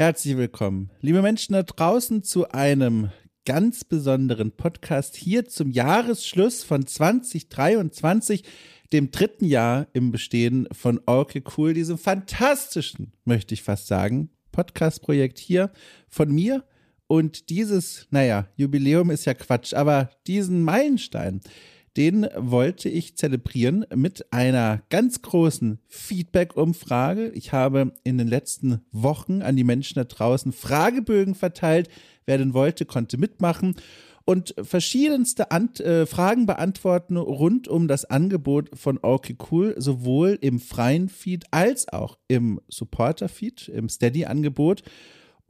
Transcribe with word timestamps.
Herzlich 0.00 0.36
willkommen, 0.36 0.90
liebe 1.00 1.22
Menschen 1.22 1.54
da 1.54 1.64
draußen, 1.64 2.22
zu 2.22 2.48
einem 2.50 3.10
ganz 3.44 3.82
besonderen 3.82 4.52
Podcast 4.52 5.16
hier 5.16 5.46
zum 5.46 5.72
Jahresschluss 5.72 6.62
von 6.62 6.86
2023, 6.86 8.44
dem 8.92 9.10
dritten 9.10 9.44
Jahr 9.44 9.88
im 9.94 10.12
Bestehen 10.12 10.68
von 10.70 11.00
Orke 11.06 11.42
Cool, 11.56 11.74
diesem 11.74 11.98
fantastischen, 11.98 13.12
möchte 13.24 13.54
ich 13.54 13.64
fast 13.64 13.88
sagen, 13.88 14.30
Podcast-Projekt 14.52 15.40
hier 15.40 15.72
von 16.08 16.30
mir. 16.30 16.62
Und 17.08 17.50
dieses, 17.50 18.06
naja, 18.10 18.46
Jubiläum 18.54 19.10
ist 19.10 19.24
ja 19.24 19.34
Quatsch, 19.34 19.74
aber 19.74 20.10
diesen 20.28 20.62
Meilenstein, 20.62 21.40
den 21.98 22.28
wollte 22.36 22.88
ich 22.88 23.16
zelebrieren 23.16 23.84
mit 23.92 24.32
einer 24.32 24.82
ganz 24.88 25.20
großen 25.20 25.80
Feedback-Umfrage. 25.88 27.30
Ich 27.30 27.52
habe 27.52 27.92
in 28.04 28.18
den 28.18 28.28
letzten 28.28 28.82
Wochen 28.92 29.42
an 29.42 29.56
die 29.56 29.64
Menschen 29.64 29.96
da 29.96 30.04
draußen 30.04 30.52
Fragebögen 30.52 31.34
verteilt. 31.34 31.88
Wer 32.24 32.38
denn 32.38 32.54
wollte, 32.54 32.86
konnte 32.86 33.18
mitmachen 33.18 33.74
und 34.24 34.54
verschiedenste 34.62 35.50
Ant 35.50 35.80
äh, 35.80 36.06
Fragen 36.06 36.46
beantworten 36.46 37.16
rund 37.16 37.66
um 37.66 37.88
das 37.88 38.04
Angebot 38.04 38.70
von 38.78 39.00
Okay 39.02 39.36
Cool, 39.50 39.74
sowohl 39.76 40.38
im 40.40 40.60
freien 40.60 41.08
Feed 41.08 41.46
als 41.50 41.88
auch 41.88 42.16
im 42.28 42.60
Supporter-Feed, 42.68 43.70
im 43.70 43.88
Steady-Angebot. 43.88 44.82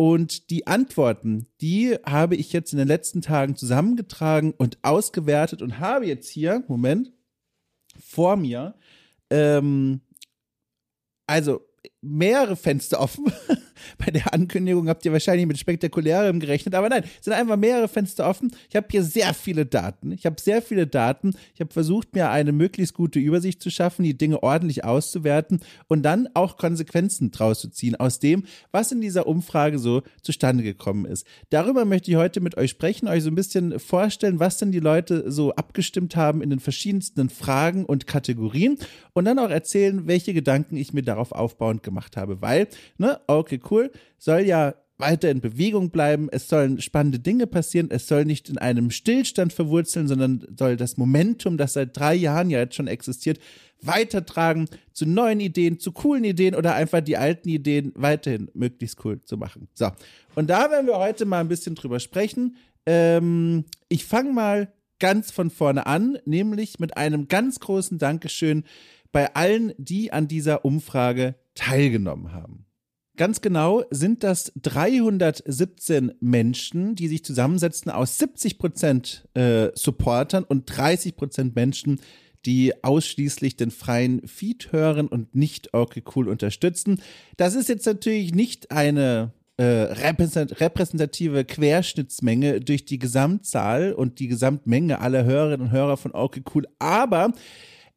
Und 0.00 0.50
die 0.50 0.68
Antworten, 0.68 1.48
die 1.60 1.96
habe 2.06 2.36
ich 2.36 2.52
jetzt 2.52 2.72
in 2.72 2.78
den 2.78 2.86
letzten 2.86 3.20
Tagen 3.20 3.56
zusammengetragen 3.56 4.54
und 4.56 4.78
ausgewertet 4.82 5.60
und 5.60 5.80
habe 5.80 6.06
jetzt 6.06 6.28
hier, 6.28 6.62
Moment, 6.68 7.10
vor 7.98 8.36
mir, 8.36 8.76
ähm, 9.28 10.00
also 11.26 11.66
mehrere 12.00 12.56
Fenster 12.56 13.00
offen. 13.00 13.26
Bei 13.98 14.10
der 14.10 14.32
Ankündigung 14.34 14.88
habt 14.88 15.04
ihr 15.04 15.12
wahrscheinlich 15.12 15.46
mit 15.46 15.58
spektakulärem 15.58 16.40
gerechnet, 16.40 16.74
aber 16.74 16.88
nein, 16.88 17.04
es 17.04 17.24
sind 17.24 17.32
einfach 17.32 17.56
mehrere 17.56 17.88
Fenster 17.88 18.28
offen. 18.28 18.52
Ich 18.68 18.77
habe 18.77 18.86
hier 18.90 19.02
sehr 19.02 19.34
viele 19.34 19.66
Daten. 19.66 20.12
Ich 20.12 20.27
habe 20.27 20.40
sehr 20.40 20.62
viele 20.62 20.86
Daten. 20.86 21.34
Ich 21.55 21.60
habe 21.60 21.72
versucht, 21.72 22.14
mir 22.14 22.30
eine 22.30 22.52
möglichst 22.52 22.94
gute 22.94 23.18
Übersicht 23.18 23.62
zu 23.62 23.70
schaffen, 23.70 24.02
die 24.05 24.16
Dinge 24.16 24.42
ordentlich 24.42 24.84
auszuwerten 24.84 25.60
und 25.86 26.02
dann 26.02 26.28
auch 26.34 26.56
Konsequenzen 26.56 27.30
draus 27.30 27.60
zu 27.60 27.70
ziehen 27.70 27.96
aus 27.96 28.18
dem, 28.18 28.44
was 28.72 28.92
in 28.92 29.00
dieser 29.00 29.27
Umfrage 29.27 29.78
so 29.78 30.02
zustande 30.22 30.62
gekommen 30.62 31.05
ist. 31.05 31.27
Darüber 31.50 31.84
möchte 31.84 32.10
ich 32.10 32.16
heute 32.16 32.40
mit 32.40 32.56
euch 32.56 32.70
sprechen, 32.70 33.08
euch 33.08 33.22
so 33.22 33.30
ein 33.30 33.34
bisschen 33.34 33.78
vorstellen, 33.78 34.40
was 34.40 34.58
denn 34.58 34.72
die 34.72 34.80
Leute 34.80 35.30
so 35.30 35.52
abgestimmt 35.55 36.16
haben 36.16 36.42
in 36.42 36.50
den 36.50 36.60
verschiedensten 36.60 37.28
Fragen 37.28 37.84
und 37.84 38.06
Kategorien 38.06 38.78
und 39.12 39.24
dann 39.24 39.38
auch 39.38 39.50
erzählen, 39.50 40.06
welche 40.06 40.34
Gedanken 40.34 40.77
ich 40.77 40.92
mir 40.92 41.02
darauf 41.02 41.33
aufbauend 41.33 41.83
gemacht 41.89 42.17
habe, 42.17 42.42
weil, 42.42 42.69
ne, 42.98 43.20
okay, 43.27 43.61
cool, 43.70 43.91
soll 44.19 44.42
ja 44.42 44.75
weiter 44.98 45.31
in 45.31 45.41
Bewegung 45.41 45.91
bleiben, 45.91 46.28
es 46.30 46.48
sollen 46.48 46.80
spannende 46.80 47.20
Dinge 47.20 47.47
passieren, 47.47 47.89
es 47.91 48.08
soll 48.08 48.25
nicht 48.25 48.48
in 48.48 48.58
einem 48.58 48.91
Stillstand 48.91 49.53
verwurzeln, 49.53 50.08
sondern 50.08 50.45
soll 50.56 50.77
das 50.77 50.97
Momentum, 50.97 51.56
das 51.56 51.75
seit 51.75 51.97
drei 51.97 52.14
Jahren 52.14 52.50
ja 52.50 52.58
jetzt 52.58 52.75
schon 52.75 52.89
existiert, 52.89 53.39
weitertragen 53.80 54.69
zu 54.92 55.06
neuen 55.06 55.39
Ideen, 55.41 55.78
zu 55.78 55.92
coolen 55.92 56.25
Ideen 56.25 56.56
oder 56.56 56.75
einfach 56.75 57.00
die 57.00 57.17
alten 57.17 57.48
Ideen 57.48 57.92
weiterhin 57.95 58.50
möglichst 58.55 59.05
cool 59.05 59.20
zu 59.20 59.36
machen. 59.36 59.69
So, 59.75 59.91
und 60.34 60.50
da 60.50 60.70
werden 60.70 60.86
wir 60.86 60.98
heute 60.98 61.25
mal 61.25 61.41
ein 61.41 61.48
bisschen 61.48 61.77
drüber 61.77 62.00
sprechen. 62.00 62.56
Ähm, 62.86 63.64
ich 63.89 64.05
fange 64.05 64.33
mal 64.33 64.73
ganz 64.98 65.30
von 65.30 65.50
vorne 65.50 65.86
an, 65.86 66.19
nämlich 66.25 66.80
mit 66.80 66.97
einem 66.97 67.28
ganz 67.28 67.61
großen 67.61 67.98
Dankeschön 67.98 68.64
bei 69.12 69.34
allen, 69.34 69.73
die 69.78 70.12
an 70.12 70.27
dieser 70.27 70.64
Umfrage 70.64 71.36
teilgenommen 71.59 72.33
haben. 72.33 72.64
Ganz 73.17 73.41
genau 73.41 73.83
sind 73.91 74.23
das 74.23 74.53
317 74.62 76.12
Menschen, 76.20 76.95
die 76.95 77.09
sich 77.09 77.25
zusammensetzen 77.25 77.91
aus 77.91 78.17
70 78.19 78.59
Prozent 78.59 79.28
äh, 79.34 79.70
Supportern 79.75 80.45
und 80.45 80.67
30 80.67 81.17
Prozent 81.17 81.56
Menschen, 81.56 82.01
die 82.47 82.85
ausschließlich 82.85 83.57
den 83.57 83.73
freien 83.73 84.27
Feed 84.29 84.70
hören 84.70 85.08
und 85.08 85.35
nicht 85.35 85.74
okay 85.74 86.05
cool 86.14 86.29
unterstützen. 86.29 87.02
Das 87.36 87.57
ist 87.57 87.68
jetzt 87.68 87.86
natürlich 87.86 88.33
nicht 88.33 88.70
eine 88.70 89.33
äh, 89.57 89.64
repräsentative 89.64 91.45
Querschnittsmenge 91.45 92.61
durch 92.61 92.85
die 92.85 93.01
Gesamtzahl 93.01 93.92
und 93.95 94.20
die 94.20 94.29
Gesamtmenge 94.29 95.01
aller 95.01 95.24
Hörerinnen 95.24 95.67
und 95.67 95.73
Hörer 95.73 95.97
von 95.97 96.14
okay 96.14 96.42
cool, 96.55 96.68
aber 96.79 97.33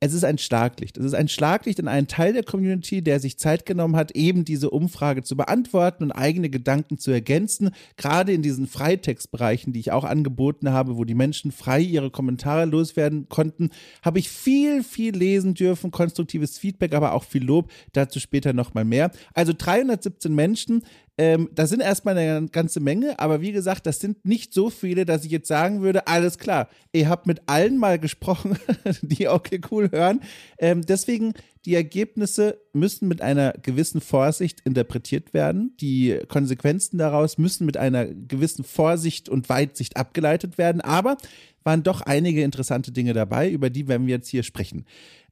es 0.03 0.13
ist 0.13 0.25
ein 0.25 0.39
Schlaglicht. 0.39 0.97
Es 0.97 1.05
ist 1.05 1.13
ein 1.13 1.27
Schlaglicht 1.27 1.77
in 1.77 1.87
einen 1.87 2.07
Teil 2.07 2.33
der 2.33 2.43
Community, 2.43 3.03
der 3.03 3.19
sich 3.19 3.37
Zeit 3.37 3.67
genommen 3.67 3.95
hat, 3.95 4.11
eben 4.13 4.43
diese 4.45 4.71
Umfrage 4.71 5.21
zu 5.21 5.37
beantworten 5.37 6.05
und 6.05 6.11
eigene 6.11 6.49
Gedanken 6.49 6.97
zu 6.97 7.11
ergänzen. 7.11 7.69
Gerade 7.97 8.33
in 8.33 8.41
diesen 8.41 8.65
Freitextbereichen, 8.65 9.73
die 9.73 9.79
ich 9.79 9.91
auch 9.91 10.03
angeboten 10.03 10.71
habe, 10.71 10.97
wo 10.97 11.05
die 11.05 11.13
Menschen 11.13 11.51
frei 11.51 11.81
ihre 11.81 12.09
Kommentare 12.09 12.65
loswerden 12.65 13.29
konnten, 13.29 13.69
habe 14.01 14.17
ich 14.17 14.29
viel, 14.29 14.83
viel 14.83 15.15
lesen 15.15 15.53
dürfen, 15.53 15.91
konstruktives 15.91 16.57
Feedback, 16.57 16.95
aber 16.95 17.13
auch 17.13 17.23
viel 17.23 17.43
Lob. 17.43 17.71
Dazu 17.93 18.19
später 18.19 18.53
nochmal 18.53 18.85
mehr. 18.85 19.11
Also 19.35 19.53
317 19.55 20.33
Menschen, 20.33 20.81
ähm, 21.21 21.49
das 21.53 21.69
sind 21.69 21.81
erstmal 21.81 22.17
eine 22.17 22.47
ganze 22.47 22.79
Menge, 22.79 23.19
aber 23.19 23.41
wie 23.41 23.51
gesagt, 23.51 23.85
das 23.85 23.99
sind 23.99 24.25
nicht 24.25 24.55
so 24.55 24.71
viele, 24.71 25.05
dass 25.05 25.23
ich 25.23 25.29
jetzt 25.29 25.47
sagen 25.47 25.83
würde, 25.83 26.07
alles 26.07 26.39
klar, 26.39 26.67
ihr 26.93 27.09
habt 27.09 27.27
mit 27.27 27.43
allen 27.45 27.77
mal 27.77 27.99
gesprochen, 27.99 28.57
die 29.03 29.27
okay 29.27 29.61
cool 29.69 29.91
hören. 29.91 30.21
Ähm, 30.57 30.81
deswegen, 30.81 31.33
die 31.63 31.75
Ergebnisse 31.75 32.59
müssen 32.73 33.07
mit 33.07 33.21
einer 33.21 33.53
gewissen 33.61 34.01
Vorsicht 34.01 34.61
interpretiert 34.61 35.31
werden. 35.35 35.77
Die 35.79 36.17
Konsequenzen 36.27 36.97
daraus 36.97 37.37
müssen 37.37 37.67
mit 37.67 37.77
einer 37.77 38.07
gewissen 38.07 38.63
Vorsicht 38.63 39.29
und 39.29 39.47
Weitsicht 39.47 39.97
abgeleitet 39.97 40.57
werden. 40.57 40.81
Aber 40.81 41.17
waren 41.63 41.83
doch 41.83 42.01
einige 42.01 42.41
interessante 42.41 42.91
Dinge 42.91 43.13
dabei, 43.13 43.51
über 43.51 43.69
die 43.69 43.87
werden 43.87 44.07
wir 44.07 44.15
jetzt 44.15 44.29
hier 44.29 44.41
sprechen. 44.41 44.85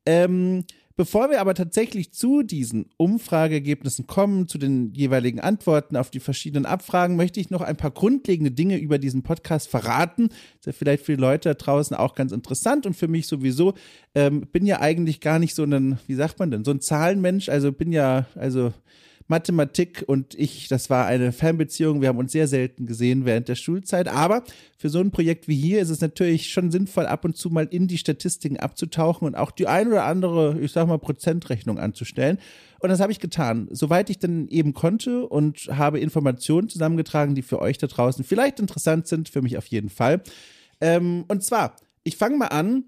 Ähm, 0.06 0.66
Bevor 1.00 1.30
wir 1.30 1.40
aber 1.40 1.54
tatsächlich 1.54 2.12
zu 2.12 2.44
diesen 2.44 2.90
Umfrageergebnissen 2.98 4.06
kommen, 4.06 4.50
zu 4.50 4.58
den 4.58 4.92
jeweiligen 4.94 5.40
Antworten 5.40 5.96
auf 5.96 6.10
die 6.10 6.20
verschiedenen 6.20 6.66
Abfragen, 6.66 7.16
möchte 7.16 7.40
ich 7.40 7.50
noch 7.50 7.62
ein 7.62 7.78
paar 7.78 7.92
grundlegende 7.92 8.52
Dinge 8.52 8.76
über 8.76 8.98
diesen 8.98 9.24
Podcast 9.24 9.70
verraten. 9.70 10.28
Das 10.28 10.60
ist 10.60 10.66
ja 10.66 10.72
vielleicht 10.74 11.06
für 11.06 11.16
die 11.16 11.22
Leute 11.22 11.48
da 11.48 11.54
draußen 11.54 11.96
auch 11.96 12.16
ganz 12.16 12.34
interessant 12.34 12.86
und 12.86 12.96
für 12.96 13.08
mich 13.08 13.28
sowieso. 13.28 13.76
Ähm, 14.14 14.42
bin 14.52 14.66
ja 14.66 14.82
eigentlich 14.82 15.22
gar 15.22 15.40
nicht 15.40 15.56
so 15.56 15.64
ein, 15.64 16.00
wie 16.06 16.16
sagt 16.16 16.38
man 16.38 16.52
denn, 16.52 16.66
so 16.66 16.72
ein 16.72 16.82
Zahlenmensch. 16.82 17.48
Also 17.48 17.72
bin 17.72 17.94
ja, 17.94 18.26
also 18.36 18.74
Mathematik 19.30 20.04
und 20.08 20.34
ich, 20.34 20.68
das 20.68 20.90
war 20.90 21.06
eine 21.06 21.32
Fernbeziehung. 21.32 22.02
Wir 22.02 22.10
haben 22.10 22.18
uns 22.18 22.32
sehr 22.32 22.48
selten 22.48 22.88
gesehen 22.88 23.26
während 23.26 23.48
der 23.48 23.56
Schulzeit. 23.56 24.08
Aber 24.08 24.44
für 24.76 24.90
so 24.90 25.00
ein 25.00 25.12
Projekt 25.12 25.48
wie 25.48 25.56
hier 25.56 25.82
ist 25.82 25.92
es 25.92 26.02
natürlich 26.02 26.52
schon 26.52 26.72
sinnvoll, 26.72 27.06
ab 27.06 27.26
und 27.26 27.38
zu 27.38 27.52
mal 27.52 27.68
in 27.70 27.88
die 27.88 28.00
Statistiken 28.00 28.58
abzutauchen 28.58 29.28
und 29.28 29.36
auch 29.36 29.52
die 29.52 29.68
ein 29.68 29.88
oder 29.88 30.06
andere, 30.06 30.60
ich 30.60 30.72
sag 30.72 30.88
mal, 30.88 30.98
Prozentrechnung 30.98 31.78
anzustellen. 31.78 32.40
Und 32.80 32.90
das 32.90 33.00
habe 33.00 33.12
ich 33.12 33.20
getan, 33.20 33.68
soweit 33.72 34.10
ich 34.10 34.18
dann 34.18 34.48
eben 34.48 34.74
konnte 34.74 35.28
und 35.28 35.70
habe 35.72 36.00
Informationen 36.00 36.68
zusammengetragen, 36.68 37.36
die 37.36 37.44
für 37.44 37.60
euch 37.60 37.78
da 37.78 37.86
draußen 37.86 38.24
vielleicht 38.24 38.60
interessant 38.60 39.08
sind, 39.08 39.30
für 39.30 39.44
mich 39.44 39.58
auf 39.58 39.68
jeden 39.68 39.90
Fall. 39.90 40.24
Ähm, 40.82 41.26
und 41.28 41.44
zwar, 41.44 41.76
ich 42.04 42.18
fange 42.18 42.38
mal 42.38 42.48
an 42.48 42.86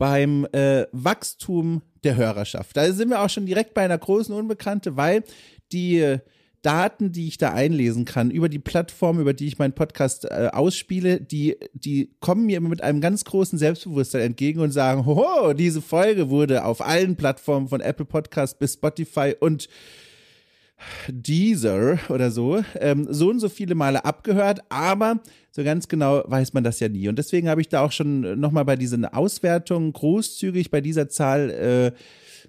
beim 0.00 0.46
äh, 0.52 0.86
Wachstum 0.92 1.82
der 2.04 2.16
Hörerschaft. 2.16 2.74
Da 2.74 2.90
sind 2.90 3.10
wir 3.10 3.20
auch 3.20 3.28
schon 3.28 3.44
direkt 3.44 3.74
bei 3.74 3.82
einer 3.82 3.98
großen 3.98 4.34
Unbekannte, 4.34 4.96
weil 4.96 5.24
die 5.72 6.16
Daten, 6.62 7.12
die 7.12 7.28
ich 7.28 7.36
da 7.36 7.52
einlesen 7.52 8.06
kann 8.06 8.30
über 8.30 8.48
die 8.48 8.58
Plattform, 8.58 9.20
über 9.20 9.34
die 9.34 9.46
ich 9.46 9.58
meinen 9.58 9.74
Podcast 9.74 10.24
äh, 10.24 10.48
ausspiele, 10.52 11.20
die, 11.20 11.58
die 11.74 12.14
kommen 12.20 12.46
mir 12.46 12.56
immer 12.56 12.70
mit 12.70 12.82
einem 12.82 13.02
ganz 13.02 13.24
großen 13.24 13.58
Selbstbewusstsein 13.58 14.22
entgegen 14.22 14.60
und 14.60 14.70
sagen, 14.70 15.04
hoho, 15.04 15.52
diese 15.52 15.82
Folge 15.82 16.30
wurde 16.30 16.64
auf 16.64 16.80
allen 16.80 17.16
Plattformen 17.16 17.68
von 17.68 17.82
Apple 17.82 18.06
Podcast 18.06 18.58
bis 18.58 18.74
Spotify 18.74 19.34
und 19.38 19.68
Deezer 21.08 21.98
oder 22.08 22.30
so, 22.30 22.62
ähm, 22.78 23.06
so 23.10 23.30
und 23.30 23.40
so 23.40 23.48
viele 23.48 23.74
Male 23.74 24.04
abgehört, 24.04 24.60
aber 24.68 25.20
so 25.50 25.64
ganz 25.64 25.88
genau 25.88 26.22
weiß 26.26 26.52
man 26.52 26.64
das 26.64 26.80
ja 26.80 26.88
nie. 26.88 27.08
Und 27.08 27.18
deswegen 27.18 27.48
habe 27.48 27.60
ich 27.60 27.68
da 27.68 27.82
auch 27.82 27.92
schon 27.92 28.38
nochmal 28.38 28.64
bei 28.64 28.76
diesen 28.76 29.04
Auswertungen 29.04 29.92
großzügig 29.92 30.70
bei 30.70 30.80
dieser 30.80 31.08
Zahl 31.08 31.50
äh, 31.50 31.92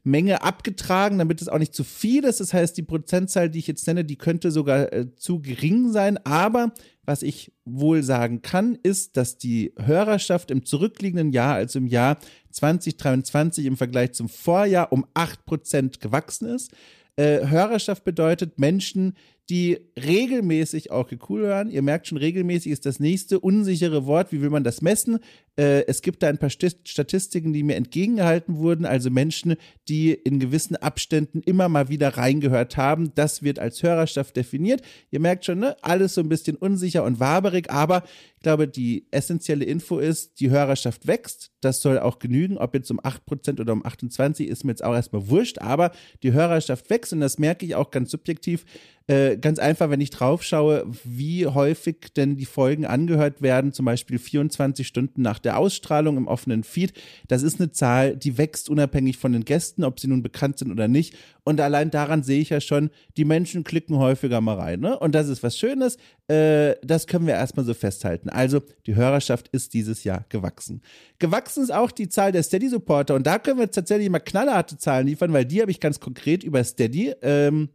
Menge 0.04 0.42
abgetragen, 0.42 1.20
damit 1.20 1.42
es 1.42 1.48
auch 1.48 1.60
nicht 1.60 1.76
zu 1.76 1.84
viel 1.84 2.24
ist. 2.24 2.40
Das 2.40 2.54
heißt, 2.54 2.76
die 2.78 2.84
Prozentzahl, 2.84 3.50
die 3.50 3.60
ich 3.60 3.68
jetzt 3.68 3.86
nenne, 3.86 4.04
die 4.04 4.16
könnte 4.16 4.52
sogar 4.52 4.92
äh, 4.92 5.16
zu 5.16 5.42
gering 5.42 5.92
sein. 5.92 6.18
Aber 6.26 6.74
was 7.06 7.24
ich 7.24 7.52
wohl 7.66 8.04
sagen 8.04 8.42
kann, 8.42 8.78
ist, 8.82 9.18
dass 9.18 9.38
die 9.38 9.74
Hörerschaft 9.78 10.50
im 10.50 10.66
zurückliegenden 10.66 11.32
Jahr, 11.32 11.56
also 11.56 11.80
im 11.80 11.88
Jahr 11.88 12.18
2023 12.52 13.66
im 13.66 13.78
Vergleich 13.78 14.14
zum 14.14 14.30
Vorjahr 14.30 14.92
um 14.92 15.06
acht 15.14 15.46
Prozent 15.46 16.00
gewachsen 16.00 16.48
ist. 16.48 16.72
Äh, 17.22 17.48
Hörerschaft 17.50 18.04
bedeutet 18.04 18.58
Menschen, 18.58 19.14
die 19.48 19.78
regelmäßig 19.96 20.90
auch 20.90 21.12
cool 21.30 21.42
hören. 21.42 21.70
Ihr 21.70 21.84
merkt 21.84 22.08
schon, 22.08 22.18
regelmäßig 22.18 22.72
ist 22.72 22.88
das 22.88 23.00
nächste 23.00 23.40
unsichere 23.40 24.08
Wort. 24.08 24.32
Wie 24.32 24.42
will 24.42 24.50
man 24.50 24.64
das 24.64 24.82
messen? 24.82 25.20
Äh, 25.58 25.86
es 25.88 26.02
gibt 26.02 26.24
da 26.24 26.28
ein 26.28 26.38
paar 26.38 26.50
Statistiken, 26.50 27.54
die 27.54 27.64
mir 27.64 27.76
entgegengehalten 27.76 28.58
wurden. 28.58 28.86
Also 28.86 29.10
Menschen, 29.10 29.56
die 29.88 30.12
in 30.14 30.40
gewissen 30.40 30.76
Abständen 30.76 31.42
immer 31.42 31.70
mal 31.70 31.90
wieder 31.90 32.18
reingehört 32.18 32.78
haben. 32.78 33.14
Das 33.16 33.44
wird 33.44 33.60
als 33.60 33.84
Hörerschaft 33.84 34.36
definiert. 34.36 34.82
Ihr 35.12 35.20
merkt 35.20 35.46
schon, 35.46 35.60
ne? 35.60 35.76
alles 35.82 36.14
so 36.14 36.22
ein 36.22 36.30
bisschen 36.30 36.56
unsicher 36.56 37.04
und 37.04 37.20
waberig. 37.20 37.70
Aber 37.70 38.04
ich 38.38 38.44
glaube, 38.44 38.68
die 38.68 39.08
essentielle 39.12 39.66
Info 39.66 40.00
ist, 40.00 40.40
die 40.40 40.50
Hörerschaft 40.50 41.06
wächst. 41.06 41.52
Das 41.62 41.82
soll 41.82 42.00
auch 42.00 42.20
genügen. 42.20 42.58
Ob 42.58 42.74
jetzt 42.74 42.90
um 42.90 43.00
8% 43.00 43.60
oder 43.60 43.74
um 43.74 43.86
28 43.86 44.48
ist 44.48 44.64
mir 44.64 44.72
jetzt 44.72 44.84
auch 44.84 44.96
erstmal 44.96 45.30
wurscht. 45.30 45.60
Aber 45.60 45.92
die 46.24 46.34
Hörerschaft 46.34 46.90
wächst 46.90 47.14
und 47.14 47.20
das 47.20 47.38
merke 47.38 47.66
ich 47.66 47.76
auch 47.76 47.92
ganz 47.92 48.12
subjektiv. 48.12 48.66
Äh, 49.08 49.38
ganz 49.38 49.60
einfach, 49.60 49.90
wenn 49.90 50.00
ich 50.00 50.12
drauf 50.12 50.42
schaue, 50.42 50.86
wie 51.04 51.46
häufig 51.46 52.14
denn 52.16 52.38
die 52.38 52.46
Folgen 52.46 52.86
angehört 52.86 53.42
werden, 53.42 53.74
zum 53.74 53.86
Beispiel 53.86 54.20
24 54.20 54.88
Stunden 54.88 55.22
nach 55.22 55.40
der 55.44 55.58
Ausstrahlung 55.58 56.18
im 56.18 56.28
offenen 56.28 56.64
Feed. 56.64 56.94
Das 57.28 57.44
ist 57.44 57.60
eine 57.60 57.72
Zahl, 57.72 58.16
die 58.16 58.38
wächst 58.38 58.70
unabhängig 58.70 59.18
von 59.18 59.34
den 59.34 59.46
Gästen, 59.46 59.84
ob 59.84 60.00
sie 60.00 60.08
nun 60.08 60.24
bekannt 60.24 60.58
sind 60.58 60.72
oder 60.72 60.88
nicht. 60.88 61.16
Und 61.44 61.60
allein 61.60 61.90
daran 61.90 62.24
sehe 62.24 62.40
ich 62.40 62.50
ja 62.50 62.62
schon, 62.62 62.92
die 63.18 63.26
Menschen 63.26 63.64
klicken 63.64 63.98
häufiger 63.98 64.42
mal 64.42 64.56
rein. 64.56 64.80
Ne? 64.80 64.98
Und 64.98 65.16
das 65.16 65.28
ist 65.28 65.42
was 65.44 65.58
Schönes. 65.58 65.98
Äh, 66.28 66.76
das 66.84 67.08
können 67.08 67.26
wir 67.26 67.34
erstmal 67.34 67.66
so 67.66 67.74
festhalten. 67.74 68.30
Also, 68.30 68.62
die 68.86 68.96
Hörerschaft 68.96 69.48
ist 69.50 69.74
dieses 69.74 70.04
Jahr 70.04 70.26
gewachsen. 70.30 70.82
Gewachsen 71.20 71.64
ist 71.64 71.74
auch 71.74 71.92
die 71.92 72.10
Zahl 72.10 72.32
der 72.32 72.44
Steady-Supporter. 72.44 73.16
Und 73.16 73.26
da 73.26 73.40
können 73.40 73.60
wir 73.60 73.72
tatsächlich 73.72 74.10
mal 74.10 74.20
knallharte 74.20 74.78
Zahlen 74.78 75.08
liefern, 75.08 75.34
weil 75.34 75.46
die 75.46 75.62
habe 75.62 75.72
ich 75.72 75.80
ganz 75.80 76.00
konkret 76.00 76.44
über 76.44 76.64
Steady. 76.64 77.14
Ähm, 77.22 77.70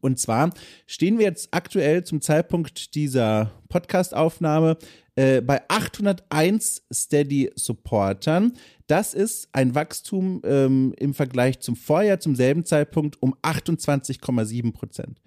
und 0.00 0.18
zwar 0.18 0.50
stehen 0.86 1.18
wir 1.18 1.26
jetzt 1.26 1.48
aktuell 1.52 2.04
zum 2.04 2.20
Zeitpunkt 2.20 2.94
dieser 2.94 3.52
Podcast-Aufnahme 3.68 4.78
äh, 5.16 5.40
bei 5.40 5.62
801 5.68 6.82
Steady-Supportern. 6.92 8.52
Das 8.86 9.14
ist 9.14 9.48
ein 9.52 9.74
Wachstum 9.74 10.42
ähm, 10.44 10.94
im 10.98 11.14
Vergleich 11.14 11.60
zum 11.60 11.74
Vorjahr, 11.74 12.20
zum 12.20 12.36
selben 12.36 12.64
Zeitpunkt, 12.64 13.20
um 13.20 13.34
28,7 13.42 14.72
Prozent. 14.72 15.20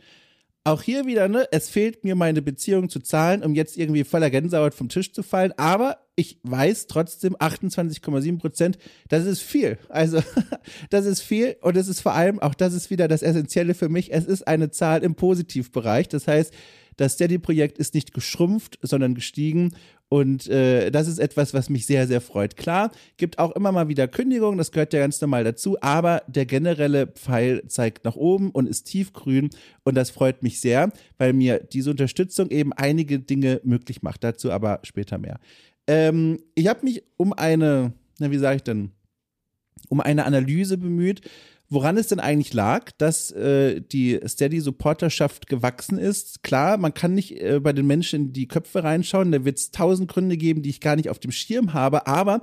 Auch 0.65 0.83
hier 0.83 1.05
wieder, 1.05 1.27
ne, 1.27 1.47
es 1.51 1.69
fehlt 1.69 2.03
mir 2.03 2.15
meine 2.15 2.41
Beziehung 2.41 2.89
zu 2.89 2.99
Zahlen, 2.99 3.43
um 3.43 3.55
jetzt 3.55 3.77
irgendwie 3.77 4.03
voller 4.03 4.29
Gänsehaut 4.29 4.75
vom 4.75 4.89
Tisch 4.89 5.11
zu 5.11 5.23
fallen, 5.23 5.53
aber 5.57 5.97
ich 6.15 6.37
weiß 6.43 6.87
trotzdem 6.87 7.35
28,7 7.37 8.37
Prozent, 8.37 8.77
das 9.07 9.25
ist 9.25 9.41
viel. 9.41 9.79
Also, 9.87 10.21
das 10.89 11.05
ist 11.05 11.21
viel 11.21 11.55
und 11.61 11.77
es 11.77 11.87
ist 11.87 12.01
vor 12.01 12.13
allem, 12.13 12.39
auch 12.39 12.53
das 12.53 12.73
ist 12.73 12.89
wieder 12.91 13.07
das 13.07 13.23
Essentielle 13.23 13.73
für 13.73 13.89
mich, 13.89 14.13
es 14.13 14.25
ist 14.25 14.47
eine 14.47 14.69
Zahl 14.69 15.01
im 15.01 15.15
Positivbereich. 15.15 16.09
Das 16.09 16.27
heißt, 16.27 16.53
das 16.99 17.13
Steady-Projekt 17.13 17.77
ist 17.77 17.93
nicht 17.93 18.13
geschrumpft, 18.13 18.77
sondern 18.81 19.15
gestiegen. 19.15 19.71
Und 20.09 20.47
äh, 20.47 20.89
das 20.89 21.07
ist 21.07 21.17
etwas, 21.17 21.53
was 21.53 21.69
mich 21.69 21.85
sehr, 21.85 22.07
sehr 22.07 22.19
freut. 22.19 22.57
Klar, 22.57 22.91
gibt 23.15 23.39
auch 23.39 23.51
immer 23.55 23.71
mal 23.71 23.87
wieder 23.87 24.07
Kündigungen, 24.07 24.57
das 24.57 24.71
gehört 24.71 24.91
ja 24.91 24.99
ganz 24.99 25.21
normal 25.21 25.43
dazu, 25.43 25.77
aber 25.81 26.23
der 26.27 26.45
generelle 26.45 27.07
Pfeil 27.07 27.63
zeigt 27.67 28.03
nach 28.03 28.15
oben 28.15 28.49
und 28.51 28.67
ist 28.67 28.83
tiefgrün 28.83 29.49
und 29.83 29.95
das 29.95 30.09
freut 30.09 30.43
mich 30.43 30.59
sehr, 30.59 30.91
weil 31.17 31.31
mir 31.33 31.59
diese 31.59 31.91
Unterstützung 31.91 32.49
eben 32.49 32.73
einige 32.73 33.19
Dinge 33.19 33.61
möglich 33.63 34.01
macht. 34.01 34.23
Dazu 34.23 34.51
aber 34.51 34.79
später 34.83 35.19
mehr. 35.19 35.39
Ähm, 35.87 36.39
ich 36.55 36.67
habe 36.67 36.83
mich 36.83 37.03
um 37.15 37.31
eine, 37.31 37.93
na, 38.19 38.31
wie 38.31 38.37
sage 38.39 38.57
ich 38.57 38.63
denn, 38.63 38.91
um 39.87 40.01
eine 40.01 40.25
Analyse 40.25 40.77
bemüht 40.77 41.21
woran 41.69 41.97
es 41.97 42.07
denn 42.07 42.19
eigentlich 42.19 42.53
lag, 42.53 42.91
dass 42.97 43.31
äh, 43.31 43.81
die 43.81 44.19
Steady-Supporterschaft 44.25 45.47
gewachsen 45.47 45.97
ist. 45.97 46.43
Klar, 46.43 46.77
man 46.77 46.93
kann 46.93 47.13
nicht 47.13 47.39
äh, 47.39 47.59
bei 47.59 47.73
den 47.73 47.87
Menschen 47.87 48.27
in 48.27 48.33
die 48.33 48.47
Köpfe 48.47 48.83
reinschauen, 48.83 49.31
da 49.31 49.45
wird 49.45 49.57
es 49.57 49.71
tausend 49.71 50.11
Gründe 50.11 50.37
geben, 50.37 50.63
die 50.63 50.71
ich 50.71 50.81
gar 50.81 50.95
nicht 50.95 51.09
auf 51.09 51.19
dem 51.19 51.31
Schirm 51.31 51.73
habe, 51.73 52.07
aber 52.07 52.41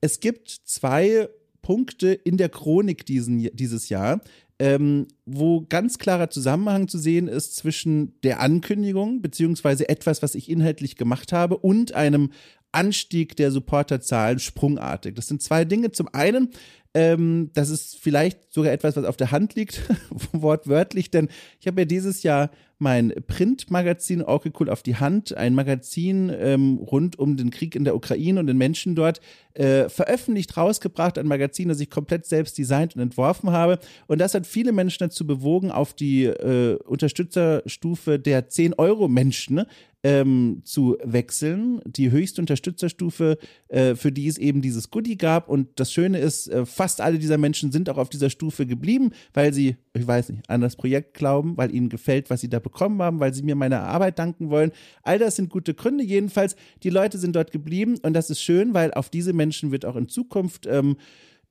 es 0.00 0.20
gibt 0.20 0.48
zwei 0.48 1.28
Punkte 1.60 2.12
in 2.12 2.36
der 2.36 2.48
Chronik 2.48 3.06
diesen, 3.06 3.48
dieses 3.54 3.88
Jahr, 3.88 4.20
ähm, 4.58 5.06
wo 5.26 5.64
ganz 5.68 5.98
klarer 5.98 6.30
Zusammenhang 6.30 6.88
zu 6.88 6.98
sehen 6.98 7.28
ist 7.28 7.56
zwischen 7.56 8.20
der 8.22 8.40
Ankündigung, 8.40 9.22
beziehungsweise 9.22 9.88
etwas, 9.88 10.22
was 10.22 10.34
ich 10.34 10.50
inhaltlich 10.50 10.96
gemacht 10.96 11.32
habe, 11.32 11.56
und 11.56 11.94
einem 11.94 12.30
Anstieg 12.72 13.36
der 13.36 13.50
Supporterzahlen 13.50 14.38
sprungartig. 14.38 15.14
Das 15.14 15.28
sind 15.28 15.42
zwei 15.42 15.64
Dinge. 15.64 15.92
Zum 15.92 16.08
einen 16.12 16.50
ähm, 16.94 17.50
das 17.54 17.70
ist 17.70 17.98
vielleicht 17.98 18.52
sogar 18.52 18.72
etwas, 18.72 18.96
was 18.96 19.06
auf 19.06 19.16
der 19.16 19.30
Hand 19.30 19.54
liegt, 19.54 19.80
wortwörtlich, 20.32 21.10
denn 21.10 21.28
ich 21.58 21.66
habe 21.66 21.80
ja 21.80 21.84
dieses 21.86 22.22
Jahr 22.22 22.50
mein 22.78 23.14
Printmagazin 23.28 24.22
Orky 24.22 24.50
Cool 24.58 24.68
auf 24.68 24.82
die 24.82 24.96
Hand, 24.96 25.34
ein 25.36 25.54
Magazin 25.54 26.32
ähm, 26.36 26.78
rund 26.78 27.16
um 27.16 27.36
den 27.36 27.50
Krieg 27.50 27.76
in 27.76 27.84
der 27.84 27.94
Ukraine 27.94 28.40
und 28.40 28.48
den 28.48 28.58
Menschen 28.58 28.96
dort, 28.96 29.20
äh, 29.54 29.88
veröffentlicht, 29.88 30.56
rausgebracht, 30.56 31.16
ein 31.16 31.28
Magazin, 31.28 31.68
das 31.68 31.78
ich 31.78 31.90
komplett 31.90 32.26
selbst 32.26 32.58
designt 32.58 32.96
und 32.96 33.00
entworfen 33.00 33.52
habe. 33.52 33.78
Und 34.08 34.20
das 34.20 34.34
hat 34.34 34.46
viele 34.46 34.72
Menschen 34.72 35.04
dazu 35.04 35.24
bewogen, 35.26 35.70
auf 35.70 35.94
die 35.94 36.24
äh, 36.24 36.76
Unterstützerstufe 36.84 38.18
der 38.18 38.50
10-Euro-Menschen 38.50 39.56
ne, 39.56 39.66
ähm, 40.02 40.62
zu 40.64 40.96
wechseln. 41.02 41.80
Die 41.86 42.10
höchste 42.10 42.40
Unterstützerstufe, 42.40 43.38
äh, 43.68 43.94
für 43.94 44.10
die 44.10 44.26
es 44.26 44.38
eben 44.38 44.62
dieses 44.62 44.90
Goodie 44.90 45.16
gab. 45.16 45.48
Und 45.48 45.68
das 45.76 45.92
Schöne 45.92 46.18
ist, 46.18 46.48
äh, 46.48 46.66
fast 46.66 47.00
alle 47.00 47.18
dieser 47.18 47.38
Menschen 47.38 47.72
sind 47.72 47.88
auch 47.88 47.98
auf 47.98 48.08
dieser 48.08 48.30
Stufe 48.30 48.66
geblieben, 48.66 49.10
weil 49.32 49.52
sie, 49.52 49.76
ich 49.94 50.06
weiß 50.06 50.30
nicht, 50.30 50.48
an 50.50 50.60
das 50.60 50.76
Projekt 50.76 51.14
glauben, 51.14 51.56
weil 51.56 51.74
ihnen 51.74 51.88
gefällt, 51.88 52.30
was 52.30 52.40
sie 52.40 52.48
da 52.50 52.58
bekommen 52.58 53.00
haben, 53.00 53.20
weil 53.20 53.32
sie 53.32 53.42
mir 53.42 53.54
meine 53.54 53.80
Arbeit 53.80 54.18
danken 54.18 54.50
wollen. 54.50 54.72
All 55.02 55.18
das 55.18 55.36
sind 55.36 55.50
gute 55.50 55.74
Gründe. 55.74 56.04
Jedenfalls, 56.04 56.56
die 56.82 56.90
Leute 56.90 57.18
sind 57.18 57.36
dort 57.36 57.52
geblieben 57.52 57.98
und 58.02 58.14
das 58.14 58.30
ist 58.30 58.40
schön, 58.40 58.74
weil 58.74 58.92
auf 58.94 59.10
diese 59.10 59.32
Menschen 59.32 59.70
wird 59.70 59.84
auch 59.84 59.96
in 59.96 60.08
Zukunft 60.08 60.66
ähm, 60.66 60.96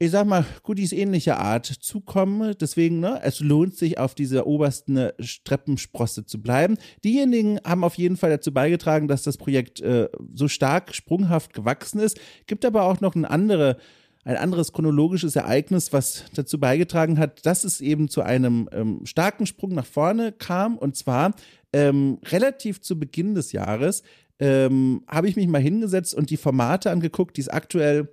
ich 0.01 0.09
sag 0.09 0.25
mal, 0.25 0.45
Goodies 0.63 0.93
ähnlicher 0.93 1.39
Art 1.39 1.67
zukommen. 1.67 2.55
Deswegen, 2.59 3.01
ne, 3.01 3.19
es 3.21 3.39
lohnt 3.39 3.75
sich, 3.75 3.99
auf 3.99 4.15
dieser 4.15 4.47
obersten 4.47 5.11
Streppensprosse 5.19 6.25
zu 6.25 6.41
bleiben. 6.41 6.79
Diejenigen 7.03 7.59
haben 7.63 7.83
auf 7.83 7.93
jeden 7.99 8.17
Fall 8.17 8.31
dazu 8.31 8.51
beigetragen, 8.51 9.07
dass 9.07 9.21
das 9.21 9.37
Projekt 9.37 9.79
äh, 9.81 10.09
so 10.33 10.47
stark 10.47 10.95
sprunghaft 10.95 11.53
gewachsen 11.53 11.99
ist. 11.99 12.19
Gibt 12.47 12.65
aber 12.65 12.81
auch 12.85 12.99
noch 12.99 13.13
ein 13.13 13.25
andere 13.25 13.77
ein 14.23 14.37
anderes 14.37 14.71
chronologisches 14.71 15.35
Ereignis, 15.35 15.93
was 15.93 16.25
dazu 16.33 16.59
beigetragen 16.59 17.17
hat, 17.19 17.45
dass 17.45 17.63
es 17.63 17.79
eben 17.79 18.07
zu 18.07 18.21
einem 18.21 18.69
ähm, 18.71 19.05
starken 19.05 19.45
Sprung 19.45 19.73
nach 19.73 19.85
vorne 19.85 20.31
kam. 20.31 20.77
Und 20.77 20.95
zwar 20.95 21.33
ähm, 21.73 22.17
relativ 22.25 22.81
zu 22.81 22.99
Beginn 22.99 23.35
des 23.35 23.51
Jahres 23.51 24.01
ähm, 24.39 25.03
habe 25.07 25.27
ich 25.27 25.35
mich 25.35 25.47
mal 25.47 25.61
hingesetzt 25.61 26.15
und 26.15 26.31
die 26.31 26.37
Formate 26.37 26.89
angeguckt, 26.89 27.37
die 27.37 27.41
es 27.41 27.49
aktuell 27.49 28.09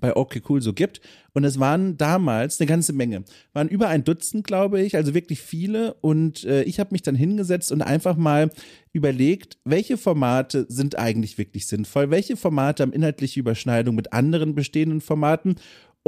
bei 0.00 0.16
Okay 0.16 0.42
Cool 0.48 0.62
so 0.62 0.72
gibt. 0.72 1.00
Und 1.32 1.44
es 1.44 1.60
waren 1.60 1.96
damals 1.96 2.60
eine 2.60 2.66
ganze 2.66 2.92
Menge. 2.92 3.24
Waren 3.52 3.68
über 3.68 3.88
ein 3.88 4.04
Dutzend, 4.04 4.46
glaube 4.46 4.80
ich, 4.80 4.96
also 4.96 5.14
wirklich 5.14 5.40
viele. 5.40 5.94
Und 5.94 6.44
äh, 6.44 6.62
ich 6.64 6.80
habe 6.80 6.90
mich 6.92 7.02
dann 7.02 7.14
hingesetzt 7.14 7.70
und 7.70 7.82
einfach 7.82 8.16
mal 8.16 8.50
überlegt, 8.92 9.58
welche 9.64 9.96
Formate 9.96 10.66
sind 10.68 10.98
eigentlich 10.98 11.38
wirklich 11.38 11.66
sinnvoll, 11.66 12.10
welche 12.10 12.36
Formate 12.36 12.82
haben 12.82 12.92
inhaltliche 12.92 13.40
Überschneidung 13.40 13.94
mit 13.94 14.12
anderen 14.12 14.54
bestehenden 14.54 15.00
Formaten 15.00 15.56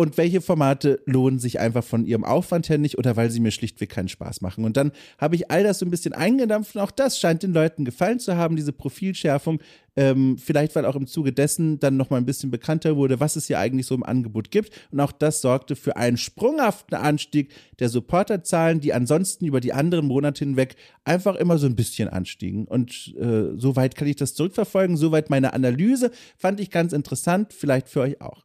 und 0.01 0.17
welche 0.17 0.41
Formate 0.41 1.03
lohnen 1.05 1.39
sich 1.39 1.61
einfach 1.61 1.85
von 1.85 2.07
ihrem 2.07 2.25
Aufwand 2.25 2.71
her 2.71 2.79
nicht 2.79 2.97
oder 2.97 3.17
weil 3.17 3.31
sie 3.31 3.39
mir 3.39 3.51
schlichtweg 3.51 3.91
keinen 3.91 4.09
Spaß 4.09 4.41
machen. 4.41 4.65
Und 4.65 4.79
dann 4.79 4.93
habe 5.19 5.35
ich 5.37 5.51
all 5.51 5.63
das 5.63 5.79
so 5.79 5.85
ein 5.85 5.91
bisschen 5.91 6.15
eingedampft 6.15 6.75
und 6.75 6.81
auch 6.81 6.91
das 6.91 7.21
scheint 7.21 7.43
den 7.43 7.53
Leuten 7.53 7.85
gefallen 7.85 8.19
zu 8.19 8.35
haben, 8.35 8.57
diese 8.57 8.73
Profilschärfung. 8.73 9.61
Ähm, 9.97 10.39
vielleicht, 10.39 10.75
weil 10.75 10.87
auch 10.87 10.97
im 10.97 11.07
Zuge 11.07 11.35
dessen 11.35 11.81
dann 11.81 11.99
nochmal 11.99 12.19
ein 12.19 12.25
bisschen 12.25 12.51
bekannter 12.51 12.97
wurde, 12.97 13.21
was 13.21 13.37
es 13.37 13.49
hier 13.49 13.59
eigentlich 13.59 13.85
so 13.85 13.95
im 13.95 14.03
Angebot 14.03 14.51
gibt. 14.51 14.73
Und 14.91 15.01
auch 15.01 15.13
das 15.13 15.43
sorgte 15.43 15.77
für 15.77 15.99
einen 15.99 16.17
sprunghaften 16.17 16.97
Anstieg 16.97 17.53
der 17.79 17.91
Supporterzahlen, 17.91 18.81
die 18.81 18.95
ansonsten 18.95 19.45
über 19.45 19.61
die 19.61 19.75
anderen 19.75 20.07
Monate 20.07 20.47
hinweg 20.47 20.77
einfach 21.05 21.35
immer 21.37 21.59
so 21.59 21.67
ein 21.67 21.77
bisschen 21.77 22.09
anstiegen. 22.09 22.65
Und 22.65 23.15
äh, 23.21 23.51
soweit 23.59 23.97
kann 23.97 24.09
ich 24.09 24.17
das 24.17 24.33
zurückverfolgen. 24.33 24.97
Soweit 24.97 25.29
meine 25.29 25.53
Analyse 25.53 26.11
fand 26.39 26.59
ich 26.59 26.71
ganz 26.71 26.95
interessant, 26.95 27.53
vielleicht 27.53 27.91
für 27.91 28.01
euch 28.01 28.23
auch. 28.23 28.45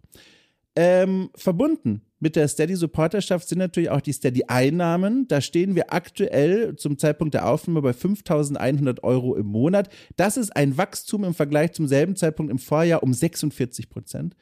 Ähm, 0.75 1.29
verbunden 1.35 2.01
mit 2.19 2.35
der 2.35 2.47
Steady-Supporterschaft 2.47 3.47
sind 3.47 3.59
natürlich 3.59 3.89
auch 3.89 4.01
die 4.01 4.11
Steady-Einnahmen. 4.11 5.27
Da 5.27 5.41
stehen 5.41 5.75
wir 5.75 5.93
aktuell 5.93 6.75
zum 6.75 6.97
Zeitpunkt 6.97 7.33
der 7.33 7.47
Aufnahme 7.47 7.81
bei 7.81 7.91
5.100 7.91 9.03
Euro 9.03 9.35
im 9.35 9.45
Monat. 9.45 9.89
Das 10.15 10.35
ist 10.35 10.55
ein 10.55 10.77
Wachstum 10.77 11.23
im 11.23 11.33
Vergleich 11.33 11.73
zum 11.73 11.87
selben 11.87 12.15
Zeitpunkt 12.15 12.51
im 12.51 12.57
Vorjahr 12.57 13.03
um 13.03 13.13
46 13.13 13.89
Prozent. 13.89 14.35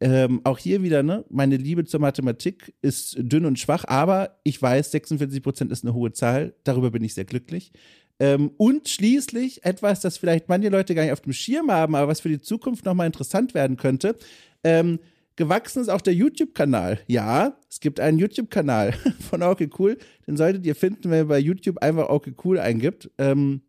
Ähm, 0.00 0.40
auch 0.44 0.58
hier 0.58 0.82
wieder, 0.82 1.02
ne, 1.02 1.24
meine 1.30 1.56
Liebe 1.56 1.84
zur 1.84 2.00
Mathematik 2.00 2.74
ist 2.82 3.16
dünn 3.18 3.46
und 3.46 3.58
schwach, 3.58 3.84
aber 3.86 4.40
ich 4.42 4.60
weiß, 4.60 4.90
46 4.90 5.42
Prozent 5.42 5.72
ist 5.72 5.84
eine 5.84 5.94
hohe 5.94 6.12
Zahl. 6.12 6.54
Darüber 6.64 6.90
bin 6.90 7.04
ich 7.04 7.14
sehr 7.14 7.24
glücklich. 7.24 7.72
Ähm, 8.18 8.50
und 8.56 8.88
schließlich 8.88 9.64
etwas, 9.64 10.00
das 10.00 10.18
vielleicht 10.18 10.48
manche 10.48 10.68
Leute 10.68 10.94
gar 10.94 11.02
nicht 11.02 11.12
auf 11.12 11.20
dem 11.20 11.32
Schirm 11.32 11.70
haben, 11.70 11.94
aber 11.94 12.08
was 12.08 12.20
für 12.20 12.28
die 12.28 12.40
Zukunft 12.40 12.84
nochmal 12.84 13.06
interessant 13.06 13.54
werden 13.54 13.76
könnte. 13.76 14.16
Ähm, 14.62 14.98
gewachsen 15.36 15.80
ist 15.80 15.88
auch 15.88 16.00
der 16.00 16.14
YouTube-Kanal. 16.14 17.00
Ja, 17.06 17.58
es 17.68 17.80
gibt 17.80 18.00
einen 18.00 18.18
YouTube-Kanal 18.18 18.92
von 19.30 19.42
Okay 19.42 19.68
Cool. 19.78 19.98
Den 20.26 20.36
solltet 20.36 20.64
ihr 20.66 20.74
finden, 20.74 21.10
wenn 21.10 21.24
ihr 21.24 21.28
bei 21.28 21.38
YouTube 21.38 21.78
einfach 21.78 22.08
Okay 22.08 22.34
Cool 22.44 22.58
eingibt. 22.58 23.10
Ähm, 23.18 23.62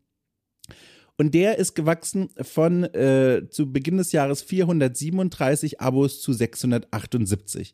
und 1.17 1.33
der 1.33 1.57
ist 1.57 1.75
gewachsen 1.75 2.29
von 2.41 2.83
äh, 2.83 3.47
zu 3.49 3.71
Beginn 3.71 3.97
des 3.97 4.11
Jahres 4.11 4.41
437 4.41 5.79
Abos 5.79 6.21
zu 6.21 6.33
678. 6.33 7.73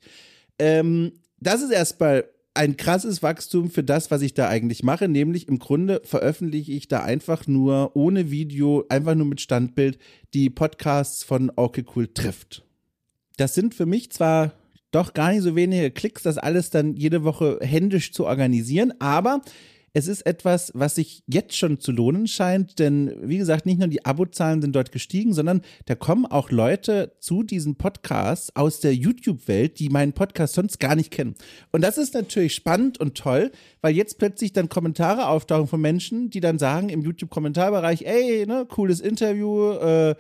Ähm, 0.60 1.14
das 1.40 1.64
ist 1.64 1.72
erstmal 1.72 2.26
ein 2.54 2.78
krasses 2.78 3.24
Wachstum 3.24 3.72
für 3.72 3.84
das, 3.84 4.12
was 4.12 4.22
ich 4.22 4.34
da 4.34 4.48
eigentlich 4.48 4.84
mache, 4.84 5.08
nämlich 5.08 5.48
im 5.48 5.58
Grunde 5.58 6.02
veröffentliche 6.04 6.74
ich 6.74 6.88
da 6.88 7.02
einfach 7.02 7.48
nur 7.48 7.96
ohne 7.96 8.30
Video, 8.30 8.86
einfach 8.90 9.16
nur 9.16 9.26
mit 9.26 9.42
Standbild 9.42 9.98
die 10.34 10.50
Podcasts 10.50 11.24
von 11.24 11.52
Okay 11.56 11.86
Cool 11.96 12.08
trifft. 12.08 12.64
Das 13.38 13.54
sind 13.54 13.76
für 13.76 13.86
mich 13.86 14.12
zwar 14.12 14.54
doch 14.92 15.14
gar 15.14 15.32
nicht 15.32 15.42
so 15.42 15.56
wenige 15.56 15.92
Klicks, 15.92 16.24
das 16.24 16.38
alles 16.38 16.70
dann 16.70 16.96
jede 16.96 17.24
Woche 17.24 17.60
händisch 17.62 18.12
zu 18.12 18.26
organisieren, 18.26 18.94
aber 19.00 19.42
es 19.94 20.08
ist 20.08 20.26
etwas, 20.26 20.72
was 20.74 20.96
sich 20.96 21.24
jetzt 21.28 21.58
schon 21.58 21.80
zu 21.80 21.92
lohnen 21.92 22.28
scheint, 22.28 22.80
denn 22.80 23.14
wie 23.22 23.38
gesagt, 23.38 23.66
nicht 23.66 23.80
nur 23.80 23.90
die 23.90 24.06
Abozahlen 24.06 24.62
sind 24.62 24.74
dort 24.74 24.92
gestiegen, 24.94 25.34
sondern 25.34 25.62
da 25.86 25.96
kommen 25.96 26.26
auch 26.26 26.50
Leute 26.50 27.14
zu 27.20 27.44
diesen 27.44 27.76
Podcasts 27.76 28.56
aus 28.56 28.80
der 28.80 28.96
YouTube-Welt, 28.96 29.80
die 29.80 29.90
meinen 29.90 30.14
Podcast 30.14 30.54
sonst 30.54 30.80
gar 30.80 30.96
nicht 30.96 31.12
kennen. 31.12 31.36
Und 31.72 31.82
das 31.82 31.98
ist 31.98 32.14
natürlich 32.14 32.56
spannend 32.56 33.00
und 33.00 33.18
toll, 33.18 33.52
weil 33.82 33.94
jetzt 33.94 34.18
plötzlich 34.18 34.54
dann 34.54 34.70
Kommentare 34.70 35.28
auftauchen 35.28 35.68
von 35.68 35.82
Menschen, 35.82 36.30
die 36.30 36.40
dann 36.40 36.58
sagen 36.58 36.88
im 36.88 37.02
YouTube-Kommentarbereich, 37.02 38.04
ey, 38.04 38.46
ne, 38.46 38.66
cooles 38.70 39.02
Interview, 39.02 39.72
äh, 39.74 40.16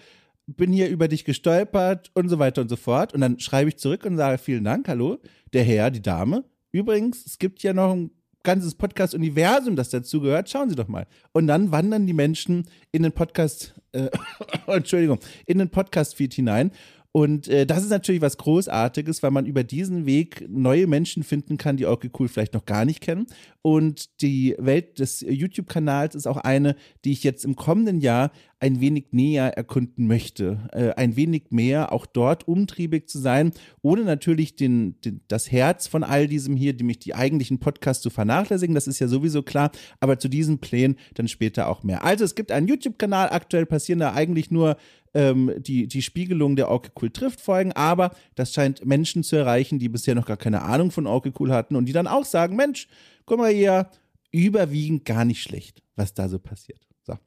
bin 0.47 0.71
hier 0.71 0.89
über 0.89 1.07
dich 1.07 1.25
gestolpert 1.25 2.11
und 2.13 2.29
so 2.29 2.39
weiter 2.39 2.61
und 2.61 2.69
so 2.69 2.75
fort. 2.75 3.13
Und 3.13 3.21
dann 3.21 3.39
schreibe 3.39 3.69
ich 3.69 3.77
zurück 3.77 4.05
und 4.05 4.17
sage 4.17 4.37
vielen 4.37 4.63
Dank, 4.63 4.87
hallo, 4.87 5.19
der 5.53 5.63
Herr, 5.63 5.91
die 5.91 6.01
Dame. 6.01 6.43
Übrigens, 6.71 7.25
es 7.25 7.37
gibt 7.39 7.63
ja 7.63 7.73
noch 7.73 7.93
ein 7.93 8.11
ganzes 8.43 8.75
Podcast-Universum, 8.75 9.75
das 9.75 9.89
dazugehört. 9.89 10.49
Schauen 10.49 10.69
Sie 10.69 10.75
doch 10.75 10.87
mal. 10.87 11.05
Und 11.31 11.47
dann 11.47 11.71
wandern 11.71 12.07
die 12.07 12.13
Menschen 12.13 12.65
in 12.91 13.03
den 13.03 13.11
Podcast, 13.11 13.75
äh, 13.91 14.09
Entschuldigung, 14.67 15.19
in 15.45 15.59
den 15.59 15.69
Podcast-Feed 15.69 16.33
hinein 16.33 16.71
und 17.13 17.49
äh, 17.49 17.65
das 17.65 17.83
ist 17.83 17.89
natürlich 17.89 18.21
was 18.21 18.37
Großartiges, 18.37 19.21
weil 19.21 19.31
man 19.31 19.45
über 19.45 19.63
diesen 19.63 20.05
Weg 20.05 20.45
neue 20.47 20.87
Menschen 20.87 21.23
finden 21.23 21.57
kann, 21.57 21.75
die 21.75 21.85
Orky 21.85 22.09
Cool 22.17 22.29
vielleicht 22.29 22.53
noch 22.53 22.65
gar 22.65 22.85
nicht 22.85 23.01
kennen. 23.01 23.27
Und 23.61 24.21
die 24.21 24.55
Welt 24.57 24.99
des 24.99 25.19
YouTube-Kanals 25.21 26.15
ist 26.15 26.27
auch 26.27 26.37
eine, 26.37 26.75
die 27.03 27.11
ich 27.11 27.23
jetzt 27.23 27.43
im 27.43 27.55
kommenden 27.55 27.99
Jahr 27.99 28.31
ein 28.61 28.79
wenig 28.79 29.07
näher 29.11 29.57
erkunden 29.57 30.07
möchte. 30.07 30.69
Äh, 30.71 30.91
ein 30.91 31.15
wenig 31.15 31.45
mehr 31.49 31.91
auch 31.91 32.05
dort 32.05 32.47
umtriebig 32.47 33.09
zu 33.09 33.19
sein, 33.19 33.51
ohne 33.81 34.03
natürlich 34.03 34.55
den, 34.55 35.01
den, 35.01 35.21
das 35.27 35.51
Herz 35.51 35.87
von 35.87 36.03
all 36.03 36.27
diesem 36.27 36.55
hier, 36.55 36.73
nämlich 36.73 36.99
die 36.99 37.15
eigentlichen 37.15 37.59
Podcasts 37.59 38.03
zu 38.03 38.11
vernachlässigen. 38.11 38.75
Das 38.75 38.87
ist 38.87 38.99
ja 38.99 39.07
sowieso 39.07 39.41
klar. 39.41 39.71
Aber 39.99 40.19
zu 40.19 40.29
diesen 40.29 40.59
Plänen 40.59 40.97
dann 41.15 41.27
später 41.27 41.67
auch 41.67 41.83
mehr. 41.83 42.03
Also 42.03 42.23
es 42.23 42.35
gibt 42.35 42.51
einen 42.51 42.67
YouTube-Kanal. 42.67 43.29
Aktuell 43.31 43.65
passieren 43.65 43.99
da 43.99 44.13
eigentlich 44.13 44.51
nur 44.51 44.77
ähm, 45.15 45.51
die, 45.57 45.87
die 45.87 46.01
Spiegelung 46.03 46.55
der 46.55 46.69
Orke 46.69 46.91
Cool 47.01 47.09
trifft 47.09 47.41
folgen, 47.41 47.71
aber 47.73 48.11
das 48.35 48.53
scheint 48.53 48.85
Menschen 48.85 49.23
zu 49.23 49.35
erreichen, 49.35 49.79
die 49.79 49.89
bisher 49.89 50.15
noch 50.15 50.25
gar 50.25 50.37
keine 50.37 50.61
Ahnung 50.61 50.91
von 50.91 51.07
Orke 51.07 51.33
Cool 51.39 51.51
hatten 51.51 51.75
und 51.75 51.85
die 51.85 51.93
dann 51.93 52.07
auch 52.07 52.25
sagen, 52.25 52.55
Mensch, 52.55 52.87
guck 53.25 53.39
mal 53.39 53.51
hier, 53.51 53.89
überwiegend 54.31 55.03
gar 55.03 55.25
nicht 55.25 55.41
schlecht, 55.41 55.83
was 55.95 56.13
da 56.13 56.29
so 56.29 56.39
passiert. 56.39 56.87
So. 57.03 57.17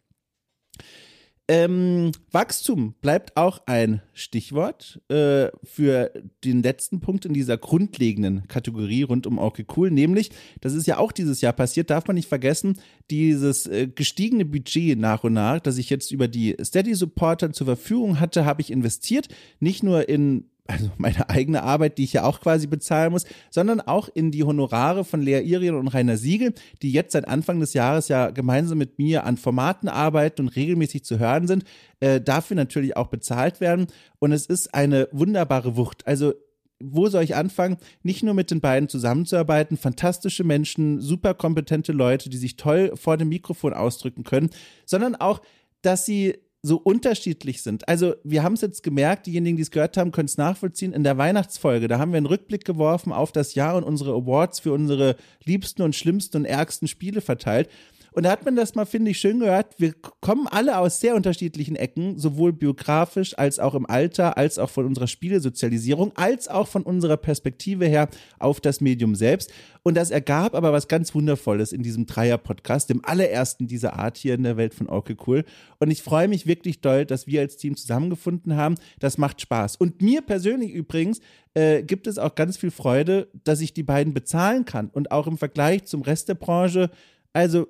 Ähm, 1.47 2.13
Wachstum 2.33 2.95
bleibt 3.03 3.37
auch 3.37 3.61
ein 3.67 4.01
Stichwort 4.15 5.03
äh, 5.09 5.49
für 5.63 6.11
den 6.43 6.63
letzten 6.63 7.01
Punkt 7.01 7.27
in 7.27 7.35
dieser 7.35 7.59
grundlegenden 7.59 8.49
Kategorie 8.49 9.03
rund 9.03 9.27
um 9.27 9.39
Okay 9.39 9.67
Cool, 9.77 9.91
nämlich, 9.91 10.31
das 10.63 10.73
ist 10.73 10.87
ja 10.87 10.97
auch 10.97 11.13
dieses 11.13 11.43
Jahr 11.43 11.53
passiert, 11.53 11.91
darf 11.91 12.07
man 12.07 12.15
nicht 12.15 12.31
vergessen, 12.31 12.81
dieses 13.11 13.67
äh, 13.67 13.89
gestiegene 13.89 14.47
Budget 14.47 14.99
nach 14.99 15.23
und 15.23 15.35
nach, 15.35 15.61
das 15.61 15.77
ich 15.77 15.91
jetzt 15.91 16.13
über 16.13 16.29
die 16.29 16.57
Steady 16.63 16.95
Supporter 16.95 17.53
zur 17.53 17.67
Verfügung 17.67 18.21
hatte, 18.21 18.47
habe 18.47 18.63
ich 18.63 18.73
investiert, 18.73 19.29
nicht 19.61 19.83
nur 19.83 20.09
in 20.09 20.47
also 20.67 20.91
meine 20.97 21.29
eigene 21.29 21.63
Arbeit, 21.63 21.99
die 21.99 22.05
ich 22.05 22.15
ja 22.15 22.25
auch 22.25 22.41
quasi 22.41 22.67
bezahlen 22.67 23.13
muss, 23.13 23.27
sondern 23.51 23.81
auch 23.81 24.09
in 24.09 24.31
die 24.31 24.45
Honorare 24.45 25.05
von 25.05 25.21
Lea 25.21 25.43
Irien 25.43 25.75
und 25.75 25.89
Rainer 25.89 26.17
Siegel, 26.17 26.55
die 26.81 26.91
jetzt 26.91 27.13
seit 27.13 27.29
Anfang 27.29 27.61
des 27.61 27.75
Jahres 27.75 28.09
ja 28.09 28.31
gemeinsam 28.31 28.79
mit 28.79 28.99
mir 28.99 29.25
an 29.25 29.37
Formaten 29.37 29.89
arbeiten 29.89 30.43
und 30.43 30.57
regelmäßig 30.57 31.05
zu 31.05 31.19
hören 31.19 31.47
sind, 31.47 31.65
äh, 32.01 32.21
dafür 32.21 32.57
natürlich 32.57 32.97
auch 32.97 33.09
bezahlt 33.09 33.61
werden. 33.61 33.89
Und 34.19 34.33
es 34.33 34.47
ist 34.47 34.75
eine 34.75 35.09
wunderbare 35.13 35.77
Wucht. 35.77 36.07
Also 36.07 36.33
wo 36.81 37.09
soll 37.09 37.23
ich 37.23 37.37
anfangen? 37.37 37.77
Nicht 38.03 38.23
nur 38.23 38.35
mit 38.35 38.51
den 38.51 38.61
beiden 38.61 38.89
zusammenzuarbeiten, 38.89 39.77
fantastische 39.77 40.45
Menschen, 40.45 41.01
super 41.01 41.35
kompetente 41.35 41.93
Leute, 41.93 42.31
die 42.31 42.37
sich 42.37 42.57
toll 42.57 42.93
vor 42.95 43.17
dem 43.17 43.29
Mikrofon 43.29 43.75
ausdrücken 43.75 44.25
können, 44.25 44.51
sondern 44.85 45.15
auch, 45.15 45.41
dass 45.83 46.05
sie 46.05 46.39
so 46.67 46.79
unterschiedlich 46.79 47.61
sind. 47.63 47.87
Also, 47.89 48.15
wir 48.25 48.43
haben 48.43 48.55
es 48.55 48.63
jetzt 48.63 48.83
gemerkt, 48.83 49.27
diejenigen, 49.27 49.57
die 49.57 49.63
es 49.63 49.71
gehört 49.71 49.99
haben, 49.99 50.13
können 50.13 50.29
es 50.29 50.39
nachvollziehen. 50.39 50.95
In 50.95 51.05
der 51.05 51.19
Weihnachtsfolge, 51.19 51.89
da 51.89 51.99
haben 51.99 52.13
wir 52.13 52.17
einen 52.17 52.25
Rückblick 52.25 52.65
geworfen 52.65 53.13
auf 53.13 53.33
das 53.33 53.55
Jahr 53.55 53.77
und 53.77 53.85
unsere 53.85 54.15
Awards 54.15 54.61
für 54.61 54.73
unsere 54.73 55.17
liebsten 55.45 55.83
und 55.83 55.95
schlimmsten 55.95 56.39
und 56.39 56.45
ärgsten 56.47 56.89
Spiele 56.89 57.21
verteilt. 57.21 57.69
Und 58.15 58.23
da 58.23 58.31
hat 58.31 58.45
man 58.45 58.55
das 58.55 58.77
mal, 58.77 58.85
finde 58.85 59.11
ich, 59.11 59.19
schön 59.19 59.41
gehört. 59.41 59.75
Wir 59.79 59.93
kommen 60.21 60.47
alle 60.47 60.79
aus 60.79 61.01
sehr 61.01 61.17
unterschiedlichen 61.17 61.75
Ecken, 61.75 62.17
sowohl 62.17 62.53
biografisch 62.53 63.37
als 63.37 63.59
auch 63.59 63.75
im 63.75 63.87
Alter, 63.87 64.39
als 64.39 64.61
auch 64.61 64.71
von 64.71 64.87
unserer 64.87 65.09
Spielesozialisierung, 65.09 66.13
als 66.15 66.47
auch 66.47 66.69
von 66.69 66.85
unserer 66.85 67.17
Perspektive 67.17 67.87
her 67.87 68.09
auf 68.39 68.61
das 68.61 68.81
Medium 68.81 69.17
selbst. 69.17 69.53
Und 69.83 69.97
das 69.97 70.13
ergab 70.13 70.55
aber 70.55 70.73
was 70.73 70.87
ganz 70.87 71.13
Wundervolles 71.15 71.73
in 71.73 71.83
diesem 71.83 72.07
Dreier-Podcast, 72.07 72.89
dem 72.89 73.05
allerersten 73.05 73.67
dieser 73.67 73.99
Art 73.99 74.17
hier 74.17 74.35
in 74.35 74.45
der 74.45 74.57
Welt 74.57 74.75
von 74.75 74.89
Orke 74.89 75.17
Cool. 75.27 75.45
Und 75.81 75.91
ich 75.91 76.03
freue 76.03 76.29
mich 76.29 76.47
wirklich 76.47 76.81
doll, 76.81 77.05
dass 77.05 77.27
wir 77.27 77.41
als 77.41 77.57
Team 77.57 77.77
zusammengefunden 77.77 78.55
haben. 78.55 78.77
Das 79.01 79.19
macht 79.19 79.41
Spaß. 79.41 79.75
Und 79.77 80.01
mir 80.01 80.23
persönlich 80.23 80.71
übrigens 80.71 81.21
äh, 81.55 81.83
gibt 81.83 82.07
es 82.07 82.19
auch 82.19 82.37
ganz 82.37 82.57
viel 82.57 82.71
Freude, 82.71 83.29
dass 83.43 83.61
ich 83.61 83.75
die 83.75 83.83
beiden 83.83 84.15
bezahlen 84.15 84.65
kann. 84.65 84.89
Und 84.89 85.11
auch 85.11 85.27
im 85.27 85.37
Vergleich 85.37 85.85
zum 85.85 86.03
Rest 86.03 86.29
der 86.29 86.35
Branche 86.35 86.91
also 87.35 87.67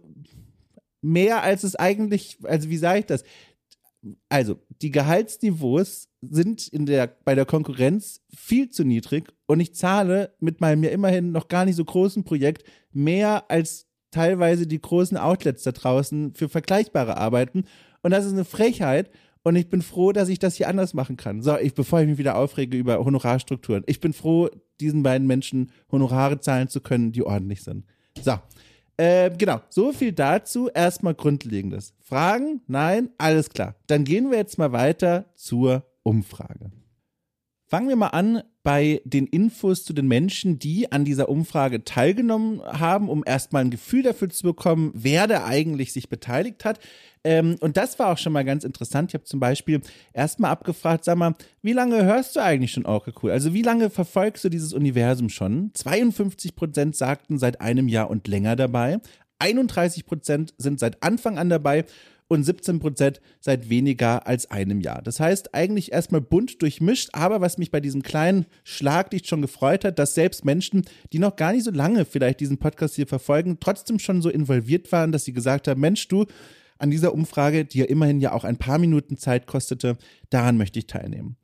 mehr 1.05 1.43
als 1.43 1.65
es 1.65 1.77
eigentlich, 1.77 2.39
also 2.43 2.71
wie 2.71 2.79
sage 2.79 3.01
ich 3.01 3.07
das? 3.07 3.25
Also, 4.29 4.59
die 4.83 4.91
Gehaltsniveaus 4.91 6.09
sind 6.21 6.69
in 6.69 6.87
der, 6.87 7.07
bei 7.25 7.35
der 7.35 7.47
Konkurrenz 7.47 8.21
viel 8.35 8.69
zu 8.71 8.85
niedrig 8.85 9.33
und 9.47 9.61
ich 9.61 9.75
zahle 9.75 10.35
mit 10.41 10.61
meinem 10.61 10.85
ja 10.85 10.91
immerhin 10.91 11.33
noch 11.33 11.49
gar 11.49 11.65
nicht 11.65 11.77
so 11.77 11.85
großen 11.85 12.25
Projekt 12.25 12.65
mehr 12.93 13.51
als 13.51 13.87
teilweise 14.11 14.67
die 14.67 14.81
großen 14.81 15.17
Outlets 15.17 15.63
da 15.63 15.73
draußen 15.73 16.35
für 16.35 16.49
vergleichbare 16.49 17.17
Arbeiten. 17.17 17.65
Und 18.03 18.11
das 18.11 18.25
ist 18.25 18.33
eine 18.33 18.45
Frechheit. 18.45 19.11
Und 19.43 19.57
ich 19.57 19.69
bin 19.69 19.83
froh, 19.83 20.13
dass 20.13 20.31
ich 20.31 20.39
das 20.39 20.55
hier 20.55 20.69
anders 20.69 20.95
machen 20.95 21.19
kann. 21.19 21.43
So, 21.43 21.59
ich, 21.59 21.75
bevor 21.75 22.01
ich 22.01 22.07
mich 22.07 22.17
wieder 22.17 22.37
aufrege 22.37 22.79
über 22.79 23.05
Honorarstrukturen. 23.05 23.83
Ich 23.87 24.01
bin 24.01 24.15
froh, 24.15 24.49
diesen 24.81 25.03
beiden 25.03 25.27
Menschen 25.27 25.71
Honorare 25.93 26.41
zahlen 26.41 26.69
zu 26.69 26.81
können, 26.81 27.13
die 27.13 27.25
ordentlich 27.25 27.63
sind. 27.63 27.85
So, 28.23 28.39
äh, 28.97 29.31
genau, 29.31 29.61
so 29.69 29.93
viel 29.93 30.13
dazu. 30.13 30.69
Erstmal 30.73 31.15
Grundlegendes. 31.15 31.95
Fragen? 32.01 32.61
Nein? 32.67 33.11
Alles 33.19 33.51
klar. 33.51 33.75
Dann 33.87 34.05
gehen 34.05 34.31
wir 34.31 34.39
jetzt 34.39 34.59
mal 34.59 34.73
weiter 34.73 35.27
zur 35.35 35.85
Umfrage. 36.03 36.71
Fangen 37.67 37.89
wir 37.89 37.97
mal 37.97 38.09
an 38.09 38.43
bei 38.65 39.03
den 39.05 39.27
Infos 39.27 39.85
zu 39.85 39.93
den 39.93 40.09
Menschen, 40.09 40.59
die 40.59 40.91
an 40.91 41.05
dieser 41.05 41.29
Umfrage 41.29 41.85
teilgenommen 41.85 42.63
haben, 42.63 43.11
um 43.11 43.23
erstmal 43.25 43.63
ein 43.63 43.71
Gefühl 43.71 44.03
dafür 44.03 44.31
zu 44.31 44.43
bekommen, 44.43 44.91
wer 44.95 45.27
da 45.27 45.45
eigentlich 45.45 45.93
sich 45.93 46.09
beteiligt 46.09 46.65
hat. 46.65 46.81
Ähm, 47.25 47.57
und 47.61 47.77
das 47.77 47.99
war 47.99 48.09
auch 48.11 48.19
schon 48.19 48.33
mal 48.33 48.45
ganz 48.45 48.65
interessant. 48.65 49.11
Ich 49.11 49.15
habe 49.15 49.25
zum 49.25 49.39
Beispiel 49.39 49.83
erstmal 50.15 50.51
abgefragt, 50.51 51.05
sag 51.05 51.19
mal, 51.19 51.35
wie 51.61 51.75
lange 51.75 52.05
hörst 52.05 52.37
du 52.37 52.41
eigentlich 52.41 52.73
schon 52.73 52.87
Orca 52.87 53.13
Cool? 53.23 53.33
Also 53.33 53.53
wie 53.53 53.63
lange 53.63 53.91
verfolgst 53.91 54.45
du 54.45 54.49
dieses 54.49 54.73
Universum 54.73 55.29
schon? 55.29 55.71
52 55.75 56.57
Prozent 56.57 56.97
sagten 56.97 57.39
seit 57.39 57.61
einem 57.61 57.87
Jahr 57.87 58.09
und 58.09 58.27
länger 58.29 58.57
dabei. 58.57 58.99
31 59.41 60.07
Prozent 60.07 60.55
sind 60.57 60.81
seit 60.81 61.03
Anfang 61.03 61.39
an 61.39 61.51
dabei 61.51 61.85
und 62.35 62.45
17 62.45 62.81
Prozent 62.81 63.21
seit 63.41 63.69
weniger 63.69 64.27
als 64.27 64.51
einem 64.51 64.81
Jahr. 64.81 65.03
Das 65.03 65.21
heißt, 65.21 65.55
eigentlich 65.55 65.93
erstmal 65.93 66.21
bunt 66.21 66.61
durchmischt, 66.63 67.11
aber 67.13 67.41
was 67.41 67.59
mich 67.59 67.71
bei 67.71 67.81
diesem 67.81 68.03
kleinen 68.03 68.47
Schlaglicht 68.65 69.27
schon 69.27 69.43
gefreut 69.43 69.85
hat, 69.85 69.99
dass 69.99 70.15
selbst 70.15 70.45
Menschen, 70.45 70.83
die 71.13 71.19
noch 71.19 71.37
gar 71.37 71.53
nicht 71.53 71.65
so 71.65 71.71
lange 71.71 72.05
vielleicht 72.05 72.41
diesen 72.41 72.59
Podcast 72.59 72.97
hier 72.97 73.07
verfolgen, 73.07 73.59
trotzdem 73.61 73.99
schon 73.99 74.23
so 74.23 74.29
involviert 74.29 74.93
waren, 74.93 75.13
dass 75.13 75.25
sie 75.25 75.33
gesagt 75.33 75.69
haben, 75.69 75.81
Mensch, 75.81 76.09
du, 76.09 76.27
an 76.79 76.91
dieser 76.91 77.15
Umfrage, 77.15 77.65
die 77.65 77.79
ja 77.79 77.85
immerhin 77.85 78.21
ja 78.21 78.33
auch 78.33 78.45
ein 78.45 78.59
paar 78.59 78.79
Minuten 78.79 79.17
Zeit 79.17 79.47
kostete, 79.47 79.97
daran 80.31 80.57
möchte 80.59 80.79
ich 80.79 80.87
teilnehmen. 80.87 81.37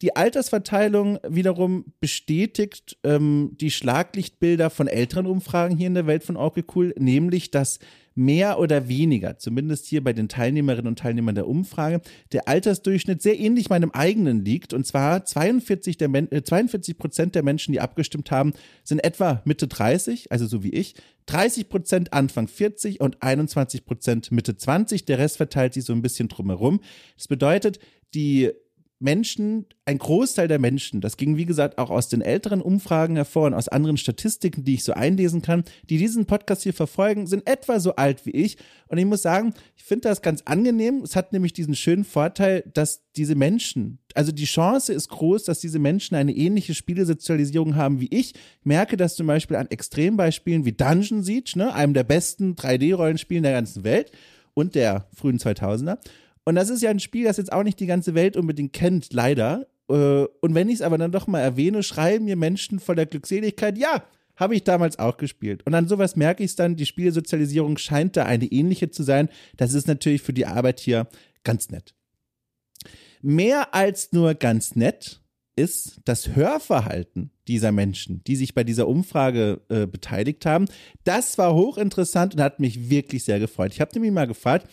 Die 0.00 0.14
Altersverteilung 0.14 1.18
wiederum 1.26 1.84
bestätigt 2.00 2.96
ähm, 3.02 3.56
die 3.60 3.72
Schlaglichtbilder 3.72 4.70
von 4.70 4.86
älteren 4.86 5.26
Umfragen 5.26 5.76
hier 5.76 5.88
in 5.88 5.94
der 5.94 6.06
Welt 6.06 6.22
von 6.22 6.36
Orkel 6.36 6.64
Cool, 6.72 6.94
nämlich 6.98 7.50
dass 7.50 7.80
mehr 8.18 8.58
oder 8.58 8.88
weniger, 8.88 9.38
zumindest 9.38 9.86
hier 9.86 10.02
bei 10.02 10.12
den 10.12 10.28
Teilnehmerinnen 10.28 10.88
und 10.88 10.98
Teilnehmern 10.98 11.36
der 11.36 11.46
Umfrage, 11.46 12.00
der 12.32 12.48
Altersdurchschnitt 12.48 13.22
sehr 13.22 13.38
ähnlich 13.38 13.70
meinem 13.70 13.92
eigenen 13.92 14.44
liegt. 14.44 14.74
Und 14.74 14.86
zwar 14.86 15.24
42, 15.24 15.96
der 15.96 16.08
Men 16.08 16.30
äh, 16.32 16.42
42 16.42 16.98
Prozent 16.98 17.34
der 17.36 17.44
Menschen, 17.44 17.72
die 17.72 17.80
abgestimmt 17.80 18.32
haben, 18.32 18.54
sind 18.82 19.04
etwa 19.04 19.40
Mitte 19.44 19.68
30, 19.68 20.32
also 20.32 20.46
so 20.46 20.64
wie 20.64 20.70
ich. 20.70 20.96
30 21.26 21.68
Prozent 21.68 22.12
Anfang 22.12 22.48
40 22.48 23.00
und 23.00 23.22
21 23.22 23.84
Prozent 23.84 24.32
Mitte 24.32 24.56
20. 24.56 25.04
Der 25.04 25.18
Rest 25.18 25.36
verteilt 25.36 25.74
sich 25.74 25.84
so 25.84 25.92
ein 25.92 26.02
bisschen 26.02 26.28
drumherum. 26.28 26.80
Das 27.16 27.28
bedeutet, 27.28 27.78
die 28.14 28.50
Menschen, 29.00 29.66
ein 29.84 29.98
Großteil 29.98 30.48
der 30.48 30.58
Menschen, 30.58 31.00
das 31.00 31.16
ging 31.16 31.36
wie 31.36 31.46
gesagt 31.46 31.78
auch 31.78 31.90
aus 31.90 32.08
den 32.08 32.20
älteren 32.20 32.60
Umfragen 32.60 33.14
hervor 33.14 33.46
und 33.46 33.54
aus 33.54 33.68
anderen 33.68 33.96
Statistiken, 33.96 34.64
die 34.64 34.74
ich 34.74 34.84
so 34.84 34.92
einlesen 34.92 35.40
kann, 35.40 35.62
die 35.88 35.98
diesen 35.98 36.26
Podcast 36.26 36.64
hier 36.64 36.74
verfolgen, 36.74 37.28
sind 37.28 37.48
etwa 37.48 37.78
so 37.78 37.94
alt 37.94 38.26
wie 38.26 38.32
ich. 38.32 38.56
Und 38.88 38.98
ich 38.98 39.04
muss 39.04 39.22
sagen, 39.22 39.54
ich 39.76 39.84
finde 39.84 40.08
das 40.08 40.20
ganz 40.20 40.42
angenehm. 40.46 41.02
Es 41.04 41.14
hat 41.14 41.32
nämlich 41.32 41.52
diesen 41.52 41.76
schönen 41.76 42.04
Vorteil, 42.04 42.64
dass 42.74 43.04
diese 43.16 43.36
Menschen, 43.36 44.00
also 44.14 44.32
die 44.32 44.44
Chance 44.44 44.92
ist 44.92 45.08
groß, 45.10 45.44
dass 45.44 45.60
diese 45.60 45.78
Menschen 45.78 46.16
eine 46.16 46.34
ähnliche 46.34 46.74
Spielesozialisierung 46.74 47.76
haben 47.76 48.00
wie 48.00 48.08
ich. 48.10 48.34
Ich 48.34 48.64
merke 48.64 48.96
das 48.96 49.14
zum 49.14 49.28
Beispiel 49.28 49.56
an 49.56 49.70
Extrembeispielen 49.70 50.64
wie 50.64 50.72
Dungeon 50.72 51.22
Siege, 51.22 51.52
ne, 51.56 51.72
einem 51.72 51.94
der 51.94 52.04
besten 52.04 52.54
3D-Rollenspielen 52.54 53.42
der 53.42 53.52
ganzen 53.52 53.84
Welt 53.84 54.10
und 54.54 54.74
der 54.74 55.06
frühen 55.14 55.38
2000er. 55.38 55.98
Und 56.48 56.54
das 56.54 56.70
ist 56.70 56.80
ja 56.80 56.88
ein 56.88 56.98
Spiel, 56.98 57.24
das 57.24 57.36
jetzt 57.36 57.52
auch 57.52 57.62
nicht 57.62 57.78
die 57.78 57.84
ganze 57.84 58.14
Welt 58.14 58.34
unbedingt 58.34 58.72
kennt, 58.72 59.12
leider. 59.12 59.66
Äh, 59.90 60.24
und 60.40 60.54
wenn 60.54 60.70
ich 60.70 60.76
es 60.76 60.80
aber 60.80 60.96
dann 60.96 61.12
doch 61.12 61.26
mal 61.26 61.40
erwähne, 61.40 61.82
schreiben 61.82 62.24
mir 62.24 62.36
Menschen 62.36 62.80
voller 62.80 63.04
Glückseligkeit, 63.04 63.76
ja, 63.76 64.02
habe 64.34 64.54
ich 64.56 64.64
damals 64.64 64.98
auch 64.98 65.18
gespielt. 65.18 65.62
Und 65.66 65.74
an 65.74 65.88
sowas 65.88 66.16
merke 66.16 66.42
ich 66.42 66.52
es 66.52 66.56
dann, 66.56 66.76
die 66.76 66.86
Spielsozialisierung 66.86 67.76
scheint 67.76 68.16
da 68.16 68.24
eine 68.24 68.46
ähnliche 68.46 68.88
zu 68.90 69.02
sein. 69.02 69.28
Das 69.58 69.74
ist 69.74 69.88
natürlich 69.88 70.22
für 70.22 70.32
die 70.32 70.46
Arbeit 70.46 70.80
hier 70.80 71.06
ganz 71.44 71.68
nett. 71.68 71.94
Mehr 73.20 73.74
als 73.74 74.12
nur 74.12 74.32
ganz 74.32 74.74
nett 74.74 75.20
ist 75.54 76.00
das 76.06 76.34
Hörverhalten 76.34 77.30
dieser 77.46 77.72
Menschen, 77.72 78.24
die 78.26 78.36
sich 78.36 78.54
bei 78.54 78.64
dieser 78.64 78.88
Umfrage 78.88 79.60
äh, 79.68 79.86
beteiligt 79.86 80.46
haben. 80.46 80.64
Das 81.04 81.36
war 81.36 81.54
hochinteressant 81.54 82.36
und 82.36 82.40
hat 82.40 82.58
mich 82.58 82.88
wirklich 82.88 83.24
sehr 83.24 83.38
gefreut. 83.38 83.74
Ich 83.74 83.82
habe 83.82 83.90
nämlich 83.92 84.12
mal 84.12 84.26
gefragt, 84.26 84.66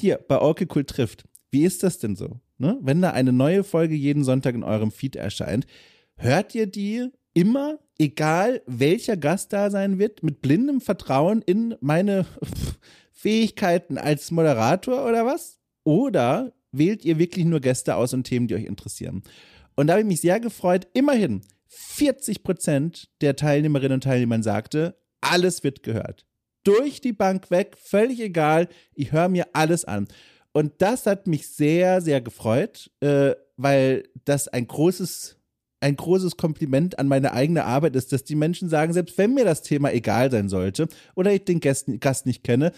hier 0.00 0.18
bei 0.26 0.38
Orke 0.38 0.66
Cool 0.74 0.84
trifft, 0.84 1.24
wie 1.50 1.64
ist 1.64 1.82
das 1.82 1.98
denn 1.98 2.16
so? 2.16 2.40
Ne? 2.58 2.78
Wenn 2.80 3.02
da 3.02 3.10
eine 3.10 3.32
neue 3.32 3.64
Folge 3.64 3.94
jeden 3.94 4.24
Sonntag 4.24 4.54
in 4.54 4.62
eurem 4.62 4.90
Feed 4.90 5.16
erscheint, 5.16 5.66
hört 6.16 6.54
ihr 6.54 6.66
die 6.66 7.08
immer, 7.32 7.78
egal 7.98 8.62
welcher 8.66 9.16
Gast 9.16 9.52
da 9.52 9.70
sein 9.70 9.98
wird, 9.98 10.22
mit 10.22 10.42
blindem 10.42 10.80
Vertrauen 10.80 11.42
in 11.42 11.74
meine 11.80 12.26
Fähigkeiten 13.12 13.98
als 13.98 14.30
Moderator 14.30 15.06
oder 15.06 15.24
was? 15.26 15.58
Oder 15.84 16.52
wählt 16.72 17.04
ihr 17.04 17.18
wirklich 17.18 17.44
nur 17.44 17.60
Gäste 17.60 17.96
aus 17.96 18.14
und 18.14 18.24
Themen, 18.24 18.46
die 18.46 18.54
euch 18.54 18.64
interessieren? 18.64 19.22
Und 19.76 19.86
da 19.86 19.94
habe 19.94 20.02
ich 20.02 20.08
mich 20.08 20.20
sehr 20.20 20.40
gefreut. 20.40 20.86
Immerhin 20.92 21.42
40 21.68 22.42
Prozent 22.42 23.08
der 23.20 23.36
Teilnehmerinnen 23.36 23.94
und 23.94 24.04
Teilnehmer 24.04 24.42
sagte, 24.42 24.96
alles 25.20 25.62
wird 25.64 25.82
gehört 25.82 26.26
durch 26.64 27.00
die 27.00 27.12
Bank 27.12 27.50
weg, 27.50 27.76
völlig 27.80 28.20
egal. 28.20 28.68
Ich 28.94 29.12
höre 29.12 29.28
mir 29.28 29.46
alles 29.52 29.84
an. 29.84 30.08
Und 30.52 30.72
das 30.78 31.06
hat 31.06 31.26
mich 31.26 31.48
sehr, 31.48 32.00
sehr 32.00 32.20
gefreut, 32.20 32.90
äh, 33.00 33.34
weil 33.56 34.08
das 34.24 34.48
ein 34.48 34.66
großes, 34.66 35.36
ein 35.80 35.96
großes 35.96 36.36
Kompliment 36.36 36.98
an 36.98 37.08
meine 37.08 37.32
eigene 37.32 37.64
Arbeit 37.64 37.94
ist, 37.96 38.12
dass 38.12 38.24
die 38.24 38.34
Menschen 38.34 38.68
sagen, 38.68 38.92
selbst 38.92 39.16
wenn 39.16 39.34
mir 39.34 39.44
das 39.44 39.62
Thema 39.62 39.92
egal 39.92 40.30
sein 40.30 40.48
sollte 40.48 40.88
oder 41.14 41.32
ich 41.32 41.44
den 41.44 41.60
Gast, 41.60 41.86
Gast 42.00 42.26
nicht 42.26 42.42
kenne, 42.42 42.72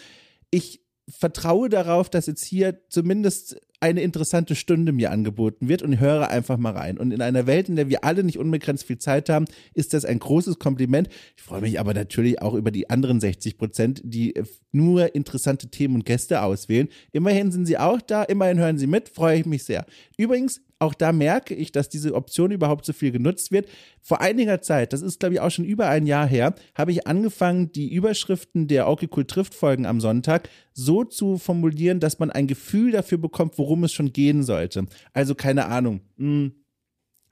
ich 0.51 0.83
vertraue 1.09 1.69
darauf, 1.69 2.11
dass 2.11 2.27
jetzt 2.27 2.45
hier 2.45 2.79
zumindest 2.89 3.61
eine 3.83 4.03
interessante 4.03 4.55
Stunde 4.55 4.93
mir 4.93 5.11
angeboten 5.11 5.69
wird 5.69 5.83
und 5.83 5.99
höre 5.99 6.29
einfach 6.29 6.57
mal 6.57 6.73
rein. 6.73 6.99
Und 6.99 7.11
in 7.11 7.21
einer 7.21 7.47
Welt, 7.49 7.69
in 7.69 7.75
der 7.75 7.89
wir 7.89 8.05
alle 8.05 8.23
nicht 8.23 8.39
unbegrenzt 8.39 8.85
viel 8.85 8.99
Zeit 8.99 9.29
haben, 9.29 9.47
ist 9.75 9.93
das 9.93 10.05
ein 10.05 10.21
großes 10.21 10.61
Kompliment. 10.61 11.09
Ich 11.37 11.43
freue 11.43 11.63
mich 11.63 11.81
aber 11.81 11.93
natürlich 11.93 12.41
auch 12.41 12.55
über 12.55 12.71
die 12.71 12.89
anderen 12.89 13.21
60 13.21 13.59
Prozent, 13.59 14.01
die 14.05 14.35
nur 14.71 15.15
interessante 15.17 15.69
Themen 15.69 15.97
und 15.97 16.07
Gäste 16.07 16.43
auswählen. 16.43 16.89
Immerhin 17.11 17.51
sind 17.51 17.67
sie 17.67 17.77
auch 17.77 18.01
da, 18.01 18.23
immerhin 18.23 18.59
hören 18.59 18.79
sie 18.79 18.87
mit, 18.87 19.09
freue 19.09 19.41
ich 19.41 19.47
mich 19.47 19.65
sehr. 19.65 19.85
Übrigens, 20.17 20.61
auch 20.83 20.95
da 20.95 21.13
merke 21.13 21.55
ich, 21.55 21.71
dass 21.73 21.89
diese 21.89 22.15
Option 22.15 22.51
überhaupt 22.51 22.85
so 22.85 22.93
viel 22.93 23.13
genutzt 23.13 23.53
wird. 23.53 23.69
Vor 24.01 24.21
einiger 24.21 24.61
Zeit, 24.61 24.93
das 24.93 25.01
ist 25.01 25.21
glaube 25.21 25.37
ich 25.37 25.41
auch 25.41 25.51
schon 25.51 25.65
über 25.65 25.89
ein 25.89 26.07
Jahr 26.07 26.27
her, 26.27 26.55
habe 26.75 26.91
ich 26.91 27.07
angefangen, 27.07 27.71
die 27.73 27.93
Überschriften 27.93 28.67
der 28.67 28.89
Okay 28.89 29.09
Cool 29.15 29.25
Trifft 29.25 29.55
Folgen 29.55 29.87
am 29.87 30.01
Sonntag 30.01 30.49
so 30.73 31.05
zu 31.05 31.39
formulieren, 31.39 32.01
dass 32.01 32.19
man 32.19 32.31
ein 32.31 32.49
Gefühl 32.49 32.91
dafür 32.91 33.19
bekommt, 33.19 33.59
worum 33.59 33.85
es 33.85 33.93
schon 33.93 34.13
gehen 34.13 34.43
sollte. 34.43 34.87
Also 35.13 35.35
keine 35.37 35.67
Ahnung, 35.67 36.01
mh, 36.17 36.27
hm, 36.27 36.53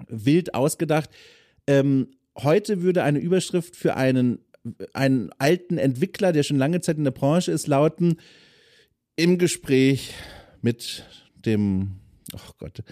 wild 0.09 0.55
ausgedacht. 0.55 1.11
Ähm, 1.67 2.09
heute 2.39 2.83
würde 2.83 3.03
eine 3.03 3.19
Überschrift 3.19 3.75
für 3.75 3.97
einen, 3.97 4.39
einen 4.93 5.31
alten 5.39 5.77
Entwickler, 5.77 6.33
der 6.33 6.45
schon 6.45 6.59
lange 6.59 6.81
Zeit 6.81 6.99
in 6.99 7.05
der 7.05 7.11
Branche 7.11 7.51
ist, 7.51 7.67
lauten, 7.67 8.21
im 9.17 9.39
Gespräch 9.39 10.15
mit 10.63 11.05
dem, 11.35 11.97
oh 12.33 12.53
Gott, 12.59 12.83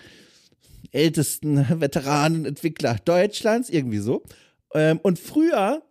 ältesten 0.93 1.59
Veteranenentwickler 1.81 2.97
Deutschlands, 3.05 3.71
irgendwie 3.71 3.99
so. 3.99 4.25
Ähm, 4.75 4.99
und 5.03 5.19
früher, 5.19 5.83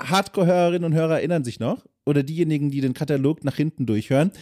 Hardcore-Hörerinnen 0.00 0.84
und 0.84 0.94
Hörer 0.94 1.18
erinnern 1.18 1.44
sich 1.44 1.60
noch, 1.60 1.86
oder 2.04 2.22
diejenigen, 2.22 2.70
die 2.70 2.80
den 2.80 2.94
Katalog 2.94 3.44
nach 3.44 3.56
hinten 3.56 3.86
durchhören, 3.86 4.32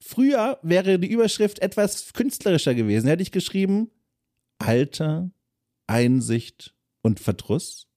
früher 0.00 0.58
wäre 0.62 0.98
die 0.98 1.10
Überschrift 1.10 1.60
etwas 1.60 2.12
künstlerischer 2.12 2.74
gewesen. 2.74 3.08
Hätte 3.08 3.22
ich 3.22 3.32
geschrieben, 3.32 3.90
Alter, 4.58 5.30
Einsicht 5.86 6.74
und 7.02 7.20
Verdruss 7.20 7.88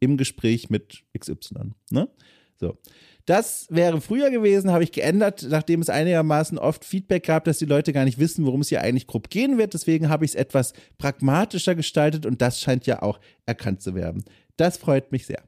im 0.00 0.16
Gespräch 0.16 0.70
mit 0.70 1.04
XY. 1.16 1.72
Ne? 1.90 2.08
So. 2.56 2.78
Das 3.26 3.66
wäre 3.70 4.00
früher 4.00 4.30
gewesen, 4.30 4.70
habe 4.70 4.84
ich 4.84 4.92
geändert, 4.92 5.46
nachdem 5.48 5.80
es 5.80 5.88
einigermaßen 5.88 6.58
oft 6.58 6.84
Feedback 6.84 7.26
gab, 7.26 7.44
dass 7.44 7.58
die 7.58 7.66
Leute 7.66 7.92
gar 7.92 8.04
nicht 8.04 8.18
wissen, 8.18 8.46
worum 8.46 8.60
es 8.60 8.68
hier 8.68 8.80
eigentlich 8.80 9.06
grob 9.06 9.30
gehen 9.30 9.58
wird. 9.58 9.74
Deswegen 9.74 10.08
habe 10.08 10.24
ich 10.24 10.32
es 10.32 10.34
etwas 10.34 10.72
pragmatischer 10.98 11.74
gestaltet 11.74 12.26
und 12.26 12.42
das 12.42 12.60
scheint 12.60 12.86
ja 12.86 13.02
auch 13.02 13.20
erkannt 13.46 13.82
zu 13.82 13.94
werden. 13.94 14.24
Das 14.56 14.78
freut 14.78 15.12
mich 15.12 15.26
sehr. 15.26 15.42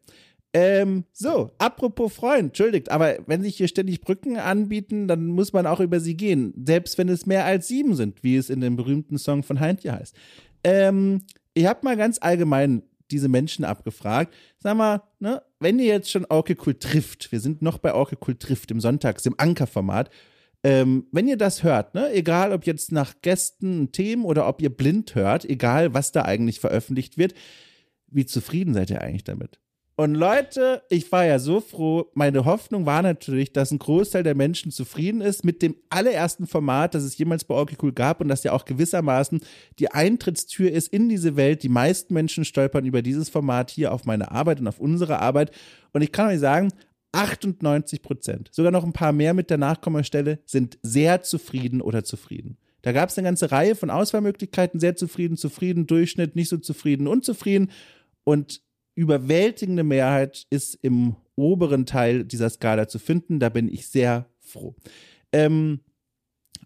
Ähm, 0.55 1.05
so, 1.13 1.51
apropos 1.57 2.13
Freund, 2.13 2.49
entschuldigt, 2.49 2.91
aber 2.91 3.17
wenn 3.27 3.43
sich 3.43 3.57
hier 3.57 3.69
ständig 3.69 4.03
Brücken 4.03 4.37
anbieten, 4.37 5.09
dann 5.09 5.29
muss 5.29 5.55
man 5.55 5.67
auch 5.67 5.81
über 5.81 5.99
sie 5.99 6.15
gehen. 6.15 6.53
Selbst 6.67 6.99
wenn 6.99 7.09
es 7.09 7.25
mehr 7.25 7.47
als 7.47 7.69
sieben 7.69 7.95
sind, 7.95 8.23
wie 8.23 8.37
es 8.37 8.51
in 8.51 8.61
dem 8.61 8.77
berühmten 8.77 9.17
Song 9.17 9.43
von 9.43 9.61
Heintje 9.61 9.93
heißt. 9.93 10.15
Ähm, 10.63 11.23
ich 11.55 11.67
habe 11.67 11.81
mal 11.85 11.97
ganz 11.97 12.19
allgemein 12.21 12.83
diese 13.13 13.29
Menschen 13.29 13.65
abgefragt. 13.65 14.35
Sag 14.59 14.77
mal, 14.77 15.03
ne, 15.21 15.43
wenn 15.61 15.79
ihr 15.79 15.87
jetzt 15.87 16.11
schon 16.11 16.25
Orke 16.25 16.57
Cool 16.65 16.75
trifft, 16.75 17.31
wir 17.33 17.41
sind 17.41 17.63
noch 17.63 17.79
bei 17.79 17.95
Orke 17.95 18.17
Cool 18.27 18.35
trifft 18.35 18.71
im 18.71 18.81
Sonntags, 18.81 19.27
im 19.27 19.35
Ankerformat, 19.39 20.11
ähm, 20.65 21.07
wenn 21.11 21.29
ihr 21.29 21.37
das 21.37 21.63
hört, 21.63 21.95
ne, 21.95 22.13
egal 22.13 22.53
ob 22.53 22.67
jetzt 22.67 22.93
nach 22.93 23.15
Gästen, 23.23 23.93
Themen 23.93 24.25
oder 24.25 24.49
ob 24.49 24.63
ihr 24.63 24.71
blind 24.71 25.15
hört, 25.15 25.45
egal 25.45 25.93
was 25.95 26.13
da 26.13 26.23
eigentlich 26.23 26.61
veröffentlicht 26.61 27.19
wird, 27.19 27.35
wie 28.07 28.27
zufrieden 28.27 28.75
seid 28.75 28.91
ihr 28.91 29.01
eigentlich 29.01 29.25
damit? 29.25 29.59
Und 30.03 30.17
Leute, 30.17 30.83
ich 30.91 31.13
war 31.13 31.27
ja 31.27 31.39
so 31.39 31.61
froh. 31.61 32.11
Meine 32.15 32.45
Hoffnung 32.45 32.87
war 32.87 33.03
natürlich, 33.03 33.53
dass 33.53 33.71
ein 33.71 33.79
Großteil 33.79 34.25
der 34.25 34.35
Menschen 34.35 34.73
zufrieden 34.73 35.21
ist 35.21 35.45
mit 35.45 35.63
dem 35.63 35.77
allerersten 35.91 36.49
Format, 36.49 36.97
das 36.97 37.05
es 37.05 37.17
jemals 37.17 37.45
bei 37.45 37.55
Orky 37.55 37.77
Cool 37.81 37.93
gab 37.93 38.21
und 38.21 38.27
das 38.27 38.43
ja 38.43 38.51
auch 38.51 38.65
gewissermaßen 38.65 39.41
die 39.79 39.93
Eintrittstür 39.93 40.73
ist 40.73 40.89
in 40.89 41.09
diese 41.09 41.37
Welt. 41.37 41.63
Die 41.63 41.69
meisten 41.69 42.15
Menschen 42.15 42.45
stolpern 42.45 42.85
über 42.85 43.01
dieses 43.01 43.29
Format 43.29 43.71
hier 43.71 43.93
auf 43.93 44.05
meine 44.05 44.33
Arbeit 44.33 44.59
und 44.59 44.67
auf 44.67 44.81
unsere 44.81 45.21
Arbeit. 45.21 45.53
Und 45.93 46.03
ich 46.03 46.11
kann 46.11 46.31
euch 46.31 46.41
sagen, 46.41 46.73
98 47.13 48.03
Prozent, 48.03 48.49
sogar 48.51 48.73
noch 48.73 48.83
ein 48.83 48.93
paar 48.93 49.13
mehr 49.13 49.35
mit 49.35 49.51
der 49.51 49.59
Nachkommastelle, 49.59 50.41
sind 50.47 50.81
sehr 50.83 51.23
zufrieden 51.23 51.81
oder 51.81 52.03
zufrieden. 52.03 52.57
Da 52.83 52.91
gab 52.91 53.11
es 53.11 53.19
eine 53.19 53.29
ganze 53.29 53.53
Reihe 53.53 53.77
von 53.77 53.89
Auswahlmöglichkeiten, 53.89 54.81
sehr 54.81 54.97
zufrieden, 54.97 55.37
zufrieden, 55.37 55.87
Durchschnitt, 55.87 56.35
nicht 56.35 56.49
so 56.49 56.57
zufrieden, 56.57 57.07
unzufrieden. 57.07 57.71
Und 58.25 58.63
überwältigende 58.95 59.85
Mehrheit 59.85 60.47
ist 60.51 60.75
im 60.83 61.17
oberen 61.37 61.87
Teil 61.87 62.25
dieser 62.25 62.51
Skala 62.51 62.89
zu 62.89 62.99
finden. 62.99 63.41
Da 63.41 63.49
bin 63.49 63.69
ich 63.69 63.87
sehr 63.87 64.27
froh. 64.41 64.75
Ähm, 65.33 65.81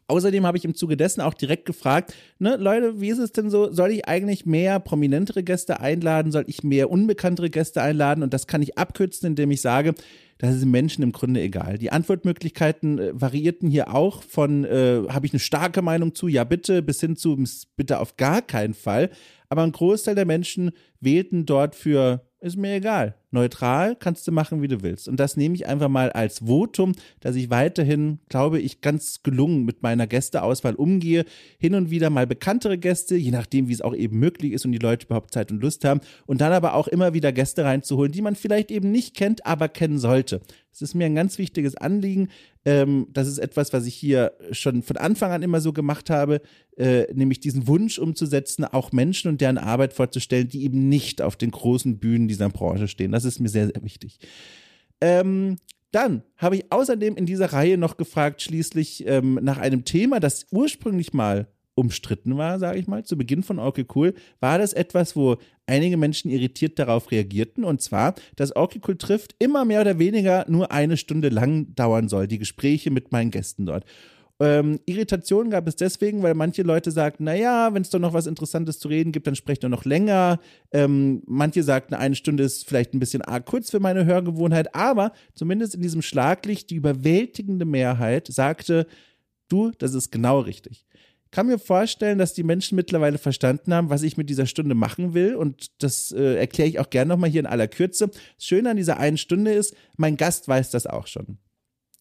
Außerdem 0.09 0.47
habe 0.47 0.57
ich 0.57 0.65
im 0.65 0.77
Zuge 0.77 0.97
dessen 0.97 1.21
auch 1.21 1.35
direkt 1.35 1.65
gefragt, 1.65 2.15
ne, 2.39 2.57
Leute, 2.57 3.01
wie 3.01 3.09
ist 3.09 3.19
es 3.19 3.33
denn 3.33 3.51
so? 3.51 3.73
Soll 3.73 3.91
ich 3.91 4.07
eigentlich 4.07 4.47
mehr 4.47 4.79
prominentere 4.79 5.43
Gäste 5.43 5.81
einladen? 5.81 6.31
Soll 6.31 6.45
ich 6.47 6.63
mehr 6.63 6.91
unbekanntere 6.91 7.51
Gäste 7.51 7.83
einladen? 7.83 8.23
Und 8.23 8.33
das 8.33 8.47
kann 8.47 8.63
ich 8.63 8.79
abkürzen, 8.79 9.27
indem 9.27 9.51
ich 9.51 9.61
sage, 9.61 9.95
das 10.39 10.55
ist 10.55 10.63
den 10.63 10.71
Menschen 10.71 11.03
im 11.03 11.11
Grunde 11.11 11.41
egal. 11.41 11.79
Die 11.79 11.91
Antwortmöglichkeiten 11.91 12.99
äh, 12.99 13.21
variierten 13.21 13.69
hier 13.69 13.93
auch 13.93 14.23
von, 14.23 14.65
äh, 14.65 15.03
habe 15.09 15.27
ich 15.27 15.33
eine 15.33 15.41
starke 15.41 15.83
Meinung 15.83 16.15
zu, 16.15 16.29
ja 16.29 16.45
bitte, 16.45 16.83
bis 16.83 17.01
hin 17.01 17.17
zu, 17.17 17.43
bitte 17.75 17.99
auf 17.99 18.17
gar 18.17 18.43
keinen 18.43 18.75
Fall. 18.75 19.11
Aber 19.57 19.63
ein 19.63 19.73
Großteil 19.73 20.15
der 20.15 20.27
Menschen 20.27 20.71
wählten 21.01 21.47
dort 21.47 21.75
für 21.75 22.21
ist 22.41 22.59
mir 22.59 22.75
egal. 22.75 23.15
Neutral 23.31 23.97
kannst 23.97 24.29
du 24.29 24.33
machen, 24.33 24.61
wie 24.61 24.69
du 24.69 24.83
willst. 24.83 25.09
Und 25.09 25.19
das 25.19 25.39
nehme 25.39 25.55
ich 25.55 25.67
einfach 25.67 25.89
mal 25.89 26.13
als 26.13 26.41
Votum, 26.41 26.93
dass 27.21 27.37
ich 27.37 27.49
weiterhin, 27.49 28.19
glaube 28.29 28.61
ich, 28.61 28.83
ganz 28.83 29.23
gelungen 29.23 29.65
mit 29.65 29.83
meiner 29.83 30.07
Gästeauswahl 30.07 30.75
umgehe. 30.75 31.25
Hin 31.59 31.75
und 31.75 31.91
wieder 31.91 32.11
mal 32.11 32.27
bekanntere 32.27 32.77
Gäste, 32.77 33.17
je 33.17 33.31
nachdem, 33.31 33.69
wie 33.69 33.73
es 33.73 33.81
auch 33.81 33.95
eben 33.95 34.19
möglich 34.19 34.53
ist 34.53 34.67
und 34.67 34.73
die 34.73 34.79
Leute 34.79 35.07
überhaupt 35.07 35.33
Zeit 35.33 35.51
und 35.51 35.63
Lust 35.63 35.87
haben. 35.87 36.01
Und 36.27 36.43
dann 36.43 36.53
aber 36.53 36.75
auch 36.75 36.87
immer 36.87 37.15
wieder 37.15 37.33
Gäste 37.33 37.65
reinzuholen, 37.65 38.13
die 38.13 38.23
man 38.23 38.37
vielleicht 38.37 38.71
eben 38.71 38.93
nicht 38.93 39.17
kennt, 39.17 39.47
aber 39.47 39.71
kennen 39.71 39.99
sollte. 39.99 40.43
Es 40.77 40.83
ist 40.83 40.95
mir 40.95 41.07
ein 41.07 41.15
ganz 41.15 41.39
wichtiges 41.39 41.75
Anliegen. 41.75 42.29
Ähm, 42.67 43.07
das 43.11 43.29
ist 43.29 43.39
etwas, 43.39 43.73
was 43.73 43.87
ich 43.87 43.95
hier 43.95 44.33
schon 44.51 44.83
von 44.83 44.99
Anfang 44.99 45.33
an 45.33 45.43
immer 45.43 45.63
so 45.63 45.73
gemacht 45.73 46.11
habe, 46.11 46.43
äh, 46.77 47.11
nämlich 47.15 47.41
diesen 47.41 47.67
Wunsch 47.67 47.99
umzusetzen, 47.99 48.65
auch 48.67 48.93
Menschen 48.93 49.31
und 49.31 49.41
deren 49.41 49.57
Arbeit 49.57 49.95
vorzustellen, 49.95 50.49
die 50.49 50.65
eben 50.65 50.91
nicht 50.91 51.23
auf 51.23 51.37
den 51.37 51.51
großen 51.51 51.99
Bühnen 51.99 52.29
dieser 52.29 52.51
Branche 52.51 52.89
stehen. 52.89 53.11
Das 53.11 53.25
ist 53.25 53.41
mir 53.41 53.49
sehr, 53.49 53.69
sehr 53.69 53.83
wichtig. 53.83 54.19
Ähm, 55.01 55.57
dann 55.93 56.25
habe 56.37 56.57
ich 56.57 56.71
außerdem 56.71 57.17
in 57.17 57.25
dieser 57.25 57.55
Reihe 57.55 57.79
noch 57.79 57.97
gefragt, 57.97 58.43
schließlich 58.43 59.07
ähm, 59.07 59.39
nach 59.41 59.57
einem 59.57 59.87
Thema, 59.87 60.21
das 60.21 60.45
ursprünglich 60.51 61.15
mal 61.15 61.49
umstritten 61.77 62.37
war, 62.37 62.59
sage 62.59 62.79
ich 62.79 62.89
mal, 62.89 63.05
zu 63.05 63.17
Beginn 63.17 63.43
von 63.43 63.59
Okay 63.59 63.87
Cool, 63.95 64.15
war 64.41 64.59
das 64.59 64.73
etwas, 64.73 65.15
wo 65.15 65.37
einige 65.67 65.97
Menschen 65.97 66.31
irritiert 66.31 66.79
darauf 66.79 67.11
reagierten. 67.11 67.65
Und 67.65 67.83
zwar, 67.83 68.15
dass 68.35 68.57
Okay 68.57 68.81
Cool 68.87 68.97
trifft 68.97 69.37
immer 69.39 69.65
mehr 69.65 69.83
oder 69.83 69.99
weniger 69.99 70.47
nur 70.49 70.73
eine 70.73 70.97
Stunde 70.97 71.29
lang 71.29 71.75
dauern 71.75 72.09
soll, 72.09 72.27
die 72.27 72.39
Gespräche 72.39 72.91
mit 72.91 73.13
meinen 73.13 73.31
Gästen 73.31 73.67
dort. 73.67 73.85
Ähm, 74.39 74.81
Irritationen 74.85 75.51
gab 75.51 75.67
es 75.67 75.77
deswegen, 75.77 76.23
weil 76.23 76.35
manche 76.35 76.63
Leute 76.63 76.91
sagten, 76.91 77.25
naja, 77.25 77.73
wenn 77.73 77.81
es 77.83 77.91
doch 77.91 77.99
noch 77.99 78.13
was 78.13 78.27
Interessantes 78.27 78.79
zu 78.79 78.89
reden 78.89 79.13
gibt, 79.13 79.27
dann 79.27 79.35
sprecht 79.35 79.65
doch 79.65 79.71
noch 79.71 79.87
länger. 79.87 80.41
Ähm, 80.73 81.23
manche 81.27 81.63
sagten, 81.63 81.95
eine 81.95 82.15
Stunde 82.15 82.43
ist 82.43 82.67
vielleicht 82.67 82.93
ein 82.93 83.01
bisschen 83.01 83.23
arg 83.23 83.47
kurz 83.47 83.71
für 83.71 83.81
meine 83.81 84.05
Hörgewohnheit, 84.05 84.75
aber 84.75 85.13
zumindest 85.35 85.75
in 85.75 85.81
diesem 85.83 86.03
Schlaglicht, 86.03 86.69
die 86.69 86.77
überwältigende 86.77 87.65
Mehrheit 87.65 88.29
sagte, 88.29 88.87
du, 89.49 89.73
das 89.79 89.95
ist 89.95 90.11
genau 90.11 90.41
richtig 90.41 90.87
kann 91.37 91.49
mir 91.49 91.59
vorstellen, 91.59 92.17
dass 92.17 92.33
die 92.33 92.45
Menschen 92.45 92.77
mittlerweile 92.77 93.19
verstanden 93.19 93.75
haben, 93.75 93.91
was 93.91 94.03
ich 94.03 94.17
mit 94.17 94.31
dieser 94.31 94.47
Stunde 94.47 94.75
machen 94.75 95.13
will. 95.13 95.35
Und 95.35 95.83
das 95.83 96.11
äh, 96.11 96.37
erkläre 96.37 96.67
ich 96.67 96.79
auch 96.79 96.89
gerne 96.89 97.11
nochmal 97.11 97.29
hier 97.29 97.41
in 97.41 97.47
aller 97.47 97.69
Kürze. 97.69 98.09
Das 98.09 98.47
Schöne 98.47 98.71
an 98.71 98.79
dieser 98.79 98.97
einen 98.97 99.19
Stunde 99.19 99.53
ist, 99.53 99.77
mein 99.99 100.17
Gast 100.17 100.49
weiß 100.49 100.71
das 100.71 100.87
auch 100.87 101.07
schon. 101.07 101.37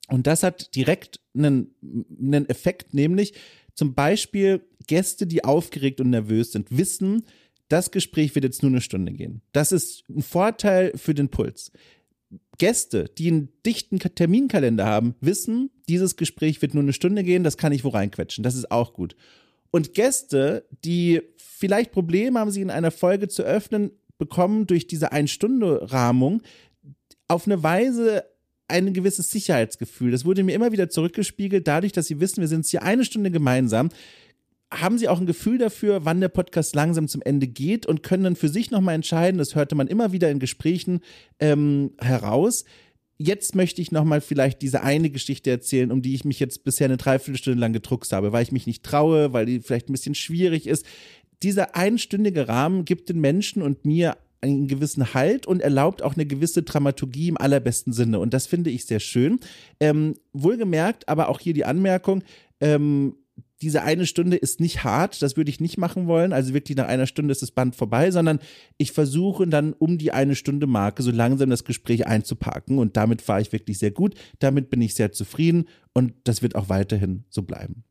Und 0.07 0.25
das 0.25 0.41
hat 0.41 0.73
direkt 0.73 1.19
einen, 1.35 1.75
einen 2.17 2.47
Effekt, 2.47 2.93
nämlich 2.93 3.33
zum 3.73 3.93
Beispiel 3.93 4.61
Gäste, 4.87 5.27
die 5.27 5.43
aufgeregt 5.43 5.99
und 5.99 6.11
nervös 6.11 6.53
sind, 6.53 6.69
wissen, 6.69 7.25
das 7.67 7.91
Gespräch 7.91 8.35
wird 8.35 8.45
jetzt 8.45 8.63
nur 8.63 8.71
eine 8.71 8.79
Stunde 8.79 9.11
gehen. 9.11 9.41
Das 9.51 9.73
ist 9.73 10.05
ein 10.07 10.21
Vorteil 10.21 10.93
für 10.95 11.13
den 11.13 11.27
Puls. 11.27 11.73
Gäste, 12.57 13.05
die 13.17 13.27
einen 13.29 13.49
dichten 13.65 13.99
Terminkalender 13.99 14.85
haben, 14.85 15.15
wissen, 15.21 15.69
dieses 15.89 16.15
Gespräch 16.15 16.61
wird 16.61 16.73
nur 16.73 16.83
eine 16.83 16.93
Stunde 16.93 17.23
gehen, 17.23 17.43
das 17.43 17.57
kann 17.57 17.73
ich 17.73 17.83
wo 17.83 17.89
reinquetschen. 17.89 18.43
Das 18.43 18.55
ist 18.55 18.71
auch 18.71 18.93
gut. 18.93 19.15
Und 19.71 19.93
Gäste, 19.93 20.65
die 20.83 21.21
vielleicht 21.37 21.91
Probleme 21.91 22.39
haben, 22.39 22.51
sich 22.51 22.61
in 22.61 22.69
einer 22.69 22.91
Folge 22.91 23.27
zu 23.27 23.43
öffnen, 23.43 23.91
bekommen 24.17 24.67
durch 24.67 24.87
diese 24.87 25.11
Ein-Stunde-Rahmung 25.11 26.41
auf 27.27 27.45
eine 27.45 27.61
Weise 27.61 28.23
ein 28.67 28.93
gewisses 28.93 29.29
Sicherheitsgefühl. 29.29 30.11
Das 30.11 30.25
wurde 30.25 30.43
mir 30.43 30.55
immer 30.55 30.71
wieder 30.71 30.89
zurückgespiegelt, 30.89 31.67
dadurch, 31.67 31.91
dass 31.91 32.07
sie 32.07 32.19
wissen, 32.19 32.41
wir 32.41 32.47
sind 32.47 32.65
hier 32.65 32.83
eine 32.83 33.05
Stunde 33.05 33.31
gemeinsam 33.31 33.89
haben 34.71 34.97
sie 34.97 35.07
auch 35.07 35.19
ein 35.19 35.25
Gefühl 35.25 35.57
dafür, 35.57 36.05
wann 36.05 36.21
der 36.21 36.29
Podcast 36.29 36.75
langsam 36.75 37.07
zum 37.07 37.21
Ende 37.21 37.47
geht 37.47 37.85
und 37.85 38.03
können 38.03 38.23
dann 38.23 38.35
für 38.35 38.49
sich 38.49 38.71
nochmal 38.71 38.95
entscheiden, 38.95 39.37
das 39.37 39.55
hörte 39.55 39.75
man 39.75 39.87
immer 39.87 40.11
wieder 40.11 40.29
in 40.31 40.39
Gesprächen 40.39 41.01
ähm, 41.39 41.91
heraus. 41.99 42.65
Jetzt 43.17 43.55
möchte 43.55 43.81
ich 43.81 43.91
nochmal 43.91 44.19
vielleicht 44.19 44.61
diese 44.61 44.81
eine 44.81 45.09
Geschichte 45.09 45.49
erzählen, 45.49 45.91
um 45.91 46.01
die 46.01 46.15
ich 46.15 46.25
mich 46.25 46.39
jetzt 46.39 46.63
bisher 46.63 46.85
eine 46.85 46.97
Dreiviertelstunde 46.97 47.59
lang 47.59 47.71
gedruckt 47.71 48.11
habe, 48.11 48.33
weil 48.33 48.43
ich 48.43 48.51
mich 48.51 48.67
nicht 48.67 48.83
traue, 48.83 49.31
weil 49.31 49.45
die 49.45 49.61
vielleicht 49.61 49.89
ein 49.89 49.93
bisschen 49.93 50.15
schwierig 50.15 50.67
ist. 50.67 50.85
Dieser 51.41 51.75
einstündige 51.75 52.47
Rahmen 52.47 52.83
gibt 52.83 53.07
den 53.09 53.21
Menschen 53.21 53.61
und 53.61 53.85
mir 53.85 54.17
einen 54.41 54.67
gewissen 54.67 55.13
Halt 55.13 55.47
und 55.47 55.61
erlaubt 55.61 56.01
auch 56.01 56.15
eine 56.15 56.25
gewisse 56.25 56.63
Dramaturgie 56.63 57.29
im 57.29 57.37
allerbesten 57.37 57.93
Sinne. 57.93 58.19
Und 58.19 58.33
das 58.33 58.47
finde 58.47 58.69
ich 58.69 58.85
sehr 58.85 58.99
schön. 58.99 59.39
Ähm, 59.79 60.15
wohlgemerkt, 60.33 61.07
aber 61.07 61.29
auch 61.29 61.39
hier 61.39 61.53
die 61.53 61.65
Anmerkung, 61.65 62.23
ähm, 62.59 63.15
diese 63.61 63.83
eine 63.83 64.05
Stunde 64.05 64.37
ist 64.37 64.59
nicht 64.59 64.83
hart, 64.83 65.21
das 65.21 65.37
würde 65.37 65.49
ich 65.49 65.59
nicht 65.59 65.77
machen 65.77 66.07
wollen. 66.07 66.33
Also 66.33 66.53
wirklich 66.53 66.77
nach 66.77 66.87
einer 66.87 67.07
Stunde 67.07 67.31
ist 67.31 67.41
das 67.41 67.51
Band 67.51 67.75
vorbei, 67.75 68.11
sondern 68.11 68.39
ich 68.77 68.91
versuche 68.91 69.47
dann 69.47 69.73
um 69.73 69.97
die 69.97 70.11
eine 70.11 70.35
Stunde 70.35 70.67
Marke 70.67 71.03
so 71.03 71.11
langsam 71.11 71.49
das 71.49 71.63
Gespräch 71.63 72.05
einzuparken 72.05 72.77
und 72.77 72.97
damit 72.97 73.21
fahre 73.21 73.41
ich 73.41 73.51
wirklich 73.51 73.79
sehr 73.79 73.91
gut. 73.91 74.15
Damit 74.39 74.69
bin 74.69 74.81
ich 74.81 74.95
sehr 74.95 75.11
zufrieden 75.11 75.65
und 75.93 76.13
das 76.25 76.41
wird 76.41 76.55
auch 76.55 76.69
weiterhin 76.69 77.23
so 77.29 77.43
bleiben. 77.43 77.83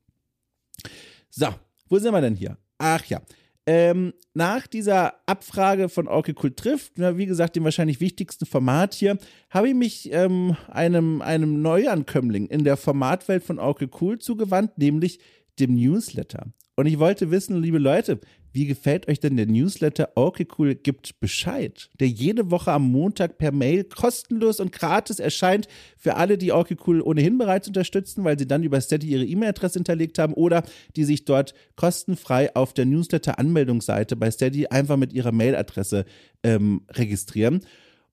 So, 1.31 1.49
wo 1.89 1.99
sind 1.99 2.13
wir 2.13 2.21
denn 2.21 2.37
hier? 2.37 2.59
Ach 2.79 3.05
ja. 3.07 3.23
Ähm, 3.67 4.13
nach 4.35 4.67
dieser 4.67 5.15
Abfrage 5.25 5.89
von 5.89 6.07
Orke 6.07 6.35
Kult 6.35 6.59
trifft, 6.59 6.93
wie 6.97 7.25
gesagt, 7.25 7.57
dem 7.57 7.65
wahrscheinlich 7.65 7.99
wichtigsten 7.99 8.45
Format 8.45 8.93
hier, 8.93 9.17
habe 9.49 9.69
ich 9.69 9.75
mich 9.75 10.13
ähm, 10.13 10.55
einem, 10.69 11.23
einem 11.23 11.63
Neuankömmling 11.63 12.47
in 12.49 12.65
der 12.65 12.77
Formatwelt 12.77 13.43
von 13.43 13.59
Orke 13.59 13.89
Cool 13.99 14.19
zugewandt, 14.19 14.77
nämlich 14.77 15.19
dem 15.59 15.75
Newsletter. 15.75 16.47
Und 16.77 16.87
ich 16.87 16.99
wollte 16.99 17.31
wissen, 17.31 17.63
liebe 17.63 17.79
Leute, 17.79 18.21
wie 18.53 18.67
gefällt 18.67 19.09
euch 19.09 19.21
denn 19.21 19.37
der 19.37 19.47
Newsletter 19.47 20.11
Okay 20.17 20.47
Cool 20.59 20.75
gibt 20.75 21.21
Bescheid, 21.21 21.89
der 22.01 22.09
jede 22.09 22.51
Woche 22.51 22.73
am 22.73 22.91
Montag 22.91 23.39
per 23.39 23.53
Mail 23.53 23.85
kostenlos 23.85 24.59
und 24.59 24.73
gratis 24.73 25.19
erscheint 25.19 25.69
für 25.97 26.17
alle, 26.17 26.37
die 26.37 26.53
Okay 26.53 26.77
Cool 26.87 27.01
ohnehin 27.01 27.39
bereits 27.39 27.69
unterstützen, 27.69 28.25
weil 28.25 28.39
sie 28.39 28.47
dann 28.47 28.65
über 28.65 28.81
Steady 28.81 29.09
ihre 29.09 29.25
E-Mail-Adresse 29.25 29.79
hinterlegt 29.79 30.19
haben 30.19 30.35
oder 30.35 30.65
die 30.97 31.05
sich 31.05 31.25
dort 31.25 31.55
kostenfrei 31.77 32.55
auf 32.55 32.73
der 32.75 32.87
Newsletter-Anmeldungsseite 32.87 34.17
bei 34.17 34.31
Steady 34.31 34.67
einfach 34.67 34.97
mit 34.97 35.13
ihrer 35.13 35.33
Mailadresse 35.33 36.05
ähm, 36.43 36.83
registrieren. 36.91 37.61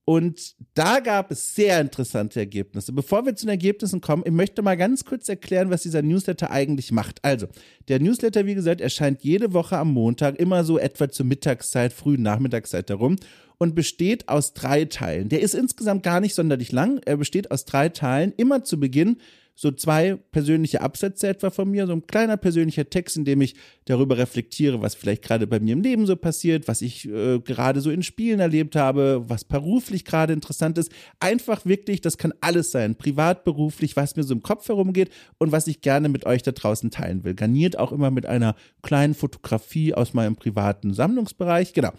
Und 0.03 0.55
da 0.73 0.99
gab 0.99 1.31
es 1.31 1.53
sehr 1.53 1.79
interessante 1.79 2.39
Ergebnisse. 2.39 2.91
Bevor 2.91 3.25
wir 3.25 3.35
zu 3.35 3.45
den 3.45 3.51
Ergebnissen 3.51 4.01
kommen, 4.01 4.23
ich 4.25 4.31
möchte 4.31 4.61
mal 4.61 4.75
ganz 4.75 5.05
kurz 5.05 5.29
erklären, 5.29 5.69
was 5.69 5.83
dieser 5.83 6.01
Newsletter 6.01 6.49
eigentlich 6.49 6.91
macht. 6.91 7.23
Also, 7.23 7.47
der 7.87 7.99
Newsletter, 7.99 8.45
wie 8.47 8.55
gesagt, 8.55 8.81
erscheint 8.81 9.23
jede 9.23 9.53
Woche 9.53 9.77
am 9.77 9.93
Montag, 9.93 10.39
immer 10.39 10.63
so 10.63 10.79
etwa 10.79 11.09
zur 11.09 11.27
Mittagszeit, 11.27 11.93
frühen 11.93 12.23
Nachmittagszeit 12.23 12.89
herum 12.89 13.17
und 13.59 13.75
besteht 13.75 14.27
aus 14.27 14.53
drei 14.53 14.85
Teilen. 14.85 15.29
Der 15.29 15.41
ist 15.41 15.53
insgesamt 15.53 16.01
gar 16.01 16.19
nicht 16.19 16.33
sonderlich 16.33 16.71
lang. 16.71 16.99
Er 17.05 17.17
besteht 17.17 17.51
aus 17.51 17.65
drei 17.65 17.89
Teilen. 17.89 18.33
Immer 18.35 18.63
zu 18.63 18.79
Beginn 18.79 19.17
so 19.61 19.69
zwei 19.69 20.15
persönliche 20.31 20.81
Absätze 20.81 21.27
etwa 21.27 21.51
von 21.51 21.69
mir, 21.69 21.85
so 21.85 21.93
ein 21.93 22.07
kleiner 22.07 22.35
persönlicher 22.35 22.89
Text, 22.89 23.15
in 23.15 23.25
dem 23.25 23.41
ich 23.41 23.53
darüber 23.85 24.17
reflektiere, 24.17 24.81
was 24.81 24.95
vielleicht 24.95 25.21
gerade 25.21 25.45
bei 25.45 25.59
mir 25.59 25.73
im 25.73 25.81
Leben 25.81 26.07
so 26.07 26.15
passiert, 26.15 26.67
was 26.67 26.81
ich 26.81 27.07
äh, 27.07 27.37
gerade 27.37 27.79
so 27.79 27.91
in 27.91 28.01
Spielen 28.01 28.39
erlebt 28.39 28.75
habe, 28.75 29.23
was 29.27 29.43
beruflich 29.43 30.03
gerade 30.03 30.33
interessant 30.33 30.79
ist. 30.79 30.91
Einfach 31.19 31.63
wirklich, 31.63 32.01
das 32.01 32.17
kann 32.17 32.33
alles 32.41 32.71
sein, 32.71 32.95
privat, 32.95 33.43
beruflich, 33.43 33.95
was 33.95 34.15
mir 34.15 34.23
so 34.23 34.33
im 34.33 34.41
Kopf 34.41 34.67
herumgeht 34.67 35.11
und 35.37 35.51
was 35.51 35.67
ich 35.67 35.81
gerne 35.81 36.09
mit 36.09 36.25
euch 36.25 36.41
da 36.41 36.53
draußen 36.53 36.89
teilen 36.89 37.23
will. 37.23 37.35
Garniert 37.35 37.77
auch 37.77 37.91
immer 37.91 38.09
mit 38.09 38.25
einer 38.25 38.55
kleinen 38.81 39.13
Fotografie 39.13 39.93
aus 39.93 40.15
meinem 40.15 40.37
privaten 40.37 40.91
Sammlungsbereich. 40.91 41.73
Genau. 41.73 41.91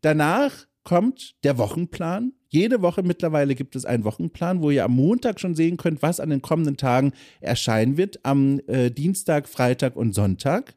Danach 0.00 0.66
kommt 0.84 1.34
der 1.44 1.58
Wochenplan. 1.58 2.32
Jede 2.52 2.82
Woche 2.82 3.04
mittlerweile 3.04 3.54
gibt 3.54 3.76
es 3.76 3.84
einen 3.84 4.02
Wochenplan, 4.02 4.60
wo 4.60 4.70
ihr 4.70 4.84
am 4.84 4.96
Montag 4.96 5.38
schon 5.38 5.54
sehen 5.54 5.76
könnt, 5.76 6.02
was 6.02 6.18
an 6.18 6.30
den 6.30 6.42
kommenden 6.42 6.76
Tagen 6.76 7.12
erscheinen 7.40 7.96
wird. 7.96 8.18
Am 8.24 8.60
äh, 8.66 8.90
Dienstag, 8.90 9.48
Freitag 9.48 9.94
und 9.94 10.14
Sonntag. 10.14 10.74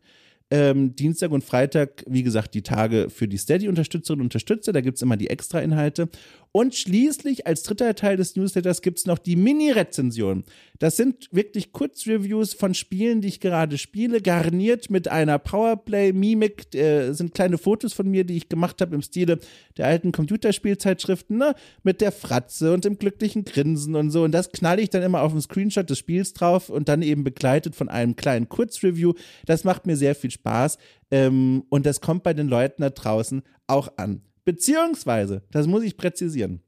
Ähm, 0.52 0.96
Dienstag 0.96 1.32
und 1.32 1.44
Freitag, 1.44 2.04
wie 2.08 2.22
gesagt, 2.22 2.54
die 2.54 2.62
Tage 2.62 3.10
für 3.10 3.28
die 3.28 3.38
Steady-Unterstützerinnen 3.38 4.22
und 4.22 4.28
Unterstützer. 4.28 4.72
Da 4.72 4.82
gibt 4.82 4.98
es 4.98 5.02
immer 5.02 5.18
die 5.18 5.32
Extra-Inhalte. 5.32 6.10
Und 6.56 6.76
schließlich 6.76 7.48
als 7.48 7.64
dritter 7.64 7.96
Teil 7.96 8.16
des 8.16 8.36
Newsletters 8.36 8.84
gibt 8.84 9.00
es 9.00 9.08
noch 9.08 9.18
die 9.18 9.36
Mini-Rezension. 9.36 10.44
Das 10.78 10.96
sind 10.96 11.28
wirklich 11.32 11.72
Kurzreviews 11.72 12.54
von 12.54 12.76
Spielen, 12.76 13.22
die 13.22 13.30
ich 13.30 13.40
gerade 13.40 13.80
spiele, 13.80 14.22
garniert 14.22 14.92
mit 14.92 15.08
einer 15.08 15.40
Powerplay-Mimik. 15.40 16.76
Äh, 16.76 17.14
sind 17.14 17.34
kleine 17.34 17.58
Fotos 17.58 17.94
von 17.94 18.08
mir, 18.08 18.24
die 18.24 18.38
ich 18.38 18.50
gemacht 18.50 18.82
habe 18.82 18.94
im 18.94 19.02
Stile 19.02 19.40
der 19.78 19.88
alten 19.88 20.12
Computerspielzeitschriften, 20.12 21.40
ne? 21.40 21.56
mit 21.82 22.02
der 22.02 22.12
Fratze 22.12 22.72
und 22.72 22.86
dem 22.86 23.00
glücklichen 23.00 23.46
Grinsen 23.46 23.96
und 23.96 24.12
so. 24.12 24.22
Und 24.22 24.32
das 24.32 24.52
knalle 24.52 24.84
ich 24.84 24.92
dann 24.92 25.02
immer 25.02 25.24
auf 25.24 25.32
dem 25.32 25.42
Screenshot 25.42 25.90
des 25.90 25.98
Spiels 25.98 26.34
drauf 26.34 26.70
und 26.70 26.88
dann 26.88 27.02
eben 27.02 27.24
begleitet 27.24 27.74
von 27.74 27.90
einem 27.90 28.16
kleinen 28.16 28.48
Kurzreview. 28.48 29.14
Das 29.48 29.64
macht 29.64 29.88
mir 29.88 29.98
sehr 29.98 30.14
viel 30.14 30.30
Spaß. 30.30 30.78
Ähm, 31.10 31.64
und 31.70 31.88
das 31.88 32.00
kommt 32.00 32.22
bei 32.22 32.36
den 32.36 32.48
Leuten 32.48 32.84
da 32.84 32.92
draußen 32.92 33.42
auch 33.66 33.92
an. 33.98 34.22
Beziehungsweise, 34.46 35.44
das 35.52 35.68
muss 35.68 35.84
ich 35.84 35.98
präzisieren, 35.98 36.62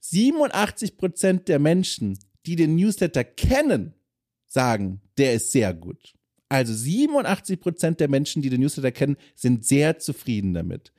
87 0.00 0.96
Prozent 0.96 1.48
der 1.48 1.58
Menschen, 1.58 2.18
die 2.46 2.56
den 2.56 2.76
Newsletter 2.76 3.24
kennen, 3.24 3.94
sagen, 4.46 5.00
der 5.18 5.34
ist 5.34 5.52
sehr 5.52 5.74
gut. 5.74 6.14
Also 6.48 6.72
87 6.72 7.60
Prozent 7.60 7.98
der 7.98 8.08
Menschen, 8.08 8.40
die 8.42 8.50
den 8.50 8.60
Newsletter 8.60 8.92
kennen, 8.92 9.16
sind 9.34 9.64
sehr 9.64 9.98
zufrieden 9.98 10.54
damit. 10.54 10.92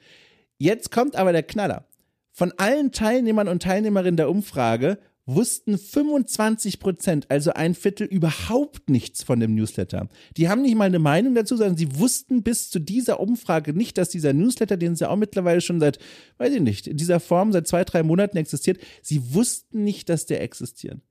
Jetzt 0.57 0.91
kommt 0.91 1.15
aber 1.15 1.31
der 1.31 1.43
Knaller. 1.43 1.87
Von 2.33 2.51
allen 2.57 2.91
Teilnehmern 2.91 3.47
und 3.47 3.63
Teilnehmerinnen 3.63 4.17
der 4.17 4.29
Umfrage 4.29 4.99
wussten 5.27 5.77
25 5.77 6.79
Prozent, 6.79 7.29
also 7.29 7.51
ein 7.53 7.75
Viertel, 7.75 8.07
überhaupt 8.07 8.89
nichts 8.89 9.23
von 9.23 9.39
dem 9.39 9.53
Newsletter. 9.53 10.07
Die 10.37 10.47
haben 10.47 10.61
nicht 10.61 10.75
mal 10.75 10.85
eine 10.85 10.99
Meinung 10.99 11.35
dazu, 11.35 11.57
sondern 11.57 11.77
sie 11.77 11.99
wussten 11.99 12.43
bis 12.43 12.69
zu 12.69 12.79
dieser 12.79 13.19
Umfrage 13.19 13.73
nicht, 13.73 13.97
dass 13.97 14.09
dieser 14.09 14.33
Newsletter, 14.33 14.77
den 14.77 14.93
es 14.93 15.01
ja 15.01 15.09
auch 15.09 15.17
mittlerweile 15.17 15.61
schon 15.61 15.81
seit, 15.81 15.99
weiß 16.37 16.53
ich 16.53 16.61
nicht, 16.61 16.87
in 16.87 16.97
dieser 16.97 17.19
Form 17.19 17.51
seit 17.51 17.67
zwei, 17.67 17.83
drei 17.83 18.03
Monaten 18.03 18.37
existiert, 18.37 18.79
sie 19.01 19.33
wussten 19.33 19.83
nicht, 19.83 20.07
dass 20.07 20.25
der 20.25 20.41
existiert. 20.41 21.01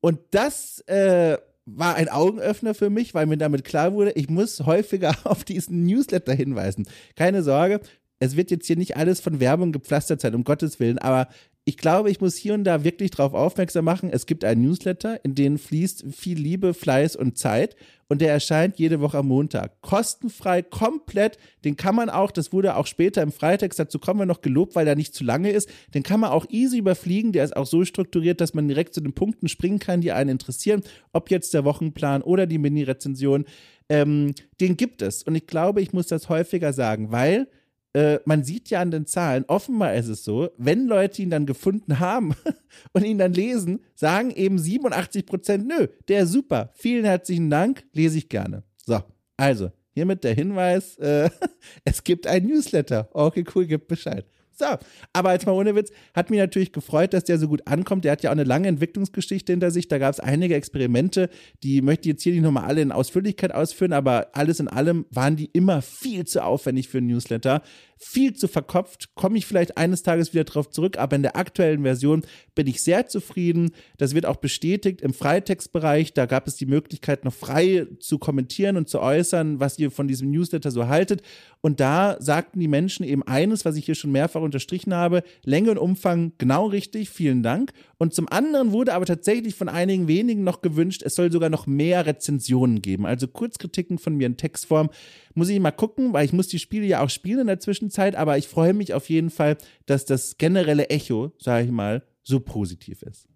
Und 0.00 0.18
das 0.30 0.80
äh, 0.80 1.38
war 1.64 1.94
ein 1.94 2.10
Augenöffner 2.10 2.74
für 2.74 2.90
mich, 2.90 3.14
weil 3.14 3.24
mir 3.24 3.38
damit 3.38 3.64
klar 3.64 3.94
wurde, 3.94 4.12
ich 4.12 4.28
muss 4.28 4.60
häufiger 4.60 5.16
auf 5.24 5.42
diesen 5.42 5.84
Newsletter 5.84 6.34
hinweisen. 6.34 6.86
Keine 7.16 7.42
Sorge, 7.42 7.80
es 8.18 8.36
wird 8.36 8.50
jetzt 8.50 8.66
hier 8.66 8.76
nicht 8.76 8.96
alles 8.96 9.20
von 9.20 9.40
Werbung 9.40 9.72
gepflastert 9.72 10.20
sein, 10.20 10.34
um 10.34 10.44
Gottes 10.44 10.78
Willen, 10.80 10.98
aber 10.98 11.28
ich 11.66 11.78
glaube, 11.78 12.10
ich 12.10 12.20
muss 12.20 12.36
hier 12.36 12.52
und 12.52 12.64
da 12.64 12.84
wirklich 12.84 13.10
darauf 13.10 13.32
aufmerksam 13.32 13.86
machen. 13.86 14.10
Es 14.10 14.26
gibt 14.26 14.44
einen 14.44 14.62
Newsletter, 14.62 15.24
in 15.24 15.34
den 15.34 15.56
fließt 15.56 16.04
viel 16.12 16.38
Liebe, 16.38 16.74
Fleiß 16.74 17.16
und 17.16 17.38
Zeit 17.38 17.74
und 18.06 18.20
der 18.20 18.30
erscheint 18.30 18.78
jede 18.78 19.00
Woche 19.00 19.18
am 19.18 19.28
Montag. 19.28 19.80
Kostenfrei, 19.80 20.60
komplett. 20.60 21.38
Den 21.64 21.76
kann 21.76 21.94
man 21.94 22.10
auch, 22.10 22.30
das 22.30 22.52
wurde 22.52 22.76
auch 22.76 22.86
später 22.86 23.22
im 23.22 23.32
Freitext, 23.32 23.78
dazu 23.78 23.98
kommen 23.98 24.20
wir 24.20 24.26
noch 24.26 24.42
gelobt, 24.42 24.74
weil 24.74 24.84
der 24.84 24.94
nicht 24.94 25.14
zu 25.14 25.24
lange 25.24 25.50
ist. 25.50 25.70
Den 25.94 26.02
kann 26.02 26.20
man 26.20 26.30
auch 26.30 26.44
easy 26.50 26.78
überfliegen. 26.78 27.32
Der 27.32 27.44
ist 27.44 27.56
auch 27.56 27.66
so 27.66 27.82
strukturiert, 27.86 28.42
dass 28.42 28.52
man 28.52 28.68
direkt 28.68 28.92
zu 28.92 29.00
den 29.00 29.14
Punkten 29.14 29.48
springen 29.48 29.78
kann, 29.78 30.02
die 30.02 30.12
einen 30.12 30.30
interessieren. 30.30 30.82
Ob 31.14 31.30
jetzt 31.30 31.54
der 31.54 31.64
Wochenplan 31.64 32.20
oder 32.20 32.46
die 32.46 32.58
Mini-Rezension. 32.58 33.46
Ähm, 33.88 34.34
den 34.60 34.76
gibt 34.76 35.00
es. 35.00 35.22
Und 35.22 35.34
ich 35.34 35.46
glaube, 35.46 35.80
ich 35.80 35.94
muss 35.94 36.08
das 36.08 36.28
häufiger 36.28 36.74
sagen, 36.74 37.10
weil 37.10 37.48
äh, 37.94 38.18
man 38.24 38.44
sieht 38.44 38.70
ja 38.70 38.80
an 38.80 38.90
den 38.90 39.06
Zahlen, 39.06 39.44
offenbar 39.46 39.94
ist 39.94 40.08
es 40.08 40.24
so, 40.24 40.50
wenn 40.58 40.86
Leute 40.86 41.22
ihn 41.22 41.30
dann 41.30 41.46
gefunden 41.46 42.00
haben 42.00 42.34
und 42.92 43.04
ihn 43.04 43.18
dann 43.18 43.32
lesen, 43.32 43.80
sagen 43.94 44.30
eben 44.32 44.58
87 44.58 45.24
Prozent, 45.24 45.66
nö, 45.66 45.86
der 46.08 46.24
ist 46.24 46.32
super, 46.32 46.70
vielen 46.74 47.04
herzlichen 47.04 47.48
Dank, 47.48 47.84
lese 47.92 48.18
ich 48.18 48.28
gerne. 48.28 48.64
So, 48.84 49.00
also, 49.36 49.70
hiermit 49.92 50.24
der 50.24 50.34
Hinweis, 50.34 50.98
äh, 50.98 51.30
es 51.84 52.02
gibt 52.04 52.26
ein 52.26 52.46
Newsletter. 52.46 53.08
Okay, 53.12 53.44
cool, 53.54 53.66
gibt 53.66 53.88
Bescheid. 53.88 54.26
So, 54.56 54.66
aber 55.12 55.32
jetzt 55.32 55.46
mal 55.46 55.52
ohne 55.52 55.74
Witz, 55.74 55.90
hat 56.14 56.30
mich 56.30 56.38
natürlich 56.38 56.72
gefreut, 56.72 57.12
dass 57.12 57.24
der 57.24 57.38
so 57.38 57.48
gut 57.48 57.66
ankommt. 57.66 58.04
Der 58.04 58.12
hat 58.12 58.22
ja 58.22 58.30
auch 58.30 58.34
eine 58.34 58.44
lange 58.44 58.68
Entwicklungsgeschichte 58.68 59.52
hinter 59.52 59.72
sich. 59.72 59.88
Da 59.88 59.98
gab 59.98 60.12
es 60.12 60.20
einige 60.20 60.54
Experimente, 60.54 61.28
die 61.64 61.82
möchte 61.82 62.08
ich 62.08 62.14
jetzt 62.14 62.22
hier 62.22 62.32
nicht 62.32 62.42
nochmal 62.42 62.64
alle 62.64 62.80
in 62.80 62.92
Ausführlichkeit 62.92 63.52
ausführen, 63.52 63.92
aber 63.92 64.28
alles 64.32 64.60
in 64.60 64.68
allem 64.68 65.06
waren 65.10 65.34
die 65.34 65.50
immer 65.52 65.82
viel 65.82 66.24
zu 66.24 66.44
aufwendig 66.44 66.88
für 66.88 66.98
ein 66.98 67.06
Newsletter 67.06 67.62
viel 68.04 68.34
zu 68.34 68.48
verkopft. 68.48 69.14
Komme 69.14 69.38
ich 69.38 69.46
vielleicht 69.46 69.78
eines 69.78 70.02
Tages 70.02 70.32
wieder 70.32 70.44
drauf 70.44 70.70
zurück, 70.70 70.98
aber 70.98 71.16
in 71.16 71.22
der 71.22 71.36
aktuellen 71.36 71.82
Version 71.82 72.22
bin 72.54 72.66
ich 72.66 72.82
sehr 72.82 73.08
zufrieden. 73.08 73.70
Das 73.96 74.14
wird 74.14 74.26
auch 74.26 74.36
bestätigt 74.36 75.00
im 75.00 75.14
Freitextbereich. 75.14 76.12
Da 76.12 76.26
gab 76.26 76.46
es 76.46 76.56
die 76.56 76.66
Möglichkeit, 76.66 77.24
noch 77.24 77.32
frei 77.32 77.86
zu 77.98 78.18
kommentieren 78.18 78.76
und 78.76 78.88
zu 78.88 79.00
äußern, 79.00 79.58
was 79.58 79.78
ihr 79.78 79.90
von 79.90 80.06
diesem 80.06 80.30
Newsletter 80.30 80.70
so 80.70 80.86
haltet. 80.86 81.22
Und 81.62 81.80
da 81.80 82.16
sagten 82.20 82.60
die 82.60 82.68
Menschen 82.68 83.04
eben 83.04 83.22
eines, 83.22 83.64
was 83.64 83.76
ich 83.76 83.86
hier 83.86 83.94
schon 83.94 84.12
mehrfach 84.12 84.42
unterstrichen 84.42 84.94
habe: 84.94 85.22
Länge 85.44 85.70
und 85.70 85.78
Umfang 85.78 86.32
genau 86.38 86.66
richtig. 86.66 87.08
Vielen 87.10 87.42
Dank. 87.42 87.72
Und 88.04 88.12
zum 88.12 88.28
anderen 88.28 88.72
wurde 88.72 88.92
aber 88.92 89.06
tatsächlich 89.06 89.54
von 89.54 89.70
einigen 89.70 90.08
wenigen 90.08 90.44
noch 90.44 90.60
gewünscht, 90.60 91.00
es 91.02 91.14
soll 91.14 91.32
sogar 91.32 91.48
noch 91.48 91.66
mehr 91.66 92.04
Rezensionen 92.04 92.82
geben. 92.82 93.06
Also 93.06 93.26
Kurzkritiken 93.26 93.96
von 93.96 94.14
mir 94.14 94.26
in 94.26 94.36
Textform. 94.36 94.90
Muss 95.32 95.48
ich 95.48 95.58
mal 95.58 95.70
gucken, 95.70 96.12
weil 96.12 96.26
ich 96.26 96.34
muss 96.34 96.48
die 96.48 96.58
Spiele 96.58 96.84
ja 96.84 97.00
auch 97.00 97.08
spielen 97.08 97.38
in 97.38 97.46
der 97.46 97.60
Zwischenzeit, 97.60 98.14
aber 98.14 98.36
ich 98.36 98.46
freue 98.46 98.74
mich 98.74 98.92
auf 98.92 99.08
jeden 99.08 99.30
Fall, 99.30 99.56
dass 99.86 100.04
das 100.04 100.36
generelle 100.36 100.90
Echo, 100.90 101.32
sage 101.38 101.64
ich 101.64 101.70
mal, 101.70 102.02
so 102.22 102.40
positiv 102.40 103.00
ist. 103.00 103.26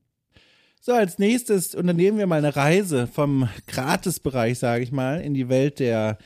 So, 0.83 0.92
als 0.92 1.18
nächstes 1.18 1.74
unternehmen 1.74 2.18
wir 2.18 2.26
mal 2.26 2.37
eine 2.37 2.54
Reise 2.54 3.07
vom 3.07 3.48
Gratisbereich, 3.68 4.59
sage 4.59 4.85
ich 4.85 4.92
mal, 4.92 5.22
in 5.22 5.33
die 5.33 5.48
Welt 5.48 5.78
der, 5.78 6.18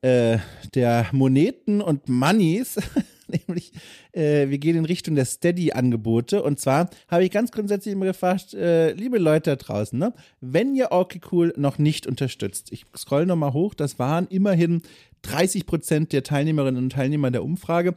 äh, 0.00 0.38
der 0.74 1.08
Moneten 1.12 1.82
und 1.82 2.08
Moneys. 2.08 2.76
Nämlich, 3.46 3.72
äh, 4.12 4.48
wir 4.48 4.58
gehen 4.58 4.76
in 4.76 4.84
Richtung 4.84 5.14
der 5.14 5.24
Steady-Angebote. 5.24 6.42
Und 6.42 6.60
zwar 6.60 6.90
habe 7.08 7.24
ich 7.24 7.30
ganz 7.30 7.52
grundsätzlich 7.52 7.92
immer 7.92 8.06
gefragt, 8.06 8.54
äh, 8.54 8.92
liebe 8.92 9.18
Leute 9.18 9.50
da 9.50 9.56
draußen, 9.56 9.98
ne, 9.98 10.12
wenn 10.40 10.74
ihr 10.74 10.92
Orky 10.92 11.20
Cool 11.30 11.52
noch 11.56 11.78
nicht 11.78 12.06
unterstützt, 12.06 12.72
ich 12.72 12.84
scroll 12.96 13.26
nochmal 13.26 13.52
hoch, 13.52 13.74
das 13.74 13.98
waren 13.98 14.26
immerhin 14.28 14.82
30 15.22 15.66
Prozent 15.66 16.12
der 16.12 16.22
Teilnehmerinnen 16.22 16.82
und 16.82 16.92
Teilnehmer 16.92 17.30
der 17.30 17.44
Umfrage. 17.44 17.94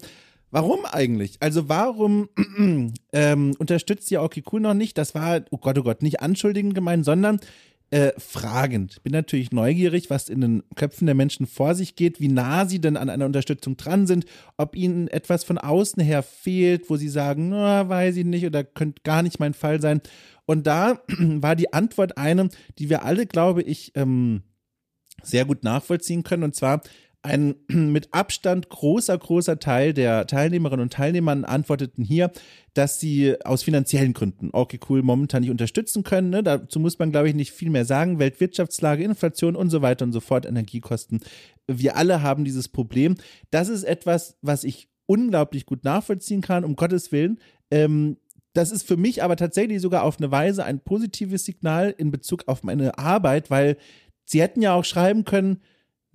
Warum 0.49 0.85
eigentlich? 0.85 1.37
Also 1.41 1.67
warum 1.67 2.29
ähm, 3.11 3.53
unterstützt 3.59 4.09
ihr 4.11 4.21
Orky 4.21 4.43
Cool 4.49 4.61
noch 4.61 4.73
nicht? 4.73 4.97
Das 4.97 5.13
war, 5.13 5.41
oh 5.51 5.57
Gott, 5.57 5.77
oh 5.77 5.83
Gott, 5.83 6.01
nicht 6.01 6.21
anschuldigend 6.21 6.73
gemeint, 6.73 7.03
sondern 7.03 7.39
äh, 7.89 8.11
fragend. 8.17 9.01
Bin 9.03 9.13
natürlich 9.13 9.51
neugierig, 9.51 10.09
was 10.09 10.29
in 10.29 10.41
den 10.41 10.63
Köpfen 10.75 11.05
der 11.05 11.15
Menschen 11.15 11.47
vor 11.47 11.73
sich 11.73 11.95
geht, 11.95 12.19
wie 12.19 12.27
nah 12.27 12.65
sie 12.65 12.79
denn 12.79 12.97
an 12.97 13.09
einer 13.09 13.25
Unterstützung 13.25 13.77
dran 13.77 14.07
sind, 14.07 14.25
ob 14.57 14.75
ihnen 14.75 15.07
etwas 15.07 15.43
von 15.43 15.57
außen 15.57 16.03
her 16.03 16.21
fehlt, 16.23 16.89
wo 16.89 16.97
sie 16.97 17.09
sagen, 17.09 17.49
na, 17.49 17.87
weiß 17.87 18.17
ich 18.17 18.25
nicht 18.25 18.45
oder 18.45 18.63
könnte 18.63 19.01
gar 19.03 19.23
nicht 19.23 19.39
mein 19.39 19.53
Fall 19.53 19.79
sein. 19.81 20.01
Und 20.45 20.67
da 20.67 21.01
war 21.07 21.55
die 21.55 21.71
Antwort 21.73 22.17
eine, 22.17 22.49
die 22.77 22.89
wir 22.89 23.03
alle, 23.03 23.25
glaube 23.25 23.61
ich, 23.61 23.93
ähm, 23.95 24.43
sehr 25.23 25.45
gut 25.45 25.63
nachvollziehen 25.63 26.23
können. 26.23 26.43
Und 26.43 26.55
zwar, 26.55 26.81
ein 27.21 27.55
mit 27.67 28.13
Abstand 28.13 28.69
großer, 28.69 29.17
großer 29.17 29.59
Teil 29.59 29.93
der 29.93 30.27
Teilnehmerinnen 30.27 30.83
und 30.83 30.93
Teilnehmer 30.93 31.47
antworteten 31.47 32.03
hier, 32.03 32.31
dass 32.73 32.99
sie 32.99 33.35
aus 33.43 33.63
finanziellen 33.63 34.13
Gründen 34.13 34.49
okay 34.53 34.79
cool 34.89 35.01
momentan 35.03 35.41
nicht 35.41 35.51
unterstützen 35.51 36.03
können. 36.03 36.29
Ne? 36.29 36.43
Dazu 36.43 36.79
muss 36.79 36.99
man, 36.99 37.11
glaube 37.11 37.29
ich, 37.29 37.35
nicht 37.35 37.51
viel 37.51 37.69
mehr 37.69 37.85
sagen. 37.85 38.19
Weltwirtschaftslage, 38.19 39.03
Inflation 39.03 39.55
und 39.55 39.69
so 39.69 39.81
weiter 39.81 40.05
und 40.05 40.13
so 40.13 40.19
fort, 40.19 40.45
Energiekosten. 40.45 41.21
Wir 41.67 41.97
alle 41.97 42.21
haben 42.21 42.45
dieses 42.45 42.67
Problem. 42.67 43.15
Das 43.51 43.69
ist 43.69 43.83
etwas, 43.83 44.37
was 44.41 44.63
ich 44.63 44.89
unglaublich 45.05 45.65
gut 45.65 45.83
nachvollziehen 45.83 46.41
kann, 46.41 46.63
um 46.63 46.75
Gottes 46.75 47.11
Willen. 47.11 47.39
Ähm, 47.71 48.17
das 48.53 48.71
ist 48.71 48.87
für 48.87 48.97
mich 48.97 49.23
aber 49.23 49.35
tatsächlich 49.35 49.81
sogar 49.81 50.03
auf 50.03 50.17
eine 50.17 50.31
Weise 50.31 50.65
ein 50.65 50.79
positives 50.79 51.45
Signal 51.45 51.93
in 51.95 52.11
Bezug 52.11 52.47
auf 52.47 52.63
meine 52.63 52.97
Arbeit, 52.97 53.51
weil 53.51 53.77
sie 54.25 54.41
hätten 54.41 54.61
ja 54.61 54.73
auch 54.73 54.85
schreiben 54.85 55.25
können, 55.25 55.61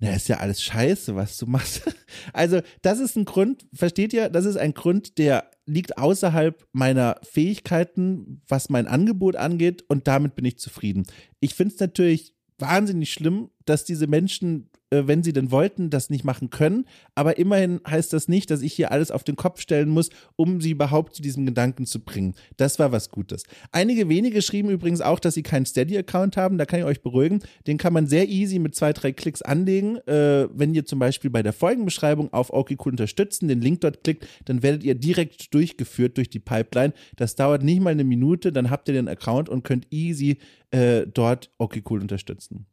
na, 0.03 0.15
ist 0.15 0.27
ja 0.27 0.39
alles 0.39 0.61
scheiße, 0.61 1.15
was 1.15 1.37
du 1.37 1.45
machst. 1.45 1.81
Also, 2.31 2.61
das 2.81 2.99
ist 2.99 3.15
ein 3.15 3.25
Grund, 3.25 3.65
versteht 3.73 4.13
ihr? 4.13 4.29
Das 4.29 4.45
ist 4.45 4.57
ein 4.57 4.73
Grund, 4.73 5.17
der 5.17 5.49
liegt 5.65 5.97
außerhalb 5.97 6.67
meiner 6.71 7.19
Fähigkeiten, 7.23 8.41
was 8.47 8.69
mein 8.69 8.85
Angebot 8.85 9.35
angeht, 9.35 9.83
und 9.87 10.07
damit 10.07 10.35
bin 10.35 10.45
ich 10.45 10.59
zufrieden. 10.59 11.05
Ich 11.39 11.55
finde 11.55 11.73
es 11.73 11.79
natürlich 11.79 12.35
wahnsinnig 12.59 13.11
schlimm, 13.11 13.49
dass 13.65 13.83
diese 13.83 14.07
Menschen 14.07 14.69
wenn 15.07 15.23
sie 15.23 15.33
denn 15.33 15.51
wollten, 15.51 15.89
das 15.89 16.09
nicht 16.09 16.23
machen 16.23 16.49
können. 16.49 16.85
Aber 17.15 17.37
immerhin 17.37 17.79
heißt 17.87 18.13
das 18.13 18.27
nicht, 18.27 18.51
dass 18.51 18.61
ich 18.61 18.73
hier 18.73 18.91
alles 18.91 19.11
auf 19.11 19.23
den 19.23 19.35
Kopf 19.35 19.61
stellen 19.61 19.89
muss, 19.89 20.09
um 20.35 20.61
sie 20.61 20.71
überhaupt 20.71 21.15
zu 21.15 21.21
diesem 21.21 21.45
Gedanken 21.45 21.85
zu 21.85 21.99
bringen. 21.99 22.35
Das 22.57 22.79
war 22.79 22.91
was 22.91 23.09
Gutes. 23.09 23.43
Einige 23.71 24.09
wenige 24.09 24.41
schrieben 24.41 24.71
übrigens 24.71 25.01
auch, 25.01 25.19
dass 25.19 25.33
sie 25.33 25.43
keinen 25.43 25.65
Steady-Account 25.65 26.37
haben. 26.37 26.57
Da 26.57 26.65
kann 26.65 26.79
ich 26.79 26.85
euch 26.85 27.01
beruhigen. 27.01 27.39
Den 27.67 27.77
kann 27.77 27.93
man 27.93 28.07
sehr 28.07 28.29
easy 28.29 28.59
mit 28.59 28.75
zwei, 28.75 28.93
drei 28.93 29.11
Klicks 29.11 29.41
anlegen. 29.41 29.97
Äh, 30.07 30.47
wenn 30.53 30.73
ihr 30.73 30.85
zum 30.85 30.99
Beispiel 30.99 31.29
bei 31.29 31.43
der 31.43 31.53
Folgenbeschreibung 31.53 32.31
auf 32.33 32.51
OKCool 32.51 32.93
unterstützen, 32.93 33.47
den 33.47 33.61
Link 33.61 33.81
dort 33.81 34.03
klickt, 34.03 34.27
dann 34.45 34.63
werdet 34.63 34.83
ihr 34.83 34.95
direkt 34.95 35.53
durchgeführt 35.53 36.17
durch 36.17 36.29
die 36.29 36.39
Pipeline. 36.39 36.93
Das 37.15 37.35
dauert 37.35 37.63
nicht 37.63 37.81
mal 37.81 37.91
eine 37.91 38.03
Minute, 38.03 38.51
dann 38.51 38.69
habt 38.69 38.87
ihr 38.87 38.93
den 38.93 39.07
Account 39.07 39.49
und 39.49 39.63
könnt 39.63 39.87
easy 39.91 40.37
äh, 40.71 41.05
dort 41.07 41.51
OKCool 41.57 42.01
unterstützen. 42.01 42.65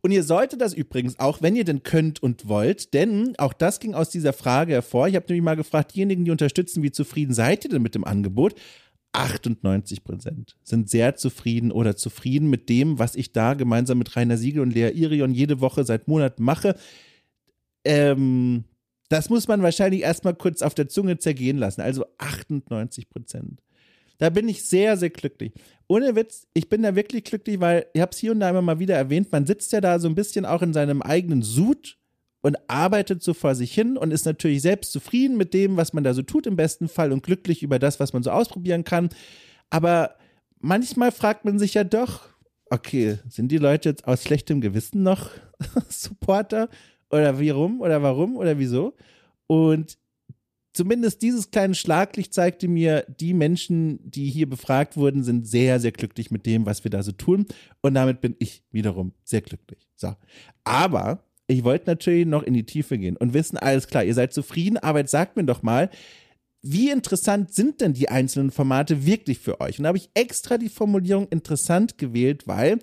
Und 0.00 0.12
ihr 0.12 0.22
solltet 0.22 0.60
das 0.60 0.72
übrigens 0.72 1.18
auch, 1.18 1.42
wenn 1.42 1.56
ihr 1.56 1.64
denn 1.64 1.82
könnt 1.82 2.22
und 2.22 2.48
wollt, 2.48 2.94
denn 2.94 3.34
auch 3.38 3.52
das 3.52 3.80
ging 3.80 3.94
aus 3.94 4.10
dieser 4.10 4.32
Frage 4.32 4.72
hervor. 4.72 5.08
Ich 5.08 5.16
habe 5.16 5.26
nämlich 5.28 5.44
mal 5.44 5.56
gefragt, 5.56 5.94
diejenigen, 5.94 6.24
die 6.24 6.30
unterstützen, 6.30 6.82
wie 6.82 6.92
zufrieden 6.92 7.34
seid 7.34 7.64
ihr 7.64 7.70
denn 7.70 7.82
mit 7.82 7.94
dem 7.94 8.04
Angebot? 8.04 8.54
98 9.12 10.04
Prozent 10.04 10.56
sind 10.62 10.88
sehr 10.88 11.16
zufrieden 11.16 11.72
oder 11.72 11.96
zufrieden 11.96 12.48
mit 12.48 12.68
dem, 12.68 12.98
was 12.98 13.16
ich 13.16 13.32
da 13.32 13.54
gemeinsam 13.54 13.98
mit 13.98 14.14
Rainer 14.14 14.36
Siegel 14.36 14.62
und 14.62 14.72
Lea 14.72 14.90
Irion 14.90 15.34
jede 15.34 15.60
Woche 15.60 15.84
seit 15.84 16.06
Monaten 16.06 16.44
mache. 16.44 16.76
Ähm, 17.84 18.64
das 19.08 19.28
muss 19.28 19.48
man 19.48 19.62
wahrscheinlich 19.62 20.02
erstmal 20.02 20.34
kurz 20.34 20.62
auf 20.62 20.74
der 20.74 20.88
Zunge 20.88 21.18
zergehen 21.18 21.58
lassen. 21.58 21.80
Also 21.80 22.04
98 22.18 23.10
Prozent. 23.10 23.60
Da 24.20 24.28
bin 24.28 24.48
ich 24.48 24.64
sehr, 24.64 24.98
sehr 24.98 25.08
glücklich. 25.08 25.52
Ohne 25.88 26.14
Witz, 26.14 26.46
ich 26.52 26.68
bin 26.68 26.82
da 26.82 26.94
wirklich 26.94 27.24
glücklich, 27.24 27.58
weil 27.58 27.86
ich 27.94 28.02
habe 28.02 28.12
es 28.12 28.18
hier 28.18 28.32
und 28.32 28.40
da 28.40 28.50
immer 28.50 28.60
mal 28.60 28.78
wieder 28.78 28.94
erwähnt, 28.94 29.32
man 29.32 29.46
sitzt 29.46 29.72
ja 29.72 29.80
da 29.80 29.98
so 29.98 30.08
ein 30.08 30.14
bisschen 30.14 30.44
auch 30.44 30.60
in 30.60 30.74
seinem 30.74 31.00
eigenen 31.00 31.40
Sud 31.40 31.96
und 32.42 32.58
arbeitet 32.68 33.22
so 33.22 33.32
vor 33.32 33.54
sich 33.54 33.72
hin 33.72 33.96
und 33.96 34.12
ist 34.12 34.26
natürlich 34.26 34.60
selbst 34.60 34.92
zufrieden 34.92 35.38
mit 35.38 35.54
dem, 35.54 35.78
was 35.78 35.94
man 35.94 36.04
da 36.04 36.12
so 36.12 36.20
tut 36.20 36.46
im 36.46 36.54
besten 36.54 36.88
Fall 36.88 37.12
und 37.12 37.22
glücklich 37.22 37.62
über 37.62 37.78
das, 37.78 37.98
was 37.98 38.12
man 38.12 38.22
so 38.22 38.30
ausprobieren 38.30 38.84
kann. 38.84 39.08
Aber 39.70 40.16
manchmal 40.58 41.12
fragt 41.12 41.46
man 41.46 41.58
sich 41.58 41.72
ja 41.72 41.84
doch, 41.84 42.28
okay, 42.66 43.18
sind 43.28 43.50
die 43.50 43.58
Leute 43.58 43.88
jetzt 43.88 44.06
aus 44.06 44.22
schlechtem 44.22 44.60
Gewissen 44.60 45.02
noch 45.02 45.30
Supporter? 45.88 46.68
Oder 47.10 47.40
wie 47.40 47.50
rum? 47.50 47.80
Oder 47.80 48.02
warum? 48.02 48.36
Oder 48.36 48.58
wieso? 48.58 48.94
Und 49.46 49.96
zumindest 50.72 51.22
dieses 51.22 51.50
kleine 51.50 51.74
Schlaglicht 51.74 52.32
zeigte 52.34 52.68
mir, 52.68 53.04
die 53.20 53.34
Menschen, 53.34 53.98
die 54.08 54.30
hier 54.30 54.48
befragt 54.48 54.96
wurden, 54.96 55.24
sind 55.24 55.46
sehr, 55.46 55.80
sehr 55.80 55.92
glücklich 55.92 56.30
mit 56.30 56.46
dem, 56.46 56.66
was 56.66 56.84
wir 56.84 56.90
da 56.90 57.02
so 57.02 57.12
tun. 57.12 57.46
Und 57.80 57.94
damit 57.94 58.20
bin 58.20 58.36
ich 58.38 58.62
wiederum 58.70 59.12
sehr 59.24 59.40
glücklich. 59.40 59.88
So. 59.96 60.14
Aber 60.64 61.24
ich 61.46 61.64
wollte 61.64 61.86
natürlich 61.86 62.26
noch 62.26 62.42
in 62.42 62.54
die 62.54 62.66
Tiefe 62.66 62.98
gehen 62.98 63.16
und 63.16 63.34
wissen, 63.34 63.56
alles 63.56 63.88
klar, 63.88 64.04
ihr 64.04 64.14
seid 64.14 64.32
zufrieden, 64.32 64.78
aber 64.78 65.00
jetzt 65.00 65.10
sagt 65.10 65.36
mir 65.36 65.44
doch 65.44 65.62
mal, 65.62 65.90
wie 66.62 66.90
interessant 66.90 67.54
sind 67.54 67.80
denn 67.80 67.94
die 67.94 68.10
einzelnen 68.10 68.50
Formate 68.50 69.06
wirklich 69.06 69.38
für 69.38 69.60
euch? 69.60 69.78
Und 69.78 69.84
da 69.84 69.88
habe 69.88 69.98
ich 69.98 70.10
extra 70.14 70.58
die 70.58 70.68
Formulierung 70.68 71.26
interessant 71.28 71.96
gewählt, 71.96 72.46
weil 72.46 72.78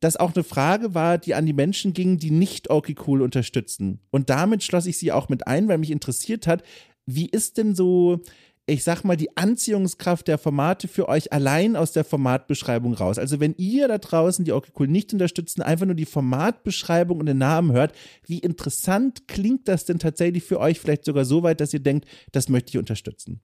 das 0.00 0.16
auch 0.16 0.34
eine 0.34 0.44
Frage 0.44 0.94
war, 0.94 1.16
die 1.16 1.34
an 1.34 1.46
die 1.46 1.52
Menschen 1.52 1.94
ging, 1.94 2.18
die 2.18 2.30
nicht 2.30 2.70
okay 2.70 2.94
cool 3.06 3.22
unterstützen. 3.22 4.00
Und 4.10 4.30
damit 4.30 4.62
schloss 4.62 4.86
ich 4.86 4.98
sie 4.98 5.12
auch 5.12 5.28
mit 5.28 5.46
ein, 5.46 5.68
weil 5.68 5.78
mich 5.78 5.92
interessiert 5.92 6.46
hat, 6.46 6.62
wie 7.06 7.26
ist 7.26 7.58
denn 7.58 7.74
so 7.74 8.20
ich 8.66 8.84
sag 8.84 9.02
mal, 9.02 9.16
die 9.16 9.36
Anziehungskraft 9.36 10.28
der 10.28 10.38
Formate 10.38 10.86
für 10.86 11.08
euch 11.08 11.32
allein 11.32 11.74
aus 11.74 11.92
der 11.92 12.04
Formatbeschreibung 12.04 12.94
raus. 12.94 13.18
Also 13.18 13.40
wenn 13.40 13.54
ihr 13.56 13.88
da 13.88 13.98
draußen 13.98 14.44
die 14.44 14.52
okay 14.52 14.86
nicht 14.86 15.12
unterstützen, 15.12 15.62
einfach 15.62 15.86
nur 15.86 15.96
die 15.96 16.04
Formatbeschreibung 16.06 17.18
und 17.18 17.26
den 17.26 17.38
Namen 17.38 17.72
hört, 17.72 17.92
wie 18.26 18.38
interessant 18.38 19.26
klingt 19.26 19.66
das 19.66 19.84
denn 19.84 19.98
tatsächlich 19.98 20.44
für 20.44 20.60
euch 20.60 20.78
vielleicht 20.78 21.04
sogar 21.04 21.24
so 21.24 21.42
weit, 21.42 21.60
dass 21.60 21.74
ihr 21.74 21.80
denkt, 21.80 22.06
das 22.30 22.48
möchte 22.48 22.70
ich 22.70 22.78
unterstützen. 22.78 23.40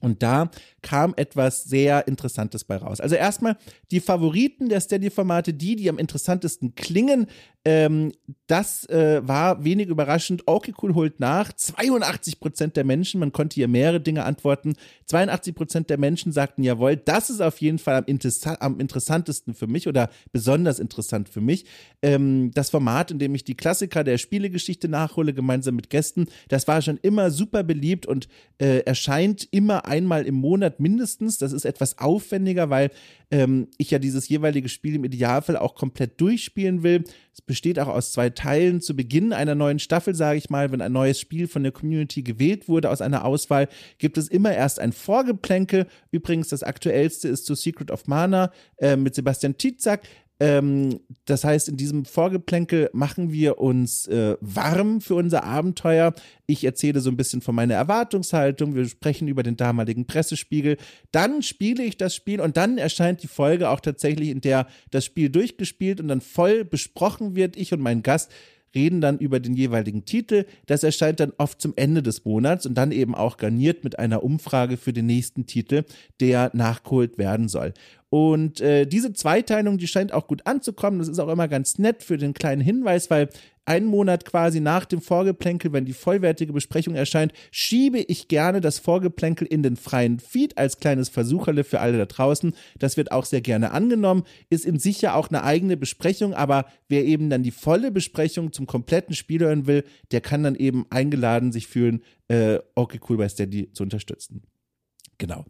Und 0.00 0.22
da 0.22 0.50
kam 0.82 1.12
etwas 1.16 1.64
sehr 1.64 2.08
Interessantes 2.08 2.64
bei 2.64 2.76
raus. 2.76 3.00
Also 3.00 3.16
erstmal 3.16 3.56
die 3.90 4.00
Favoriten 4.00 4.70
der 4.70 4.80
Steady-Formate, 4.80 5.52
die, 5.52 5.76
die 5.76 5.90
am 5.90 5.98
interessantesten 5.98 6.74
klingen. 6.74 7.26
Ähm, 7.64 8.12
das 8.46 8.88
äh, 8.88 9.20
war 9.22 9.64
wenig 9.64 9.88
überraschend. 9.88 10.44
Okay, 10.46 10.72
cool 10.82 10.94
holt 10.94 11.20
nach. 11.20 11.52
82 11.52 12.40
Prozent 12.40 12.76
der 12.76 12.84
Menschen, 12.84 13.20
man 13.20 13.32
konnte 13.32 13.54
hier 13.54 13.68
mehrere 13.68 14.00
Dinge 14.00 14.24
antworten. 14.24 14.74
82 15.06 15.54
Prozent 15.54 15.90
der 15.90 15.98
Menschen 15.98 16.32
sagten, 16.32 16.62
jawohl, 16.62 16.96
das 16.96 17.28
ist 17.28 17.42
auf 17.42 17.60
jeden 17.60 17.78
Fall 17.78 17.96
am, 17.96 18.04
interessa 18.06 18.56
am 18.60 18.80
interessantesten 18.80 19.52
für 19.52 19.66
mich 19.66 19.88
oder 19.88 20.08
besonders 20.32 20.78
interessant 20.78 21.28
für 21.28 21.42
mich. 21.42 21.66
Ähm, 22.00 22.50
das 22.54 22.70
Format, 22.70 23.10
in 23.10 23.18
dem 23.18 23.34
ich 23.34 23.44
die 23.44 23.56
Klassiker 23.56 24.04
der 24.04 24.16
Spielegeschichte 24.16 24.88
nachhole, 24.88 25.34
gemeinsam 25.34 25.76
mit 25.76 25.90
Gästen, 25.90 26.28
das 26.48 26.66
war 26.66 26.80
schon 26.80 26.98
immer 27.02 27.30
super 27.30 27.62
beliebt 27.62 28.06
und 28.06 28.28
äh, 28.58 28.78
erscheint 28.80 29.46
immer 29.50 29.84
einmal 29.84 30.24
im 30.24 30.34
Monat 30.34 30.80
mindestens. 30.80 31.36
Das 31.36 31.52
ist 31.52 31.66
etwas 31.66 31.98
aufwendiger, 31.98 32.70
weil 32.70 32.90
ähm, 33.30 33.68
ich 33.78 33.90
ja 33.90 33.98
dieses 33.98 34.28
jeweilige 34.28 34.68
Spiel 34.68 34.96
im 34.96 35.04
Idealfall 35.04 35.56
auch 35.56 35.74
komplett 35.74 36.20
durchspielen 36.20 36.82
will. 36.82 37.04
Es 37.32 37.40
besteht 37.40 37.78
auch 37.78 37.88
aus 37.88 38.12
zwei 38.12 38.30
Teilen. 38.30 38.80
Zu 38.80 38.96
Beginn 38.96 39.32
einer 39.32 39.54
neuen 39.54 39.78
Staffel, 39.78 40.14
sage 40.14 40.38
ich 40.38 40.50
mal, 40.50 40.72
wenn 40.72 40.80
ein 40.80 40.92
neues 40.92 41.20
Spiel 41.20 41.46
von 41.46 41.62
der 41.62 41.72
Community 41.72 42.22
gewählt 42.22 42.68
wurde 42.68 42.90
aus 42.90 43.00
einer 43.00 43.24
Auswahl, 43.24 43.68
gibt 43.98 44.18
es 44.18 44.28
immer 44.28 44.52
erst 44.52 44.80
ein 44.80 44.92
Vorgeplänkel. 44.92 45.86
Übrigens, 46.10 46.48
das 46.48 46.62
aktuellste 46.62 47.28
ist 47.28 47.46
zu 47.46 47.54
Secret 47.54 47.90
of 47.90 48.06
Mana 48.06 48.52
äh, 48.78 48.96
mit 48.96 49.14
Sebastian 49.14 49.56
Tietzak. 49.56 50.02
Ähm, 50.40 51.00
das 51.26 51.44
heißt, 51.44 51.68
in 51.68 51.76
diesem 51.76 52.06
Vorgeplänkel 52.06 52.88
machen 52.94 53.30
wir 53.30 53.58
uns 53.58 54.06
äh, 54.08 54.36
warm 54.40 55.02
für 55.02 55.14
unser 55.14 55.44
Abenteuer. 55.44 56.14
Ich 56.46 56.64
erzähle 56.64 57.00
so 57.00 57.10
ein 57.10 57.16
bisschen 57.18 57.42
von 57.42 57.54
meiner 57.54 57.74
Erwartungshaltung. 57.74 58.74
Wir 58.74 58.86
sprechen 58.88 59.28
über 59.28 59.42
den 59.42 59.58
damaligen 59.58 60.06
Pressespiegel. 60.06 60.78
Dann 61.12 61.42
spiele 61.42 61.84
ich 61.84 61.98
das 61.98 62.14
Spiel 62.14 62.40
und 62.40 62.56
dann 62.56 62.78
erscheint 62.78 63.22
die 63.22 63.28
Folge 63.28 63.68
auch 63.68 63.80
tatsächlich, 63.80 64.30
in 64.30 64.40
der 64.40 64.66
das 64.90 65.04
Spiel 65.04 65.28
durchgespielt 65.28 66.00
und 66.00 66.08
dann 66.08 66.22
voll 66.22 66.64
besprochen 66.64 67.36
wird. 67.36 67.56
Ich 67.56 67.74
und 67.74 67.80
mein 67.80 68.02
Gast 68.02 68.30
reden 68.74 69.00
dann 69.00 69.18
über 69.18 69.40
den 69.40 69.54
jeweiligen 69.54 70.04
Titel. 70.04 70.46
Das 70.66 70.82
erscheint 70.82 71.20
dann 71.20 71.32
oft 71.38 71.60
zum 71.60 71.72
Ende 71.76 72.02
des 72.02 72.24
Monats 72.24 72.66
und 72.66 72.74
dann 72.74 72.92
eben 72.92 73.14
auch 73.14 73.36
garniert 73.36 73.84
mit 73.84 73.98
einer 73.98 74.22
Umfrage 74.22 74.76
für 74.76 74.92
den 74.92 75.06
nächsten 75.06 75.46
Titel, 75.46 75.84
der 76.20 76.50
nachgeholt 76.54 77.18
werden 77.18 77.48
soll. 77.48 77.74
Und 78.10 78.60
äh, 78.60 78.86
diese 78.86 79.12
Zweiteilung, 79.12 79.78
die 79.78 79.86
scheint 79.86 80.12
auch 80.12 80.26
gut 80.26 80.44
anzukommen. 80.44 80.98
Das 80.98 81.06
ist 81.06 81.20
auch 81.20 81.28
immer 81.28 81.46
ganz 81.46 81.78
nett 81.78 82.02
für 82.02 82.18
den 82.18 82.34
kleinen 82.34 82.60
Hinweis, 82.60 83.08
weil 83.08 83.28
einen 83.66 83.86
Monat 83.86 84.24
quasi 84.24 84.58
nach 84.58 84.84
dem 84.84 85.00
Vorgeplänkel, 85.00 85.72
wenn 85.72 85.84
die 85.84 85.92
vollwertige 85.92 86.52
Besprechung 86.52 86.96
erscheint, 86.96 87.32
schiebe 87.52 88.00
ich 88.00 88.26
gerne 88.26 88.60
das 88.60 88.80
Vorgeplänkel 88.80 89.46
in 89.46 89.62
den 89.62 89.76
freien 89.76 90.18
Feed 90.18 90.58
als 90.58 90.78
kleines 90.78 91.08
Versucherle 91.08 91.62
für 91.62 91.78
alle 91.78 91.98
da 91.98 92.06
draußen. 92.06 92.52
Das 92.80 92.96
wird 92.96 93.12
auch 93.12 93.24
sehr 93.24 93.42
gerne 93.42 93.70
angenommen, 93.70 94.24
ist 94.48 94.64
in 94.64 94.80
sich 94.80 95.00
ja 95.02 95.14
auch 95.14 95.28
eine 95.28 95.44
eigene 95.44 95.76
Besprechung, 95.76 96.34
aber 96.34 96.64
wer 96.88 97.04
eben 97.04 97.30
dann 97.30 97.44
die 97.44 97.52
volle 97.52 97.92
Besprechung 97.92 98.52
zum 98.52 98.66
kompletten 98.66 99.14
Spiel 99.14 99.40
hören 99.40 99.68
will, 99.68 99.84
der 100.10 100.20
kann 100.20 100.42
dann 100.42 100.56
eben 100.56 100.86
eingeladen 100.90 101.52
sich 101.52 101.68
fühlen, 101.68 102.02
äh, 102.26 102.58
okay 102.74 102.98
cool 103.08 103.18
bei 103.18 103.28
Steady 103.28 103.72
zu 103.72 103.84
unterstützen. 103.84 104.42
Genau. 105.18 105.44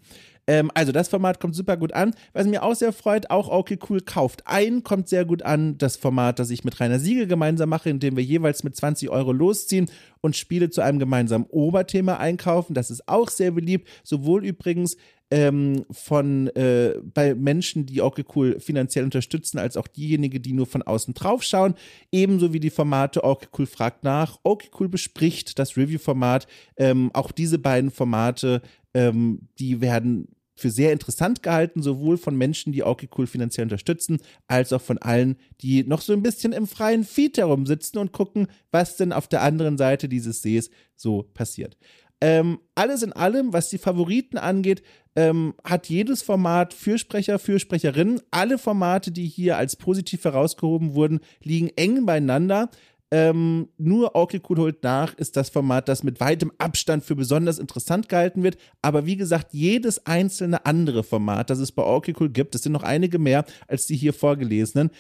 Ähm, 0.51 0.69
also 0.75 0.91
das 0.91 1.07
Format 1.07 1.39
kommt 1.39 1.55
super 1.55 1.77
gut 1.77 1.93
an. 1.93 2.13
Was 2.33 2.49
mir 2.49 2.65
auch 2.65 2.75
sehr 2.75 2.93
freut, 2.93 3.31
auch 3.31 3.49
okay 3.49 3.79
cool 3.89 4.01
kauft 4.01 4.43
ein, 4.47 4.83
kommt 4.83 5.09
sehr 5.09 5.25
gut 5.25 5.45
an. 5.45 5.79
Das 5.79 5.97
Format, 5.97 6.41
das 6.41 6.51
ich 6.51 6.65
mit 6.65 6.81
Rainer 6.81 6.99
Siegel 6.99 7.29
gemeinsam 7.29 7.69
mache, 7.69 7.89
indem 7.89 8.17
wir 8.17 8.25
jeweils 8.25 8.65
mit 8.65 8.75
20 8.75 9.11
Euro 9.11 9.31
losziehen 9.31 9.89
und 10.21 10.37
Spiele 10.37 10.69
zu 10.69 10.81
einem 10.81 10.99
gemeinsamen 10.99 11.47
Oberthema 11.47 12.17
einkaufen. 12.17 12.75
Das 12.75 12.91
ist 12.91 13.09
auch 13.09 13.29
sehr 13.29 13.53
beliebt. 13.53 13.89
Sowohl 14.03 14.45
übrigens 14.45 14.97
ähm, 15.31 15.85
von 15.89 16.49
äh, 16.49 16.95
bei 17.15 17.37
Menschen, 17.37 17.87
die 17.87 18.03
okay 18.03 18.25
cool 18.35 18.59
finanziell 18.59 19.05
unterstützen, 19.05 19.59
als 19.59 19.77
auch 19.77 19.87
diejenigen, 19.87 20.43
die 20.43 20.53
nur 20.53 20.67
von 20.67 20.83
außen 20.83 21.15
drauf 21.15 21.45
schauen. 21.45 21.75
Ebenso 22.11 22.53
wie 22.53 22.59
die 22.59 22.71
Formate 22.71 23.23
okay 23.23 23.47
cool 23.57 23.67
fragt 23.67 24.03
nach, 24.03 24.41
okay 24.43 24.69
cool 24.81 24.89
bespricht, 24.89 25.61
das 25.61 25.77
Review-Format. 25.77 26.49
Ähm, 26.77 27.13
auch 27.15 27.31
diese 27.31 27.61
beiden 27.61 27.93
Formate, 27.93 28.63
ähm, 28.95 29.43
die 29.61 29.81
werden 29.81 30.27
für 30.61 30.71
sehr 30.71 30.93
interessant 30.93 31.43
gehalten, 31.43 31.83
sowohl 31.83 32.19
von 32.19 32.37
Menschen, 32.37 32.73
die 32.73 32.85
okay 32.85 33.09
cool 33.17 33.27
finanziell 33.27 33.65
unterstützen, 33.65 34.19
als 34.47 34.73
auch 34.73 34.83
von 34.83 34.99
allen, 34.99 35.37
die 35.61 35.85
noch 35.85 36.01
so 36.03 36.13
ein 36.13 36.23
bisschen 36.23 36.53
im 36.53 36.67
freien 36.67 37.05
Feed 37.05 37.39
herumsitzen 37.39 37.99
und 37.99 38.13
gucken, 38.13 38.47
was 38.71 38.97
denn 38.97 39.13
auf 39.13 39.27
der 39.29 39.43
anderen 39.43 39.79
Seite 39.79 40.09
dieses 40.09 40.43
Sees 40.43 40.71
so 40.97 41.25
passiert. 41.35 41.77
Ähm, 42.21 42.59
alles 42.75 43.03
in 43.03 43.13
allem, 43.15 43.53
was 43.53 43.71
die 43.71 43.79
Favoriten 43.79 44.37
angeht, 44.37 44.83
ähm, 45.17 45.55
hat 45.65 45.89
jedes 45.89 46.23
Format 46.23 46.75
Fürsprecher, 46.75 47.39
Fürsprecherinnen. 47.39 48.21
Alle 48.31 48.59
Formate, 48.59 49.11
die 49.11 49.27
hier 49.27 49.57
als 49.57 49.77
positiv 49.77 50.25
herausgehoben 50.25 50.95
wurden, 50.95 51.21
liegen 51.43 51.71
eng 51.77 52.05
beieinander. 52.05 52.71
Ähm, 53.13 53.69
nur 53.77 54.15
Okay 54.15 54.41
Cool 54.49 54.59
holt 54.59 54.85
nach 54.85 55.15
ist 55.15 55.37
das 55.37 55.51
Format, 55.51 55.89
das 55.89 56.05
mit 56.05 56.21
weitem 56.21 56.53
Abstand 56.59 57.05
für 57.05 57.17
besonders 57.17 57.59
interessant 57.59 58.09
gehalten 58.09 58.43
wird. 58.45 58.57
Aber 58.83 59.05
wie 59.05 59.17
gesagt, 59.17 59.53
jedes 59.53 60.07
einzelne 60.07 60.65
andere 60.65 61.03
Format, 61.03 61.51
das 61.51 61.59
es 61.59 61.73
bei 61.73 61.83
Okay 61.83 62.15
Cool 62.19 62.31
gibt, 62.31 62.55
es 62.55 62.63
sind 62.63 62.73
noch 62.73 62.85
einige 62.85 63.19
mehr 63.19 63.45
als 63.67 63.87
die 63.87 63.97
hier 63.97 64.13
vorgelesenen, 64.13 64.91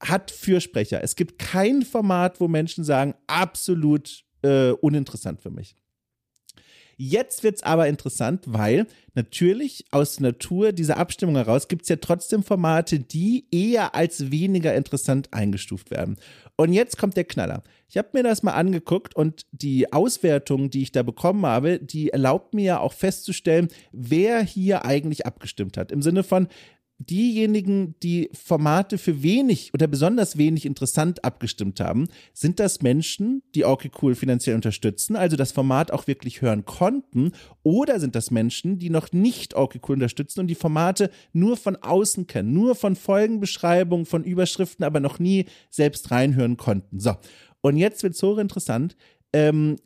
hat 0.00 0.30
Fürsprecher. 0.30 1.02
Es 1.02 1.16
gibt 1.16 1.40
kein 1.40 1.82
Format, 1.82 2.40
wo 2.40 2.46
Menschen 2.46 2.84
sagen, 2.84 3.14
absolut 3.26 4.24
äh, 4.42 4.70
uninteressant 4.70 5.40
für 5.40 5.50
mich. 5.50 5.74
Jetzt 7.00 7.44
wird 7.44 7.54
es 7.54 7.62
aber 7.62 7.86
interessant, 7.86 8.42
weil 8.46 8.88
natürlich 9.14 9.84
aus 9.92 10.16
der 10.16 10.32
Natur 10.32 10.72
dieser 10.72 10.96
Abstimmung 10.96 11.36
heraus 11.36 11.68
gibt 11.68 11.82
es 11.82 11.88
ja 11.88 11.96
trotzdem 11.96 12.42
Formate, 12.42 12.98
die 12.98 13.46
eher 13.52 13.94
als 13.94 14.32
weniger 14.32 14.74
interessant 14.74 15.28
eingestuft 15.32 15.92
werden. 15.92 16.16
Und 16.56 16.72
jetzt 16.72 16.98
kommt 16.98 17.16
der 17.16 17.22
Knaller. 17.22 17.62
Ich 17.88 17.96
habe 17.98 18.08
mir 18.14 18.24
das 18.24 18.42
mal 18.42 18.54
angeguckt 18.54 19.14
und 19.14 19.46
die 19.52 19.92
Auswertung, 19.92 20.70
die 20.70 20.82
ich 20.82 20.90
da 20.90 21.04
bekommen 21.04 21.46
habe, 21.46 21.78
die 21.78 22.08
erlaubt 22.10 22.52
mir 22.52 22.64
ja 22.64 22.80
auch 22.80 22.92
festzustellen, 22.92 23.68
wer 23.92 24.42
hier 24.42 24.84
eigentlich 24.84 25.24
abgestimmt 25.24 25.76
hat. 25.76 25.92
Im 25.92 26.02
Sinne 26.02 26.24
von, 26.24 26.48
diejenigen, 26.98 27.94
die 28.02 28.28
Formate 28.32 28.98
für 28.98 29.22
wenig 29.22 29.72
oder 29.72 29.86
besonders 29.86 30.36
wenig 30.36 30.66
interessant 30.66 31.24
abgestimmt 31.24 31.78
haben, 31.80 32.08
sind 32.34 32.58
das 32.58 32.82
Menschen, 32.82 33.42
die 33.54 33.64
okay 33.64 33.90
cool 34.02 34.16
finanziell 34.16 34.56
unterstützen, 34.56 35.14
also 35.14 35.36
das 35.36 35.52
Format 35.52 35.92
auch 35.92 36.08
wirklich 36.08 36.42
hören 36.42 36.64
konnten, 36.64 37.32
oder 37.62 38.00
sind 38.00 38.16
das 38.16 38.32
Menschen, 38.32 38.78
die 38.78 38.90
noch 38.90 39.12
nicht 39.12 39.54
okay 39.54 39.80
cool 39.88 39.94
unterstützen 39.94 40.40
und 40.40 40.48
die 40.48 40.56
Formate 40.56 41.10
nur 41.32 41.56
von 41.56 41.76
außen 41.76 42.26
kennen, 42.26 42.52
nur 42.52 42.74
von 42.74 42.96
Folgenbeschreibungen, 42.96 44.04
von 44.04 44.24
Überschriften, 44.24 44.84
aber 44.84 44.98
noch 44.98 45.20
nie 45.20 45.46
selbst 45.70 46.10
reinhören 46.10 46.56
konnten. 46.56 46.98
So. 46.98 47.14
Und 47.60 47.76
jetzt 47.76 48.02
wird 48.02 48.14
es 48.14 48.20
so 48.20 48.36
interessant. 48.38 48.96
Ähm, 49.32 49.76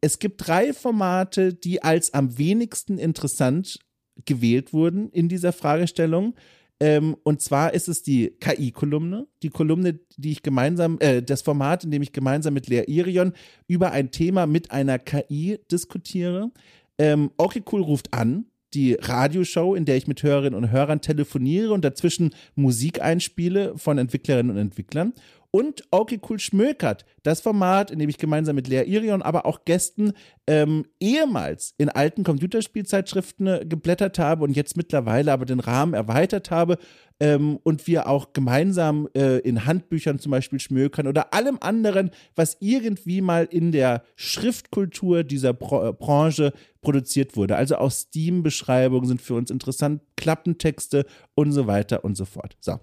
es 0.00 0.18
gibt 0.18 0.46
drei 0.46 0.72
Formate, 0.72 1.52
die 1.52 1.82
als 1.82 2.14
am 2.14 2.38
wenigsten 2.38 2.98
interessant 2.98 3.78
gewählt 4.24 4.72
wurden 4.72 5.10
in 5.10 5.28
dieser 5.28 5.52
Fragestellung. 5.52 6.34
Ähm, 6.82 7.16
und 7.22 7.40
zwar 7.40 7.74
ist 7.74 7.86
es 7.86 8.02
die 8.02 8.34
KI-Kolumne, 8.40 9.28
die 9.44 9.50
Kolumne, 9.50 10.00
die 10.16 10.32
ich 10.32 10.42
gemeinsam, 10.42 10.96
äh, 10.98 11.22
das 11.22 11.42
Format, 11.42 11.84
in 11.84 11.92
dem 11.92 12.02
ich 12.02 12.10
gemeinsam 12.10 12.54
mit 12.54 12.66
Lea 12.66 12.82
Irion 12.88 13.34
über 13.68 13.92
ein 13.92 14.10
Thema 14.10 14.48
mit 14.48 14.72
einer 14.72 14.98
KI 14.98 15.60
diskutiere. 15.70 16.50
Ähm, 16.98 17.30
okay, 17.36 17.62
cool 17.70 17.82
ruft 17.82 18.12
an, 18.12 18.46
die 18.74 18.94
Radioshow, 18.94 19.76
in 19.76 19.84
der 19.84 19.96
ich 19.96 20.08
mit 20.08 20.24
Hörerinnen 20.24 20.58
und 20.58 20.72
Hörern 20.72 21.00
telefoniere 21.00 21.72
und 21.72 21.84
dazwischen 21.84 22.34
Musik 22.56 23.00
einspiele 23.00 23.78
von 23.78 23.96
Entwicklerinnen 23.98 24.50
und 24.50 24.60
Entwicklern. 24.60 25.12
Und 25.52 25.84
Okay 25.90 26.18
Cool 26.28 26.40
Schmökert, 26.40 27.04
das 27.22 27.40
Format, 27.40 27.90
in 27.90 27.98
dem 27.98 28.08
ich 28.08 28.18
gemeinsam 28.18 28.56
mit 28.56 28.68
Lea 28.68 28.84
Irion, 28.84 29.22
aber 29.22 29.46
auch 29.46 29.64
Gästen 29.64 30.14
ähm, 30.46 30.86
ehemals 30.98 31.74
in 31.76 31.90
alten 31.90 32.24
Computerspielzeitschriften 32.24 33.46
äh, 33.46 33.66
geblättert 33.68 34.18
habe 34.18 34.44
und 34.44 34.56
jetzt 34.56 34.76
mittlerweile 34.76 35.30
aber 35.30 35.44
den 35.44 35.60
Rahmen 35.60 35.92
erweitert 35.92 36.50
habe 36.50 36.78
ähm, 37.20 37.58
und 37.62 37.86
wir 37.86 38.08
auch 38.08 38.32
gemeinsam 38.32 39.08
äh, 39.14 39.40
in 39.40 39.66
Handbüchern 39.66 40.18
zum 40.18 40.32
Beispiel 40.32 40.58
schmökern 40.58 41.06
oder 41.06 41.34
allem 41.34 41.58
anderen, 41.60 42.10
was 42.34 42.56
irgendwie 42.60 43.20
mal 43.20 43.44
in 43.44 43.72
der 43.72 44.04
Schriftkultur 44.16 45.22
dieser 45.22 45.52
Bro 45.52 45.88
äh, 45.88 45.92
Branche 45.92 46.54
produziert 46.80 47.36
wurde. 47.36 47.56
Also 47.56 47.76
auch 47.76 47.90
Steam-Beschreibungen 47.90 49.06
sind 49.06 49.20
für 49.20 49.34
uns 49.34 49.50
interessant, 49.50 50.00
Klappentexte 50.16 51.04
und 51.34 51.52
so 51.52 51.66
weiter 51.66 52.04
und 52.04 52.16
so 52.16 52.24
fort. 52.24 52.56
So. 52.58 52.80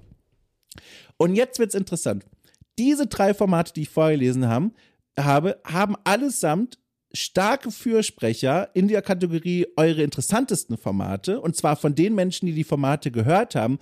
Und 1.18 1.36
jetzt 1.36 1.58
wird 1.58 1.70
es 1.70 1.76
interessant. 1.76 2.26
Diese 2.80 3.06
drei 3.06 3.36
Formate, 3.36 3.74
die 3.74 3.84
ich 3.84 3.90
vorgelesen 3.90 4.48
haben, 4.48 4.74
habe, 5.20 5.62
haben 5.64 5.96
allesamt 6.04 6.80
starke 7.14 7.70
Fürsprecher 7.70 8.70
in 8.74 8.88
der 8.88 9.04
Kategorie 9.04 9.68
eure 9.76 10.02
interessantesten 10.02 10.78
Formate 10.78 11.42
und 11.42 11.56
zwar 11.56 11.76
von 11.76 11.94
den 11.94 12.16
Menschen, 12.16 12.48
die 12.48 12.54
die 12.54 12.64
Formate 12.64 13.12
gehört 13.12 13.56
haben 13.56 13.80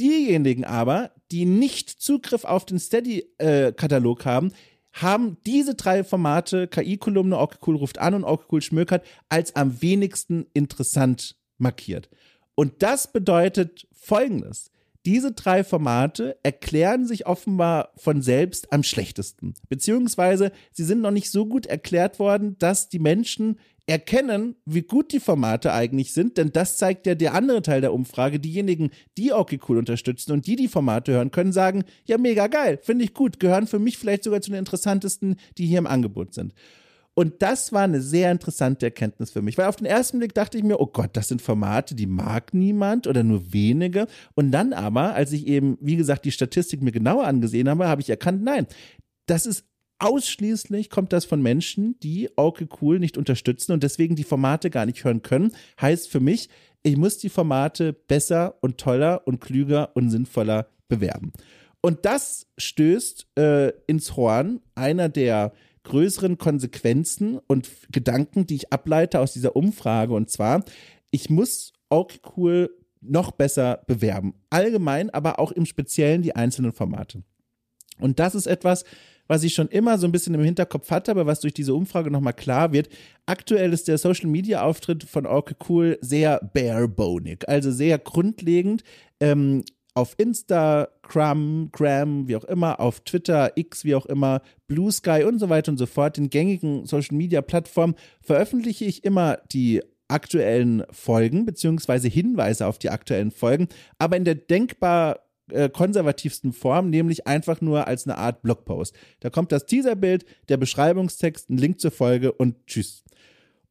Diejenigen 0.00 0.64
aber, 0.64 1.10
die 1.30 1.44
nicht 1.44 1.90
Zugriff 1.90 2.44
auf 2.44 2.64
den 2.64 2.78
Steady-Katalog 2.78 4.24
haben, 4.24 4.52
haben 4.94 5.36
diese 5.46 5.74
drei 5.74 6.04
Formate, 6.04 6.68
KI-Kolumne, 6.68 7.36
Orke 7.36 7.58
Cool 7.66 7.76
ruft 7.76 7.98
an 7.98 8.14
und 8.14 8.24
Orke 8.24 8.46
Cool 8.50 8.62
schmökert, 8.62 9.04
als 9.28 9.54
am 9.56 9.82
wenigsten 9.82 10.46
interessant 10.54 11.36
markiert. 11.58 12.08
Und 12.54 12.82
das 12.82 13.12
bedeutet 13.12 13.86
Folgendes. 13.92 14.70
Diese 15.06 15.32
drei 15.32 15.64
Formate 15.64 16.36
erklären 16.42 17.06
sich 17.06 17.26
offenbar 17.26 17.92
von 17.96 18.20
selbst 18.20 18.72
am 18.72 18.82
schlechtesten. 18.82 19.54
Beziehungsweise 19.68 20.52
sie 20.72 20.84
sind 20.84 21.00
noch 21.00 21.10
nicht 21.10 21.30
so 21.30 21.46
gut 21.46 21.66
erklärt 21.66 22.18
worden, 22.18 22.56
dass 22.58 22.90
die 22.90 22.98
Menschen 22.98 23.58
erkennen, 23.86 24.54
wie 24.66 24.82
gut 24.82 25.12
die 25.12 25.18
Formate 25.18 25.72
eigentlich 25.72 26.12
sind, 26.12 26.36
denn 26.36 26.52
das 26.52 26.76
zeigt 26.76 27.06
ja 27.06 27.14
der 27.16 27.34
andere 27.34 27.62
Teil 27.62 27.80
der 27.80 27.92
Umfrage. 27.92 28.38
Diejenigen, 28.38 28.90
die 29.18 29.32
okay 29.32 29.58
cool 29.68 29.78
unterstützen 29.78 30.32
und 30.32 30.46
die 30.46 30.54
die 30.54 30.68
Formate 30.68 31.12
hören, 31.12 31.32
können 31.32 31.52
sagen, 31.52 31.84
ja, 32.04 32.16
mega 32.16 32.46
geil, 32.46 32.78
finde 32.82 33.04
ich 33.04 33.14
gut, 33.14 33.40
gehören 33.40 33.66
für 33.66 33.80
mich 33.80 33.98
vielleicht 33.98 34.22
sogar 34.22 34.42
zu 34.42 34.50
den 34.50 34.60
interessantesten, 34.60 35.36
die 35.58 35.66
hier 35.66 35.78
im 35.78 35.88
Angebot 35.88 36.34
sind. 36.34 36.54
Und 37.20 37.42
das 37.42 37.70
war 37.70 37.82
eine 37.82 38.00
sehr 38.00 38.32
interessante 38.32 38.86
Erkenntnis 38.86 39.30
für 39.30 39.42
mich, 39.42 39.58
weil 39.58 39.66
auf 39.66 39.76
den 39.76 39.84
ersten 39.84 40.20
Blick 40.20 40.32
dachte 40.32 40.56
ich 40.56 40.64
mir, 40.64 40.80
oh 40.80 40.86
Gott, 40.86 41.10
das 41.12 41.28
sind 41.28 41.42
Formate, 41.42 41.94
die 41.94 42.06
mag 42.06 42.54
niemand 42.54 43.06
oder 43.06 43.22
nur 43.22 43.52
wenige. 43.52 44.06
Und 44.36 44.52
dann 44.52 44.72
aber, 44.72 45.14
als 45.14 45.30
ich 45.32 45.46
eben, 45.46 45.76
wie 45.82 45.96
gesagt, 45.96 46.24
die 46.24 46.32
Statistik 46.32 46.80
mir 46.80 46.92
genauer 46.92 47.26
angesehen 47.26 47.68
habe, 47.68 47.88
habe 47.88 48.00
ich 48.00 48.08
erkannt, 48.08 48.42
nein, 48.42 48.66
das 49.26 49.44
ist 49.44 49.66
ausschließlich 49.98 50.88
kommt 50.88 51.12
das 51.12 51.26
von 51.26 51.42
Menschen, 51.42 52.00
die 52.02 52.30
okay 52.36 52.66
cool 52.80 52.98
nicht 52.98 53.18
unterstützen 53.18 53.72
und 53.72 53.82
deswegen 53.82 54.16
die 54.16 54.24
Formate 54.24 54.70
gar 54.70 54.86
nicht 54.86 55.04
hören 55.04 55.20
können. 55.20 55.52
Heißt 55.78 56.08
für 56.08 56.20
mich, 56.20 56.48
ich 56.82 56.96
muss 56.96 57.18
die 57.18 57.28
Formate 57.28 57.92
besser 57.92 58.54
und 58.62 58.78
toller 58.78 59.26
und 59.26 59.42
klüger 59.42 59.94
und 59.94 60.08
sinnvoller 60.08 60.68
bewerben. 60.88 61.34
Und 61.82 62.06
das 62.06 62.46
stößt 62.56 63.26
äh, 63.38 63.72
ins 63.86 64.16
Horn 64.16 64.60
einer 64.74 65.10
der 65.10 65.52
größeren 65.84 66.38
Konsequenzen 66.38 67.38
und 67.46 67.68
Gedanken, 67.90 68.46
die 68.46 68.56
ich 68.56 68.72
ableite 68.72 69.20
aus 69.20 69.32
dieser 69.32 69.56
Umfrage. 69.56 70.14
Und 70.14 70.30
zwar, 70.30 70.64
ich 71.10 71.30
muss 71.30 71.72
okay 71.88 72.20
cool 72.36 72.70
noch 73.00 73.32
besser 73.32 73.82
bewerben. 73.86 74.34
Allgemein, 74.50 75.10
aber 75.10 75.38
auch 75.38 75.52
im 75.52 75.66
Speziellen 75.66 76.22
die 76.22 76.36
einzelnen 76.36 76.72
Formate. 76.72 77.22
Und 77.98 78.18
das 78.18 78.34
ist 78.34 78.46
etwas, 78.46 78.84
was 79.26 79.44
ich 79.44 79.54
schon 79.54 79.68
immer 79.68 79.96
so 79.96 80.06
ein 80.06 80.12
bisschen 80.12 80.34
im 80.34 80.42
Hinterkopf 80.42 80.90
hatte, 80.90 81.12
aber 81.12 81.24
was 81.24 81.40
durch 81.40 81.54
diese 81.54 81.72
Umfrage 81.72 82.10
nochmal 82.10 82.32
klar 82.32 82.72
wird. 82.72 82.88
Aktuell 83.26 83.72
ist 83.72 83.86
der 83.86 83.96
Social 83.96 84.28
Media 84.28 84.62
Auftritt 84.62 85.04
von 85.04 85.24
Orke 85.24 85.54
Cool 85.68 85.98
sehr 86.00 86.40
barebonig, 86.52 87.48
also 87.48 87.70
sehr 87.70 87.98
grundlegend. 87.98 88.82
Ähm, 89.20 89.62
auf 90.00 90.14
Instagram, 90.16 91.68
Gram, 91.72 92.26
wie 92.26 92.36
auch 92.36 92.44
immer, 92.44 92.80
auf 92.80 93.00
Twitter, 93.00 93.52
X, 93.56 93.84
wie 93.84 93.94
auch 93.94 94.06
immer, 94.06 94.40
Blue 94.66 94.90
Sky 94.90 95.24
und 95.24 95.38
so 95.38 95.48
weiter 95.48 95.70
und 95.70 95.78
so 95.78 95.86
fort, 95.86 96.16
den 96.16 96.30
gängigen 96.30 96.86
Social 96.86 97.16
Media 97.16 97.42
Plattformen, 97.42 97.94
veröffentliche 98.22 98.86
ich 98.86 99.04
immer 99.04 99.38
die 99.52 99.82
aktuellen 100.08 100.84
Folgen 100.90 101.44
beziehungsweise 101.44 102.08
Hinweise 102.08 102.66
auf 102.66 102.78
die 102.78 102.90
aktuellen 102.90 103.30
Folgen, 103.30 103.68
aber 103.98 104.16
in 104.16 104.24
der 104.24 104.34
denkbar 104.34 105.20
äh, 105.52 105.68
konservativsten 105.68 106.52
Form, 106.52 106.90
nämlich 106.90 107.26
einfach 107.26 107.60
nur 107.60 107.86
als 107.86 108.06
eine 108.06 108.16
Art 108.16 108.42
Blogpost. 108.42 108.94
Da 109.20 109.30
kommt 109.30 109.52
das 109.52 109.66
Teaserbild, 109.66 110.24
der 110.48 110.56
Beschreibungstext, 110.56 111.50
ein 111.50 111.58
Link 111.58 111.80
zur 111.80 111.90
Folge 111.90 112.32
und 112.32 112.66
tschüss. 112.66 113.04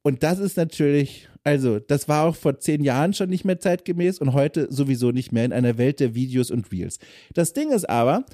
Und 0.02 0.22
das 0.22 0.38
ist 0.38 0.56
natürlich, 0.56 1.28
also, 1.44 1.78
das 1.78 2.08
war 2.08 2.26
auch 2.26 2.36
vor 2.36 2.58
zehn 2.58 2.84
Jahren 2.84 3.14
schon 3.14 3.30
nicht 3.30 3.44
mehr 3.44 3.58
zeitgemäß 3.58 4.18
und 4.18 4.32
heute 4.34 4.68
sowieso 4.70 5.10
nicht 5.10 5.32
mehr 5.32 5.44
in 5.44 5.52
einer 5.52 5.78
Welt 5.78 6.00
der 6.00 6.14
Videos 6.14 6.50
und 6.50 6.70
Reels. 6.70 6.98
Das 7.34 7.52
Ding 7.52 7.70
ist 7.70 7.88
aber, 7.88 8.24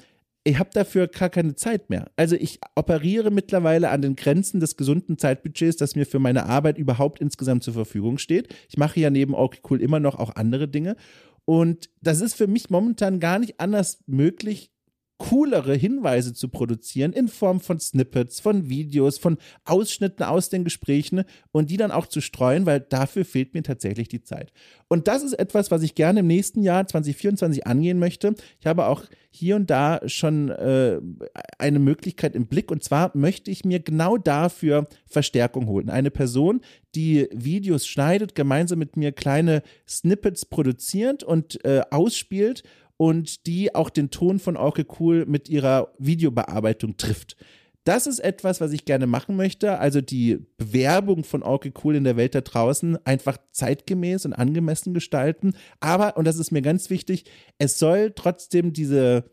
ich 0.43 0.59
habe 0.59 0.69
dafür 0.73 1.07
gar 1.07 1.29
keine 1.29 1.55
Zeit 1.55 1.89
mehr. 1.89 2.09
Also 2.15 2.35
ich 2.35 2.59
operiere 2.75 3.31
mittlerweile 3.31 3.89
an 3.89 4.01
den 4.01 4.15
Grenzen 4.15 4.59
des 4.59 4.77
gesunden 4.77 5.17
Zeitbudgets, 5.17 5.77
das 5.77 5.95
mir 5.95 6.05
für 6.05 6.19
meine 6.19 6.45
Arbeit 6.45 6.77
überhaupt 6.77 7.19
insgesamt 7.19 7.63
zur 7.63 7.73
Verfügung 7.73 8.17
steht. 8.17 8.53
Ich 8.69 8.77
mache 8.77 8.99
ja 8.99 9.09
neben 9.09 9.35
okay 9.35 9.59
cool 9.69 9.81
immer 9.81 9.99
noch 9.99 10.15
auch 10.15 10.35
andere 10.35 10.67
Dinge 10.67 10.95
und 11.49 11.89
das 12.01 12.19
ist 12.19 12.35
für 12.35 12.47
mich 12.47 12.69
momentan 12.69 13.21
gar 13.21 13.39
nicht 13.39 13.61
anders 13.61 13.99
möglich, 14.05 14.69
coolere 15.17 15.73
Hinweise 15.73 16.33
zu 16.33 16.47
produzieren 16.47 17.11
in 17.11 17.27
Form 17.27 17.59
von 17.59 17.79
Snippets, 17.79 18.39
von 18.39 18.69
Videos, 18.69 19.17
von 19.17 19.37
Ausschnitten 19.65 20.23
aus 20.23 20.49
den 20.49 20.63
Gesprächen 20.63 21.23
und 21.51 21.71
die 21.71 21.77
dann 21.77 21.91
auch 21.91 22.05
zu 22.05 22.21
streuen, 22.21 22.65
weil 22.65 22.81
dafür 22.81 23.25
fehlt 23.25 23.53
mir 23.53 23.63
tatsächlich 23.63 24.07
die 24.07 24.21
Zeit. 24.21 24.51
Und 24.87 25.07
das 25.07 25.23
ist 25.23 25.33
etwas, 25.33 25.71
was 25.71 25.81
ich 25.81 25.95
gerne 25.95 26.19
im 26.19 26.27
nächsten 26.27 26.61
Jahr 26.61 26.87
2024 26.87 27.65
angehen 27.65 27.99
möchte. 27.99 28.35
Ich 28.59 28.67
habe 28.67 28.85
auch 28.85 29.03
hier 29.29 29.55
und 29.55 29.69
da 29.69 29.99
schon 30.05 30.49
äh, 30.49 30.99
eine 31.57 31.79
Möglichkeit 31.79 32.35
im 32.35 32.47
Blick 32.47 32.71
und 32.71 32.83
zwar 32.83 33.11
möchte 33.15 33.51
ich 33.51 33.65
mir 33.65 33.79
genau 33.79 34.17
dafür 34.17 34.87
Verstärkung 35.05 35.67
holen. 35.67 35.89
Eine 35.89 36.11
Person, 36.11 36.61
die 36.95 37.27
Videos 37.31 37.87
schneidet, 37.87 38.35
gemeinsam 38.35 38.79
mit 38.79 38.97
mir 38.97 39.11
kleine 39.11 39.61
Snippets 39.87 40.45
produziert 40.45 41.23
und 41.23 41.63
äh, 41.65 41.81
ausspielt 41.91 42.63
und 42.97 43.45
die 43.45 43.73
auch 43.75 43.89
den 43.89 44.09
Ton 44.09 44.39
von 44.39 44.57
Orke 44.57 44.85
Cool 44.99 45.25
mit 45.25 45.49
ihrer 45.49 45.93
Videobearbeitung 45.99 46.97
trifft. 46.97 47.37
Das 47.83 48.05
ist 48.05 48.19
etwas, 48.19 48.59
was 48.59 48.73
ich 48.73 48.83
gerne 48.83 49.07
machen 49.07 49.37
möchte. 49.37 49.79
Also 49.79 50.01
die 50.01 50.45
Bewerbung 50.57 51.23
von 51.23 51.41
Orke 51.41 51.71
Cool 51.81 51.95
in 51.95 52.03
der 52.03 52.17
Welt 52.17 52.35
da 52.35 52.41
draußen 52.41 52.97
einfach 53.05 53.37
zeitgemäß 53.51 54.25
und 54.25 54.33
angemessen 54.33 54.93
gestalten. 54.93 55.53
Aber, 55.79 56.17
und 56.17 56.25
das 56.25 56.37
ist 56.37 56.51
mir 56.51 56.61
ganz 56.61 56.89
wichtig, 56.89 57.23
es 57.59 57.79
soll 57.79 58.11
trotzdem 58.13 58.73
diese 58.73 59.23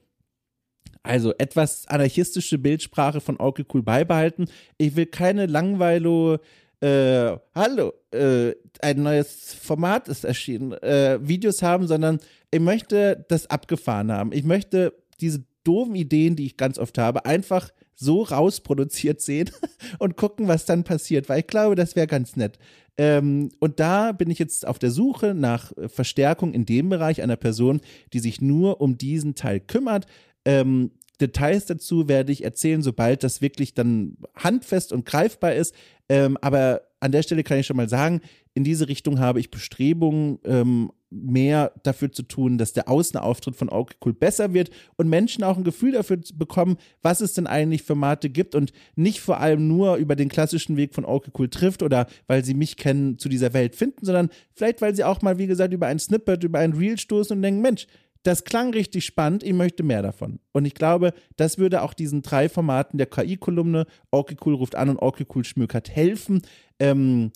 also 1.03 1.35
etwas 1.37 1.87
anarchistische 1.89 2.59
Bildsprache 2.59 3.21
von 3.21 3.37
Orke 3.39 3.67
Cool 3.73 3.83
beibehalten. 3.83 4.47
Ich 4.79 4.97
will 4.97 5.07
keine 5.07 5.47
Langweilo 5.47 6.39
äh, 6.85 7.39
hallo, 7.55 7.95
äh, 8.11 8.53
ein 8.83 9.03
neues 9.03 9.55
Format 9.55 10.07
ist 10.09 10.25
erschienen, 10.25 10.73
äh, 10.73 11.19
Videos 11.23 11.63
haben, 11.63 11.87
sondern 11.87 12.19
ich 12.51 12.61
möchte 12.61 13.25
das 13.29 13.49
abgefahren 13.49 14.13
haben. 14.13 14.33
Ich 14.33 14.45
möchte 14.45 14.93
diese 15.19 15.45
doofen 15.65 15.95
Ideen, 15.95 16.37
die 16.37 16.45
ich 16.45 16.59
ganz 16.59 16.79
oft 16.79 16.99
habe, 16.99 17.25
einfach 17.25 17.71
so 17.95 18.23
rausproduziert 18.23 19.23
sehen 19.23 19.51
und 19.99 20.19
gucken, 20.19 20.47
was 20.47 20.67
dann 20.67 20.85
passiert, 20.85 21.31
weil 21.31 21.41
ich 21.41 21.47
glaube, 21.47 21.75
das 21.75 21.97
wäre 21.97 22.07
ganz 22.07 22.37
nett. 22.37 22.59
Ähm, 22.99 23.51
und 23.61 23.81
da 23.81 24.13
bin 24.13 24.31
ich 24.31 24.39
jetzt 24.39 24.67
auf 24.67 24.79
der 24.79 24.91
Suche 24.91 25.33
nach 25.35 25.73
Verstärkung 25.87 26.53
in 26.53 26.67
dem 26.67 26.91
Bereich 26.91 27.23
einer 27.23 27.37
Person, 27.37 27.81
die 28.13 28.19
sich 28.21 28.43
nur 28.43 28.83
um 28.83 28.99
diesen 28.99 29.35
Teil 29.35 29.59
kümmert. 29.59 30.07
Ähm, 30.45 30.91
Details 31.21 31.67
dazu 31.67 32.09
werde 32.09 32.33
ich 32.33 32.45
erzählen, 32.45 32.83
sobald 32.83 33.23
das 33.23 33.41
wirklich 33.41 33.75
dann 33.75 34.17
handfest 34.35 34.93
und 34.93 35.07
greifbar 35.07 35.55
ist. 35.55 35.75
Ähm, 36.09 36.37
aber 36.41 36.83
an 37.01 37.13
der 37.13 37.23
Stelle 37.23 37.45
kann 37.45 37.59
ich 37.59 37.67
schon 37.67 37.77
mal 37.77 37.89
sagen, 37.89 38.21
in 38.55 38.65
diese 38.65 38.89
Richtung 38.89 39.19
habe 39.19 39.41
ich 39.41 39.51
Bestrebungen, 39.51 40.39
ähm, 40.45 40.91
mehr 41.15 41.73
dafür 41.83 42.11
zu 42.11 42.23
tun, 42.23 42.59
dass 42.59 42.73
der 42.73 42.89
Außenauftritt 42.89 43.55
von 43.55 43.69
okay 43.69 43.95
cool 44.05 44.13
besser 44.13 44.53
wird 44.53 44.71
und 44.97 45.09
Menschen 45.09 45.45
auch 45.45 45.57
ein 45.57 45.65
Gefühl 45.65 45.93
dafür 45.93 46.19
bekommen, 46.35 46.77
was 47.03 47.21
es 47.21 47.35
denn 47.35 47.47
eigentlich 47.47 47.83
für 47.83 47.95
Mate 47.95 48.31
gibt 48.31 48.55
und 48.55 48.73
nicht 48.97 49.21
vor 49.21 49.39
allem 49.39 49.69
nur 49.69 49.97
über 49.97 50.17
den 50.17 50.29
klassischen 50.29 50.77
Weg 50.77 50.95
von 50.95 51.05
okay 51.05 51.31
cool 51.39 51.49
trifft 51.49 51.83
oder 51.83 52.07
weil 52.27 52.45
sie 52.45 52.55
mich 52.55 52.77
kennen 52.77 53.19
zu 53.19 53.29
dieser 53.29 53.53
Welt 53.55 53.77
finden, 53.77 54.05
sondern 54.05 54.29
vielleicht 54.55 54.83
weil 54.83 54.95
sie 54.95 55.05
auch 55.05 55.23
mal, 55.23 55.39
wie 55.39 55.47
gesagt, 55.47 55.73
über 55.73 55.87
ein 55.87 55.99
Snippet, 55.99 56.43
über 56.43 56.59
ein 56.59 56.73
Reel 56.73 56.99
stoßen 56.99 57.37
und 57.37 57.43
denken, 57.43 57.63
Mensch, 57.63 57.87
das 58.25 58.45
klang 58.45 58.73
richtig 58.73 59.05
spannend, 59.05 59.43
ich 59.43 59.53
möchte 59.53 59.83
mehr 59.83 60.03
davon. 60.03 60.41
Und 60.53 60.65
ich 60.65 60.75
glaube, 60.75 61.13
das 61.37 61.59
würde 61.59 61.83
auch 61.83 61.95
diesen 61.95 62.23
drei 62.23 62.49
Formaten 62.49 62.99
der 62.99 63.07
KI-Kolumne, 63.07 63.87
okay 64.11 64.37
cool 64.45 64.55
ruft 64.55 64.75
an 64.75 64.89
und 64.89 64.99
okay 64.99 65.27
cool 65.35 65.45
schmökert 65.45 65.91
helfen, 65.91 66.43
ähm, 66.79 67.33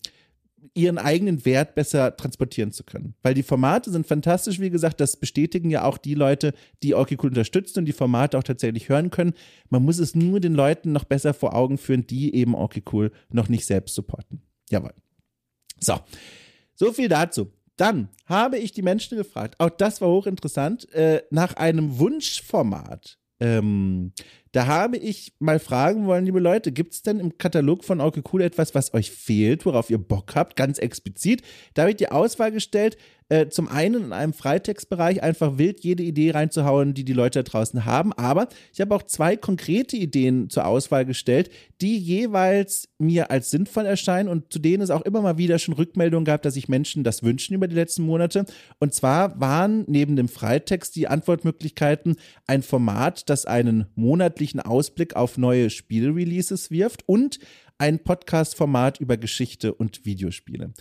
ihren 0.73 0.97
eigenen 0.97 1.45
Wert 1.45 1.75
besser 1.75 2.15
transportieren 2.15 2.71
zu 2.71 2.83
können. 2.83 3.13
Weil 3.21 3.33
die 3.33 3.43
Formate 3.43 3.91
sind 3.91 4.07
fantastisch, 4.07 4.59
wie 4.59 4.69
gesagt, 4.69 4.99
das 4.99 5.17
bestätigen 5.17 5.69
ja 5.69 5.83
auch 5.83 5.97
die 5.97 6.15
Leute, 6.15 6.53
die 6.83 6.95
Orky 6.95 7.17
Cool 7.21 7.29
unterstützen 7.29 7.79
und 7.79 7.85
die 7.85 7.93
Formate 7.93 8.37
auch 8.37 8.43
tatsächlich 8.43 8.89
hören 8.89 9.11
können. 9.11 9.33
Man 9.69 9.83
muss 9.83 9.99
es 9.99 10.15
nur 10.15 10.39
den 10.39 10.55
Leuten 10.55 10.91
noch 10.91 11.05
besser 11.05 11.33
vor 11.33 11.55
Augen 11.55 11.77
führen, 11.77 12.07
die 12.07 12.33
eben 12.35 12.55
Orky 12.55 12.83
Cool 12.91 13.11
noch 13.31 13.47
nicht 13.47 13.65
selbst 13.65 13.95
supporten. 13.95 14.41
Jawohl. 14.69 14.93
So, 15.79 15.99
so 16.75 16.91
viel 16.91 17.09
dazu. 17.09 17.51
Dann 17.79 18.09
habe 18.25 18.57
ich 18.57 18.73
die 18.73 18.81
Menschen 18.81 19.17
gefragt, 19.17 19.55
auch 19.57 19.69
das 19.69 20.01
war 20.01 20.09
hochinteressant, 20.09 20.91
äh, 20.91 21.23
nach 21.31 21.53
einem 21.53 21.97
Wunschformat. 21.97 23.17
Ähm, 23.39 24.11
da 24.51 24.67
habe 24.67 24.97
ich 24.97 25.33
mal 25.39 25.59
fragen 25.59 26.05
wollen, 26.05 26.25
liebe 26.25 26.39
Leute, 26.39 26.71
gibt 26.71 26.93
es 26.93 27.01
denn 27.01 27.19
im 27.19 27.37
Katalog 27.37 27.83
von 27.83 28.01
Orke 28.01 28.23
Cool 28.31 28.41
etwas, 28.41 28.73
was 28.73 28.93
euch 28.93 29.11
fehlt, 29.11 29.65
worauf 29.65 29.89
ihr 29.89 29.97
Bock 29.97 30.35
habt, 30.35 30.55
ganz 30.55 30.79
explizit? 30.79 31.41
Da 31.73 31.83
habe 31.83 31.91
ich 31.91 31.97
die 31.97 32.09
Auswahl 32.09 32.51
gestellt, 32.51 32.97
äh, 33.31 33.47
zum 33.49 33.67
einen 33.67 34.05
in 34.05 34.13
einem 34.13 34.33
Freitextbereich 34.33 35.21
einfach 35.21 35.59
wild 35.59 35.81
jede 35.81 36.01
Idee 36.01 36.31
reinzuhauen, 36.31 36.95
die 36.95 37.03
die 37.05 37.13
Leute 37.13 37.43
da 37.43 37.49
draußen 37.49 37.85
haben, 37.85 38.11
aber 38.13 38.47
ich 38.73 38.81
habe 38.81 38.95
auch 38.95 39.03
zwei 39.03 39.37
konkrete 39.37 39.95
Ideen 39.95 40.49
zur 40.49 40.65
Auswahl 40.65 41.05
gestellt, 41.05 41.51
die 41.79 41.97
jeweils 41.97 42.89
mir 42.97 43.29
als 43.29 43.51
sinnvoll 43.51 43.85
erscheinen 43.85 44.29
und 44.29 44.51
zu 44.51 44.57
denen 44.57 44.81
es 44.81 44.89
auch 44.89 45.03
immer 45.03 45.21
mal 45.21 45.37
wieder 45.37 45.59
schon 45.59 45.75
Rückmeldungen 45.75 46.25
gab, 46.25 46.41
dass 46.41 46.55
sich 46.55 46.69
Menschen 46.69 47.03
das 47.03 47.21
wünschen 47.21 47.53
über 47.53 47.67
die 47.67 47.75
letzten 47.75 48.01
Monate. 48.01 48.45
Und 48.79 48.95
zwar 48.95 49.39
waren 49.39 49.85
neben 49.87 50.15
dem 50.15 50.27
Freitext 50.27 50.95
die 50.95 51.07
Antwortmöglichkeiten 51.07 52.15
ein 52.47 52.63
Format, 52.63 53.29
das 53.29 53.45
einen 53.45 53.85
monatlichen 54.39 54.61
Ausblick 54.61 55.15
auf 55.15 55.37
neue 55.37 55.69
Spielreleases 55.69 56.71
wirft 56.71 57.07
und 57.07 57.39
ein 57.77 57.99
Podcast-Format 57.99 58.99
über 58.99 59.17
Geschichte 59.17 59.73
und 59.73 60.05
Videospiele. 60.05 60.73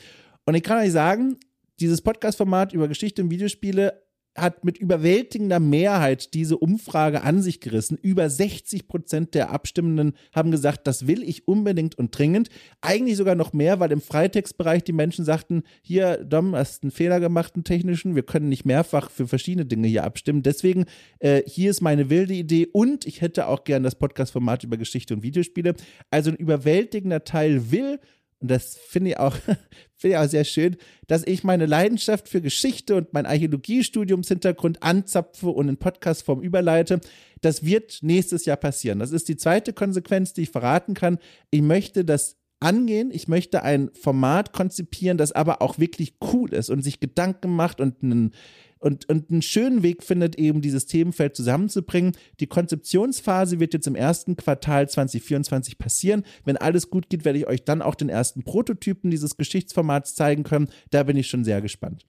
Und 0.47 0.55
ich 0.55 0.63
kann 0.63 0.79
euch 0.79 0.93
sagen, 0.93 1.39
dieses 1.81 2.01
Podcast-Format 2.01 2.73
über 2.73 2.87
Geschichte 2.89 3.23
und 3.23 3.31
Videospiele 3.31 4.01
hat 4.41 4.65
mit 4.65 4.79
überwältigender 4.79 5.61
Mehrheit 5.61 6.35
diese 6.35 6.59
Umfrage 6.59 7.23
an 7.23 7.43
sich 7.43 7.61
gerissen. 7.61 7.99
Über 8.01 8.29
60 8.29 8.89
Prozent 8.89 9.35
der 9.35 9.51
Abstimmenden 9.51 10.15
haben 10.33 10.51
gesagt, 10.51 10.87
das 10.87 11.07
will 11.07 11.23
ich 11.23 11.49
unbedingt 11.49 11.97
und 11.97 12.17
dringend. 12.17 12.49
Eigentlich 12.81 13.17
sogar 13.17 13.35
noch 13.35 13.53
mehr, 13.53 13.81
weil 13.81 13.93
im 13.93 14.01
Freitextbereich 14.01 14.85
die 14.85 14.93
Menschen 14.93 15.25
sagten, 15.25 15.63
hier, 15.83 16.25
Dom, 16.25 16.55
hast 16.55 16.83
einen 16.83 16.91
Fehler 16.91 17.21
gemacht, 17.21 17.55
einen 17.55 17.65
technischen. 17.65 18.15
Wir 18.15 18.23
können 18.23 18.49
nicht 18.49 18.65
mehrfach 18.65 19.11
für 19.11 19.27
verschiedene 19.27 19.67
Dinge 19.67 19.89
hier 19.89 20.05
abstimmen. 20.05 20.43
Deswegen, 20.43 20.87
äh, 21.19 21.43
hier 21.47 21.71
ist 21.71 21.81
meine 21.81 22.11
wilde 22.11 22.35
Idee 22.35 22.69
und 22.73 23.07
ich 23.07 23.21
hätte 23.21 23.49
auch 23.49 23.65
gern 23.65 23.83
das 23.83 23.95
Podcast-Format 23.95 24.65
über 24.65 24.77
Geschichte 24.77 25.15
und 25.15 25.23
Videospiele. 25.23 25.75
Also 26.11 26.31
ein 26.31 26.37
überwältigender 26.37 27.25
Teil 27.25 27.71
will 27.71 27.99
und 28.41 28.51
das 28.51 28.77
finde 28.77 29.11
ich 29.11 29.19
auch, 29.19 29.35
finde 29.97 30.17
ich 30.17 30.17
auch 30.17 30.29
sehr 30.29 30.45
schön, 30.45 30.77
dass 31.07 31.27
ich 31.27 31.45
meine 31.45 31.67
Leidenschaft 31.67 32.29
für 32.29 32.41
Geschichte 32.41 32.97
und 32.97 33.13
mein 33.13 33.27
Archäologiestudiumshintergrund 33.27 34.83
anzapfe 34.83 35.49
und 35.49 35.69
in 35.69 35.77
Podcastform 35.77 36.43
überleite. 36.43 37.01
Das 37.41 37.65
wird 37.65 37.99
nächstes 38.03 38.45
Jahr 38.45 38.57
passieren. 38.57 39.01
Das 39.01 39.13
ist 39.13 39.29
die 39.29 39.37
zweite 39.37 39.73
Konsequenz, 39.73 40.33
die 40.33 40.43
ich 40.43 40.51
verraten 40.51 40.95
kann. 40.95 41.19
Ich 41.51 41.63
möchte 41.63 42.05
das 42.05 42.37
angehen. 42.61 43.11
Ich 43.13 43.29
möchte 43.29 43.63
ein 43.63 43.91
Format 43.95 44.53
konzipieren, 44.53 45.19
das 45.19 45.33
aber 45.33 45.63
auch 45.63 45.79
wirklich 45.79 46.15
cool 46.33 46.53
ist 46.53 46.71
und 46.71 46.83
sich 46.83 47.01
Gedanken 47.01 47.55
macht 47.55 47.81
und 47.81 48.03
einen 48.03 48.33
und, 48.81 49.09
und 49.09 49.31
einen 49.31 49.43
schönen 49.43 49.83
Weg 49.83 50.03
findet, 50.03 50.37
eben 50.37 50.61
dieses 50.61 50.87
Themenfeld 50.87 51.37
zusammenzubringen. 51.37 52.13
Die 52.41 52.47
Konzeptionsphase 52.47 53.61
wird 53.61 53.75
jetzt 53.75 53.87
im 53.87 53.95
ersten 53.95 54.37
Quartal 54.37 54.89
2024 54.89 55.79
passieren. 55.79 56.25
Wenn 56.45 56.57
alles 56.57 56.91
gut 56.91 57.09
geht, 57.09 57.25
werde 57.25 57.39
ich 57.39 57.47
euch 57.47 57.65
dann 57.65 57.83
auch 57.83 57.95
den 57.95 58.09
ersten 58.09 58.43
Prototypen 58.43 59.11
dieses 59.11 59.37
Geschichtsformats 59.37 60.15
zeigen 60.15 60.43
können. 60.43 60.69
Da 60.91 61.03
bin 61.03 61.17
ich 61.17 61.29
schon 61.29 61.45
sehr 61.45 61.61
gespannt. 61.61 62.07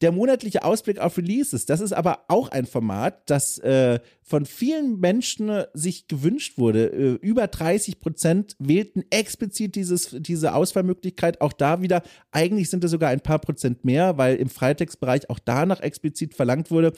Der 0.00 0.12
monatliche 0.12 0.64
Ausblick 0.64 0.98
auf 0.98 1.16
Releases, 1.16 1.66
das 1.66 1.80
ist 1.80 1.92
aber 1.92 2.24
auch 2.28 2.48
ein 2.48 2.66
Format, 2.66 3.28
das 3.30 3.58
äh, 3.58 4.00
von 4.22 4.44
vielen 4.44 4.98
Menschen 5.00 5.64
sich 5.72 6.08
gewünscht 6.08 6.58
wurde. 6.58 6.86
Äh, 6.86 7.26
über 7.26 7.46
30 7.46 8.00
Prozent 8.00 8.56
wählten 8.58 9.04
explizit 9.10 9.74
dieses, 9.74 10.10
diese 10.18 10.54
Auswahlmöglichkeit. 10.54 11.40
Auch 11.40 11.52
da 11.52 11.80
wieder, 11.80 12.02
eigentlich 12.30 12.68
sind 12.68 12.84
es 12.84 12.90
sogar 12.90 13.10
ein 13.10 13.20
paar 13.20 13.38
Prozent 13.38 13.84
mehr, 13.84 14.18
weil 14.18 14.36
im 14.36 14.48
Freitextbereich 14.48 15.30
auch 15.30 15.38
danach 15.38 15.80
explizit 15.80 16.34
verlangt 16.34 16.70
wurde. 16.70 16.92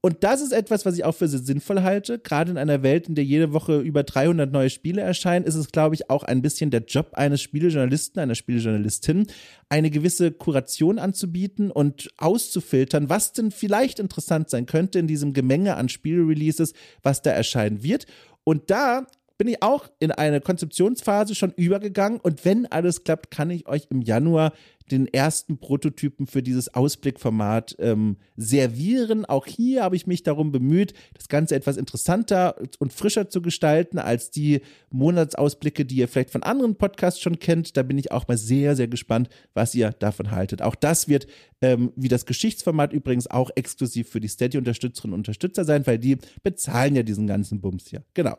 Und 0.00 0.22
das 0.22 0.40
ist 0.40 0.52
etwas, 0.52 0.86
was 0.86 0.94
ich 0.96 1.04
auch 1.04 1.14
für 1.14 1.26
sinnvoll 1.26 1.82
halte. 1.82 2.20
Gerade 2.20 2.52
in 2.52 2.58
einer 2.58 2.84
Welt, 2.84 3.08
in 3.08 3.16
der 3.16 3.24
jede 3.24 3.52
Woche 3.52 3.80
über 3.80 4.04
300 4.04 4.52
neue 4.52 4.70
Spiele 4.70 5.02
erscheinen, 5.02 5.44
ist 5.44 5.56
es, 5.56 5.72
glaube 5.72 5.96
ich, 5.96 6.08
auch 6.08 6.22
ein 6.22 6.40
bisschen 6.40 6.70
der 6.70 6.84
Job 6.84 7.14
eines 7.14 7.42
Spielejournalisten, 7.42 8.20
einer 8.20 8.36
Spielejournalistin, 8.36 9.26
eine 9.68 9.90
gewisse 9.90 10.30
Kuration 10.30 11.00
anzubieten 11.00 11.72
und 11.72 12.10
auszufiltern, 12.16 13.08
was 13.08 13.32
denn 13.32 13.50
vielleicht 13.50 13.98
interessant 13.98 14.50
sein 14.50 14.66
könnte 14.66 15.00
in 15.00 15.08
diesem 15.08 15.32
Gemenge 15.32 15.76
an 15.76 15.88
Spielreleases, 15.88 16.74
was 17.02 17.22
da 17.22 17.30
erscheinen 17.30 17.82
wird. 17.82 18.06
Und 18.44 18.70
da 18.70 19.04
bin 19.38 19.48
ich 19.48 19.62
auch 19.62 19.88
in 20.00 20.10
eine 20.10 20.40
Konzeptionsphase 20.40 21.34
schon 21.34 21.52
übergegangen 21.52 22.20
und 22.20 22.44
wenn 22.44 22.66
alles 22.66 23.04
klappt, 23.04 23.30
kann 23.30 23.50
ich 23.50 23.68
euch 23.68 23.86
im 23.90 24.02
Januar 24.02 24.52
den 24.90 25.06
ersten 25.06 25.58
Prototypen 25.58 26.26
für 26.26 26.42
dieses 26.42 26.74
Ausblickformat 26.74 27.76
ähm, 27.78 28.16
servieren. 28.36 29.24
Auch 29.24 29.46
hier 29.46 29.82
habe 29.82 29.96
ich 29.96 30.06
mich 30.06 30.22
darum 30.22 30.50
bemüht, 30.50 30.94
das 31.14 31.28
Ganze 31.28 31.54
etwas 31.54 31.76
interessanter 31.76 32.56
und 32.78 32.92
frischer 32.92 33.28
zu 33.28 33.42
gestalten 33.42 33.98
als 33.98 34.30
die 34.30 34.62
Monatsausblicke, 34.90 35.84
die 35.84 35.96
ihr 35.96 36.08
vielleicht 36.08 36.30
von 36.30 36.42
anderen 36.42 36.76
Podcasts 36.76 37.20
schon 37.20 37.38
kennt. 37.38 37.76
Da 37.76 37.82
bin 37.82 37.98
ich 37.98 38.12
auch 38.12 38.26
mal 38.28 38.38
sehr, 38.38 38.76
sehr 38.76 38.88
gespannt, 38.88 39.28
was 39.54 39.74
ihr 39.74 39.92
davon 39.92 40.30
haltet. 40.30 40.62
Auch 40.62 40.74
das 40.74 41.08
wird, 41.08 41.26
ähm, 41.60 41.92
wie 41.96 42.08
das 42.08 42.26
Geschichtsformat 42.26 42.92
übrigens, 42.92 43.26
auch 43.28 43.50
exklusiv 43.54 44.08
für 44.08 44.20
die 44.20 44.28
Steady-Unterstützerinnen 44.28 45.14
und 45.14 45.20
Unterstützer 45.20 45.64
sein, 45.64 45.86
weil 45.86 45.98
die 45.98 46.16
bezahlen 46.42 46.96
ja 46.96 47.02
diesen 47.02 47.26
ganzen 47.26 47.60
Bums 47.60 47.86
hier. 47.88 48.02
Genau. 48.14 48.36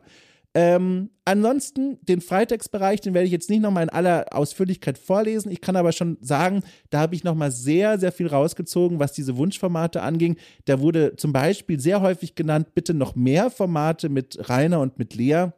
Ähm, 0.52 1.10
ansonsten, 1.24 1.98
den 2.04 2.20
Freitagsbereich, 2.20 3.00
den 3.00 3.14
werde 3.14 3.26
ich 3.26 3.32
jetzt 3.32 3.50
nicht 3.50 3.62
nochmal 3.62 3.84
in 3.84 3.88
aller 3.88 4.26
Ausführlichkeit 4.32 4.98
vorlesen. 4.98 5.50
Ich 5.52 5.60
kann 5.60 5.76
aber 5.76 5.92
schon 5.92 6.18
sagen, 6.20 6.64
da 6.90 6.98
habe 7.00 7.14
ich 7.14 7.22
nochmal 7.22 7.52
sehr, 7.52 8.00
sehr 8.00 8.10
viel 8.10 8.26
rausgezogen, 8.26 8.98
was 8.98 9.12
diese 9.12 9.36
Wunschformate 9.36 10.02
anging. 10.02 10.36
Da 10.64 10.80
wurde 10.80 11.14
zum 11.16 11.32
Beispiel 11.32 11.78
sehr 11.78 12.00
häufig 12.00 12.34
genannt, 12.34 12.74
bitte 12.74 12.94
noch 12.94 13.14
mehr 13.14 13.50
Formate 13.50 14.08
mit 14.08 14.48
Rainer 14.48 14.80
und 14.80 14.98
mit 14.98 15.14
Lea. 15.14 15.50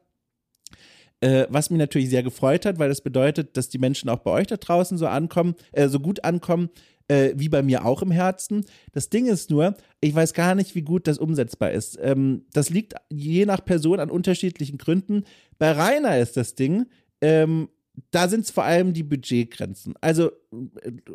Äh, 1.21 1.47
was 1.49 1.71
mich 1.71 1.79
natürlich 1.79 2.11
sehr 2.11 2.25
gefreut 2.25 2.67
hat, 2.67 2.79
weil 2.79 2.89
das 2.89 3.01
bedeutet, 3.01 3.57
dass 3.57 3.69
die 3.69 3.79
Menschen 3.79 4.11
auch 4.11 4.19
bei 4.19 4.33
euch 4.33 4.49
da 4.49 4.57
draußen 4.57 4.99
so 4.99 5.07
ankommen, 5.07 5.55
äh, 5.71 5.89
so 5.89 6.01
gut 6.01 6.25
ankommen 6.25 6.69
äh, 7.13 7.35
wie 7.37 7.49
bei 7.49 7.63
mir 7.63 7.85
auch 7.85 8.01
im 8.03 8.11
Herzen. 8.11 8.65
Das 8.93 9.11
Ding 9.11 9.27
ist 9.27 9.51
nur, 9.51 9.75
ich 10.01 10.15
weiß 10.15 10.33
gar 10.33 10.55
nicht, 10.55 10.75
wie 10.75 10.83
gut 10.83 11.07
das 11.07 11.19
umsetzbar 11.19 11.71
ist. 11.71 11.99
Ähm, 12.01 12.47
das 12.53 12.71
liegt 12.71 12.95
je 13.11 13.45
nach 13.45 13.65
Person 13.65 14.01
an 14.01 14.11
unterschiedlichen 14.11 14.79
Gründen. 14.79 15.25
Bei 15.59 15.73
Rainer 15.73 16.19
ist 16.19 16.37
das 16.37 16.55
Ding, 16.55 16.87
ähm, 17.21 17.69
da 18.11 18.29
sind 18.29 18.47
es 18.47 18.51
vor 18.51 18.65
allem 18.65 18.95
die 18.95 19.03
Budgetgrenzen. 19.03 19.95
Also 20.01 20.33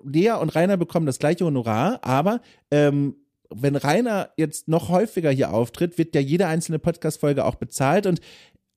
Lea 0.03 0.33
und 0.39 0.53
Rainer 0.53 0.77
bekommen 0.77 1.07
das 1.07 1.17
gleiche 1.17 1.45
Honorar, 1.45 1.99
aber 2.03 2.41
ähm, 2.69 3.15
wenn 3.49 3.75
Rainer 3.75 4.29
jetzt 4.37 4.67
noch 4.67 4.89
häufiger 4.89 5.31
hier 5.31 5.51
auftritt, 5.51 5.97
wird 5.97 6.13
ja 6.13 6.21
jede 6.21 6.45
einzelne 6.45 6.77
Podcast-Folge 6.77 7.45
auch 7.45 7.55
bezahlt 7.55 8.05
und 8.05 8.19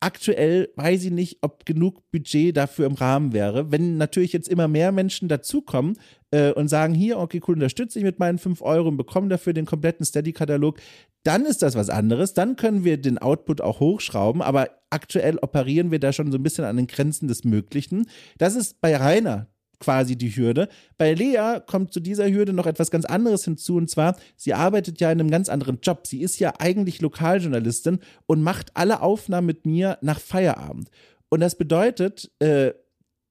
aktuell 0.01 0.71
weiß 0.77 1.05
ich 1.05 1.11
nicht, 1.11 1.39
ob 1.43 1.67
genug 1.67 2.11
Budget 2.11 2.57
dafür 2.57 2.87
im 2.87 2.95
Rahmen 2.95 3.33
wäre. 3.33 3.71
Wenn 3.71 3.99
natürlich 3.99 4.33
jetzt 4.33 4.49
immer 4.49 4.67
mehr 4.67 4.93
Menschen 4.93 5.29
dazukommen 5.29 5.99
äh, 6.31 6.53
und 6.53 6.69
sagen, 6.69 6.95
hier, 6.95 7.19
okay, 7.19 7.41
cool, 7.47 7.55
unterstütze 7.55 7.99
ich 7.99 8.05
mit 8.05 8.19
meinen 8.19 8.39
5 8.39 8.63
Euro 8.63 8.89
und 8.89 8.97
bekomme 8.97 9.29
dafür 9.29 9.53
den 9.53 9.67
kompletten 9.67 10.05
Steady-Katalog, 10.05 10.79
dann 11.23 11.45
ist 11.45 11.63
das 11.63 11.75
was 11.75 11.91
anderes. 11.91 12.33
Dann 12.33 12.57
können 12.57 12.85
wir 12.85 12.97
den 12.97 13.19
Output 13.19 13.61
auch 13.61 13.81
hochschrauben, 13.81 14.41
aber 14.41 14.71
aktuell 14.89 15.39
operieren 15.39 15.91
wir 15.91 16.01
da 16.01 16.13
schon 16.13 16.33
so 16.33 16.39
ein 16.39 16.43
bisschen 16.43 16.65
an 16.65 16.79
den 16.79 16.87
Grenzen 16.87 17.29
des 17.29 17.45
Möglichen. 17.45 18.07
Das 18.39 18.57
ist 18.57 18.81
bei 18.81 18.97
Rainer 18.97 19.49
quasi 19.81 20.17
die 20.17 20.35
Hürde. 20.37 20.69
Bei 20.97 21.15
Lea 21.15 21.59
kommt 21.67 21.93
zu 21.93 21.99
dieser 21.99 22.31
Hürde 22.31 22.53
noch 22.53 22.67
etwas 22.67 22.91
ganz 22.91 23.05
anderes 23.05 23.45
hinzu 23.45 23.77
und 23.77 23.91
zwar, 23.91 24.17
sie 24.37 24.55
arbeitet 24.55 25.01
ja 25.01 25.11
in 25.11 25.19
einem 25.19 25.31
ganz 25.31 25.49
anderen 25.49 25.81
Job. 25.83 26.07
Sie 26.07 26.21
ist 26.21 26.39
ja 26.39 26.53
eigentlich 26.59 27.01
Lokaljournalistin 27.01 27.99
und 28.27 28.43
macht 28.43 28.77
alle 28.77 29.03
Aufnahmen 29.03 29.47
mit 29.47 29.67
mir 29.67 29.99
nach 30.03 30.21
Feierabend. 30.21 30.91
Und 31.31 31.41
das 31.41 31.57
bedeutet, 31.57 32.31
äh, 32.39 32.73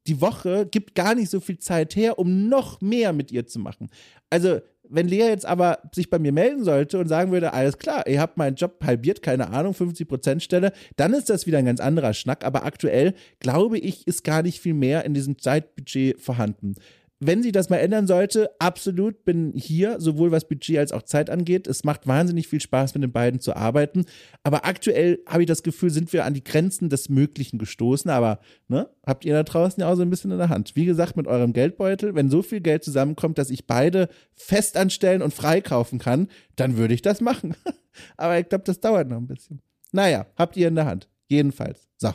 die 0.07 0.21
Woche 0.21 0.65
gibt 0.65 0.95
gar 0.95 1.15
nicht 1.15 1.29
so 1.29 1.39
viel 1.39 1.59
Zeit 1.59 1.95
her, 1.95 2.17
um 2.17 2.49
noch 2.49 2.81
mehr 2.81 3.13
mit 3.13 3.31
ihr 3.31 3.45
zu 3.45 3.59
machen. 3.59 3.89
Also 4.29 4.59
wenn 4.89 5.07
Lea 5.07 5.27
jetzt 5.27 5.45
aber 5.45 5.79
sich 5.93 6.09
bei 6.09 6.19
mir 6.19 6.31
melden 6.31 6.63
sollte 6.63 6.99
und 6.99 7.07
sagen 7.07 7.31
würde, 7.31 7.53
alles 7.53 7.77
klar, 7.77 8.07
ihr 8.07 8.19
habt 8.19 8.37
meinen 8.37 8.55
Job 8.55 8.83
halbiert, 8.83 9.21
keine 9.21 9.51
Ahnung, 9.51 9.73
50% 9.73 10.39
Stelle, 10.39 10.73
dann 10.95 11.13
ist 11.13 11.29
das 11.29 11.45
wieder 11.47 11.59
ein 11.59 11.65
ganz 11.65 11.79
anderer 11.79 12.13
Schnack. 12.13 12.43
Aber 12.43 12.65
aktuell, 12.65 13.13
glaube 13.39 13.77
ich, 13.77 14.07
ist 14.07 14.23
gar 14.23 14.41
nicht 14.41 14.59
viel 14.59 14.73
mehr 14.73 15.05
in 15.05 15.13
diesem 15.13 15.37
Zeitbudget 15.37 16.19
vorhanden. 16.19 16.75
Wenn 17.21 17.43
sich 17.43 17.51
das 17.51 17.69
mal 17.69 17.77
ändern 17.77 18.07
sollte, 18.07 18.49
absolut 18.59 19.25
bin 19.25 19.51
hier, 19.53 19.99
sowohl 19.99 20.31
was 20.31 20.47
Budget 20.47 20.77
als 20.77 20.93
auch 20.93 21.03
Zeit 21.03 21.29
angeht. 21.29 21.67
Es 21.67 21.83
macht 21.83 22.07
wahnsinnig 22.07 22.47
viel 22.47 22.61
Spaß, 22.61 22.93
mit 22.93 23.03
den 23.03 23.11
beiden 23.11 23.41
zu 23.41 23.55
arbeiten. 23.55 24.05
Aber 24.43 24.65
aktuell 24.65 25.19
habe 25.25 25.43
ich 25.43 25.47
das 25.47 25.61
Gefühl, 25.61 25.89
sind 25.89 26.13
wir 26.13 26.23
an 26.23 26.33
die 26.33 26.43
Grenzen 26.43 26.89
des 26.89 27.09
Möglichen 27.09 27.57
gestoßen. 27.57 28.09
Aber 28.09 28.39
ne, 28.69 28.89
habt 29.05 29.25
ihr 29.25 29.33
da 29.33 29.43
draußen 29.43 29.81
ja 29.81 29.91
auch 29.91 29.95
so 29.95 30.01
ein 30.01 30.09
bisschen 30.09 30.31
in 30.31 30.37
der 30.37 30.47
Hand. 30.47 30.77
Wie 30.77 30.85
gesagt, 30.85 31.17
mit 31.17 31.27
eurem 31.27 31.51
Geldbeutel, 31.51 32.15
wenn 32.15 32.29
so 32.29 32.41
viel 32.41 32.61
Geld 32.61 32.85
zusammenkommt, 32.85 33.37
dass 33.37 33.49
ich 33.49 33.67
beide 33.67 34.07
fest 34.33 34.77
anstellen 34.77 35.21
und 35.21 35.33
freikaufen 35.33 35.99
kann, 35.99 36.29
dann 36.55 36.77
würde 36.77 36.93
ich 36.93 37.01
das 37.01 37.19
machen. 37.19 37.55
Aber 38.17 38.39
ich 38.39 38.47
glaube, 38.47 38.63
das 38.63 38.79
dauert 38.79 39.09
noch 39.09 39.17
ein 39.17 39.27
bisschen. 39.27 39.61
Naja, 39.91 40.25
habt 40.37 40.55
ihr 40.55 40.69
in 40.69 40.75
der 40.75 40.85
Hand. 40.85 41.09
Jedenfalls. 41.27 41.89
So. 41.97 42.13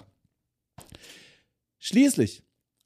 Schließlich 1.79 2.44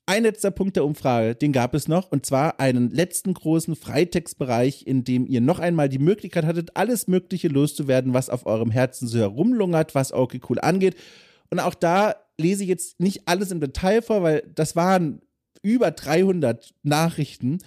ein 0.08 0.22
letzter 0.22 0.50
Punkt 0.50 0.74
der 0.76 0.86
Umfrage, 0.86 1.34
den 1.34 1.52
gab 1.52 1.74
es 1.74 1.86
noch, 1.86 2.10
und 2.10 2.24
zwar 2.24 2.60
einen 2.60 2.90
letzten 2.90 3.34
großen 3.34 3.76
Freitextbereich, 3.76 4.86
in 4.86 5.04
dem 5.04 5.26
ihr 5.26 5.42
noch 5.42 5.58
einmal 5.58 5.90
die 5.90 5.98
Möglichkeit 5.98 6.46
hattet, 6.46 6.70
alles 6.76 7.08
Mögliche 7.08 7.48
loszuwerden, 7.48 8.14
was 8.14 8.30
auf 8.30 8.46
eurem 8.46 8.70
Herzen 8.70 9.06
so 9.06 9.18
herumlungert, 9.18 9.94
was 9.94 10.12
okay 10.12 10.40
cool 10.48 10.58
angeht. 10.60 10.96
Und 11.50 11.60
auch 11.60 11.74
da 11.74 12.16
lese 12.38 12.62
ich 12.62 12.70
jetzt 12.70 13.00
nicht 13.00 13.28
alles 13.28 13.50
im 13.50 13.60
Detail 13.60 14.00
vor, 14.00 14.22
weil 14.22 14.50
das 14.54 14.76
waren 14.76 15.20
über 15.60 15.90
300 15.90 16.74
Nachrichten. 16.82 17.58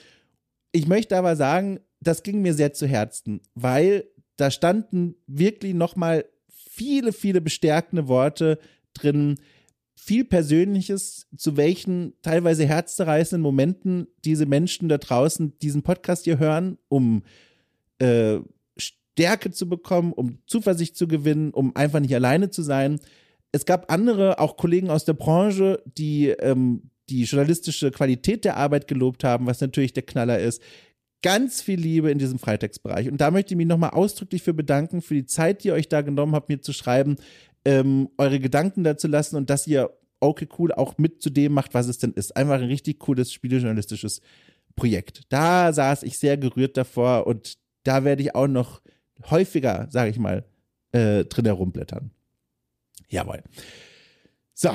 Ich 0.71 0.87
möchte 0.87 1.17
aber 1.17 1.35
sagen, 1.35 1.79
das 1.99 2.23
ging 2.23 2.41
mir 2.41 2.55
sehr 2.55 2.73
zu 2.73 2.87
Herzen, 2.87 3.41
weil 3.53 4.05
da 4.37 4.49
standen 4.49 5.13
wirklich 5.27 5.75
nochmal 5.75 6.25
viele, 6.49 7.13
viele 7.13 7.39
bestärkende 7.39 8.07
Worte 8.07 8.57
drin, 8.95 9.37
viel 10.03 10.25
Persönliches, 10.25 11.27
zu 11.37 11.57
welchen 11.57 12.13
teilweise 12.23 12.65
herzzerreißenden 12.65 13.43
Momenten 13.43 14.07
diese 14.25 14.47
Menschen 14.47 14.89
da 14.89 14.97
draußen 14.97 15.59
diesen 15.59 15.83
Podcast 15.83 16.23
hier 16.23 16.39
hören, 16.39 16.79
um 16.87 17.21
äh, 17.99 18.39
Stärke 18.77 19.51
zu 19.51 19.69
bekommen, 19.69 20.11
um 20.11 20.39
Zuversicht 20.47 20.97
zu 20.97 21.07
gewinnen, 21.07 21.51
um 21.51 21.75
einfach 21.75 21.99
nicht 21.99 22.15
alleine 22.15 22.49
zu 22.49 22.63
sein. 22.63 22.99
Es 23.51 23.67
gab 23.67 23.91
andere, 23.91 24.39
auch 24.39 24.57
Kollegen 24.57 24.89
aus 24.89 25.05
der 25.05 25.13
Branche, 25.13 25.83
die 25.85 26.29
ähm, 26.29 26.89
die 27.09 27.25
journalistische 27.25 27.91
Qualität 27.91 28.43
der 28.43 28.57
Arbeit 28.57 28.87
gelobt 28.87 29.23
haben, 29.23 29.45
was 29.45 29.61
natürlich 29.61 29.93
der 29.93 30.03
Knaller 30.03 30.39
ist. 30.39 30.63
Ganz 31.21 31.61
viel 31.61 31.79
Liebe 31.79 32.09
in 32.09 32.17
diesem 32.17 32.39
Freitagsbereich. 32.39 33.07
Und 33.07 33.21
da 33.21 33.29
möchte 33.29 33.53
ich 33.53 33.57
mich 33.57 33.67
nochmal 33.67 33.91
ausdrücklich 33.91 34.41
für 34.41 34.55
bedanken, 34.55 35.03
für 35.03 35.13
die 35.13 35.27
Zeit, 35.27 35.63
die 35.63 35.67
ihr 35.67 35.75
euch 35.75 35.89
da 35.89 36.01
genommen 36.01 36.33
habt, 36.33 36.49
mir 36.49 36.59
zu 36.59 36.73
schreiben 36.73 37.17
ähm, 37.65 38.09
eure 38.17 38.39
Gedanken 38.39 38.83
dazu 38.83 39.07
lassen 39.07 39.35
und 39.35 39.49
dass 39.49 39.67
ihr 39.67 39.91
okay 40.19 40.47
cool 40.57 40.71
auch 40.71 40.97
mit 40.97 41.21
zu 41.21 41.29
dem 41.29 41.53
macht, 41.53 41.73
was 41.73 41.87
es 41.87 41.97
denn 41.97 42.13
ist. 42.13 42.35
Einfach 42.35 42.55
ein 42.55 42.65
richtig 42.65 42.99
cooles 42.99 43.33
spielejournalistisches 43.33 44.21
Projekt. 44.75 45.23
Da 45.29 45.73
saß 45.73 46.03
ich 46.03 46.17
sehr 46.17 46.37
gerührt 46.37 46.77
davor 46.77 47.27
und 47.27 47.57
da 47.83 48.03
werde 48.03 48.21
ich 48.21 48.35
auch 48.35 48.47
noch 48.47 48.81
häufiger, 49.29 49.87
sage 49.89 50.11
ich 50.11 50.19
mal, 50.19 50.45
äh, 50.91 51.25
drin 51.25 51.45
herumblättern. 51.45 52.11
Jawohl. 53.09 53.41
So, 54.53 54.69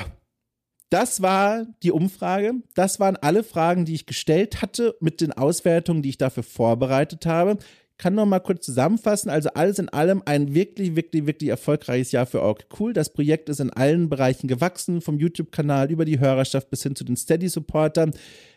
das 0.91 1.23
war 1.23 1.67
die 1.83 1.93
Umfrage. 1.93 2.55
Das 2.75 3.01
waren 3.01 3.17
alle 3.17 3.43
Fragen, 3.43 3.85
die 3.85 3.95
ich 3.95 4.07
gestellt 4.07 4.63
hatte 4.63 4.97
mit 5.01 5.21
den 5.21 5.33
Auswertungen, 5.33 6.03
die 6.03 6.11
ich 6.11 6.19
dafür 6.19 6.43
vorbereitet 6.43 7.27
habe 7.27 7.59
kann 7.99 8.15
noch 8.15 8.27
mal 8.27 8.41
kurz 8.41 8.67
zusammenfassen. 8.67 9.31
Also 9.31 9.51
alles 9.51 9.79
in 9.79 9.89
allem 9.89 10.23
ein 10.25 10.55
wirklich, 10.55 10.97
wirklich, 10.97 11.27
wirklich 11.27 11.51
erfolgreiches 11.51 12.13
Jahr 12.13 12.27
für 12.27 12.43
Org 12.43 12.67
Cool. 12.79 12.93
Das 12.93 13.13
Projekt 13.13 13.49
ist 13.49 13.61
in 13.61 13.71
allen 13.71 14.09
Bereichen 14.09 14.49
gewachsen, 14.49 15.01
vom 15.01 15.19
YouTube-Kanal 15.19 15.91
über 15.91 16.05
die 16.05 16.21
Hörerschaft 16.21 16.71
bis 16.71 16.83
hin 16.83 16.97
zu 16.97 17.05
den 17.05 17.17
Steady-Supportern. 17.17 18.13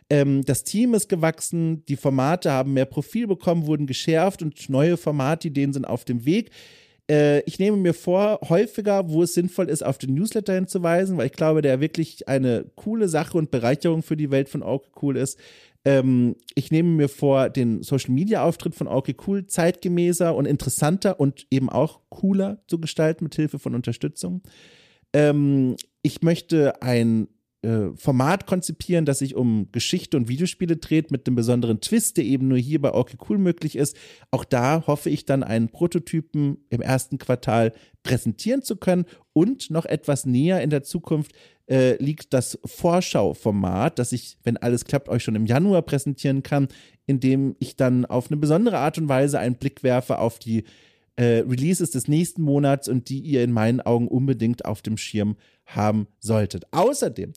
Ähm, 0.10 0.44
das 0.44 0.64
Team 0.64 0.94
ist 0.94 1.08
gewachsen, 1.08 1.86
die 1.86 1.96
Formate 1.96 2.52
haben 2.52 2.74
mehr 2.74 2.86
Profil 2.86 3.28
bekommen, 3.28 3.68
wurden 3.68 3.88
geschärft 3.88 4.42
und 4.42 4.70
neue 4.70 4.98
Formatideen 4.98 5.72
sind 5.72 5.86
auf 5.86 6.04
dem 6.04 6.26
Weg. 6.26 6.52
Äh, 7.10 7.42
ich 7.42 7.60
nehme 7.60 7.78
mir 7.78 7.94
vor, 7.94 8.40
häufiger, 8.50 9.10
wo 9.10 9.24
es 9.24 9.34
sinnvoll 9.34 9.70
ist, 9.70 9.86
auf 9.86 9.98
den 9.98 10.14
Newsletter 10.14 10.54
hinzuweisen, 10.54 11.18
weil 11.18 11.28
ich 11.28 11.34
glaube, 11.34 11.62
der 11.62 11.80
wirklich 11.80 12.28
eine 12.28 12.66
coole 12.76 13.08
Sache 13.08 13.38
und 13.38 13.52
Bereicherung 13.52 14.04
für 14.04 14.18
die 14.18 14.32
Welt 14.32 14.50
von 14.50 14.64
Org 14.64 14.86
Cool 15.02 15.18
ist. 15.18 15.40
Ähm, 15.90 16.36
ich 16.54 16.70
nehme 16.70 16.90
mir 16.90 17.10
vor, 17.10 17.50
den 17.50 17.82
Social 17.82 18.14
Media 18.14 18.44
Auftritt 18.44 18.76
von 18.76 18.88
Okay 18.88 19.16
Cool 19.26 19.48
zeitgemäßer 19.48 20.36
und 20.36 20.46
interessanter 20.46 21.20
und 21.20 21.48
eben 21.50 21.68
auch 21.68 22.02
cooler 22.10 22.62
zu 22.68 22.80
gestalten 22.80 23.24
mit 23.24 23.34
Hilfe 23.34 23.58
von 23.58 23.74
Unterstützung. 23.74 24.44
Ähm, 25.14 25.78
ich 26.04 26.22
möchte 26.22 26.84
ein 26.84 27.28
äh, 27.64 27.90
Format 27.96 28.46
konzipieren, 28.46 29.06
das 29.06 29.18
sich 29.18 29.34
um 29.34 29.72
Geschichte 29.72 30.16
und 30.16 30.30
Videospiele 30.30 30.78
dreht, 30.78 31.10
mit 31.10 31.26
einem 31.26 31.36
besonderen 31.36 31.82
Twist, 31.82 32.18
der 32.18 32.26
eben 32.26 32.48
nur 32.48 32.60
hier 32.60 32.80
bei 32.80 32.94
Okay 32.94 33.18
Cool 33.28 33.40
möglich 33.40 33.76
ist. 33.76 33.98
Auch 34.30 34.46
da 34.46 34.86
hoffe 34.86 35.10
ich 35.10 35.26
dann 35.26 35.42
einen 35.42 35.70
Prototypen 35.70 36.58
im 36.70 36.82
ersten 36.82 37.18
Quartal 37.18 37.74
präsentieren 38.04 38.62
zu 38.62 38.76
können 38.76 39.06
und 39.34 39.72
noch 39.72 39.86
etwas 39.86 40.28
näher 40.28 40.62
in 40.62 40.70
der 40.70 40.84
Zukunft 40.84 41.32
äh, 41.70 42.02
liegt 42.02 42.34
das 42.34 42.60
Vorschauformat, 42.66 44.00
das 44.00 44.12
ich, 44.12 44.38
wenn 44.44 44.58
alles 44.58 44.86
klappt, 44.86 45.10
euch 45.10 45.24
schon 45.24 45.36
im 45.36 45.46
Januar 45.46 45.82
präsentieren 45.82 46.44
kann, 46.44 46.68
indem 47.06 47.56
ich 47.60 47.76
dann 47.76 48.06
auf 48.06 48.30
eine 48.30 48.38
besondere 48.38 48.78
Art 48.80 48.98
und 48.98 49.10
Weise 49.10 49.40
einen 49.40 49.56
Blick 49.56 49.84
werfe 49.84 50.20
auf 50.20 50.40
die 50.40 50.64
äh, 51.16 51.44
Releases 51.48 51.92
des 51.92 52.08
nächsten 52.08 52.42
Monats 52.42 52.88
und 52.88 53.10
die 53.10 53.20
ihr 53.20 53.44
in 53.44 53.52
meinen 53.52 53.82
Augen 53.82 54.08
unbedingt 54.08 54.66
auf 54.66 54.82
dem 54.82 54.98
Schirm 54.98 55.36
haben 55.66 56.08
solltet. 56.20 56.66
Außerdem 56.72 57.34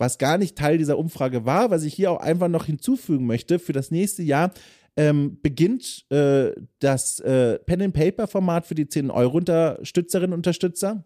was 0.00 0.16
gar 0.16 0.38
nicht 0.38 0.56
Teil 0.56 0.78
dieser 0.78 0.96
Umfrage 0.96 1.44
war, 1.44 1.70
was 1.70 1.84
ich 1.84 1.92
hier 1.92 2.10
auch 2.10 2.20
einfach 2.20 2.48
noch 2.48 2.64
hinzufügen 2.64 3.26
möchte, 3.26 3.58
für 3.58 3.74
das 3.74 3.90
nächste 3.90 4.22
Jahr 4.22 4.50
ähm, 4.96 5.38
beginnt 5.42 6.10
äh, 6.10 6.52
das 6.78 7.20
äh, 7.20 7.58
Pen-and-Paper-Format 7.58 8.64
für 8.64 8.74
die 8.74 8.86
10-Euro-Unterstützerinnen 8.86 10.32
und 10.32 10.38
Unterstützer 10.38 11.04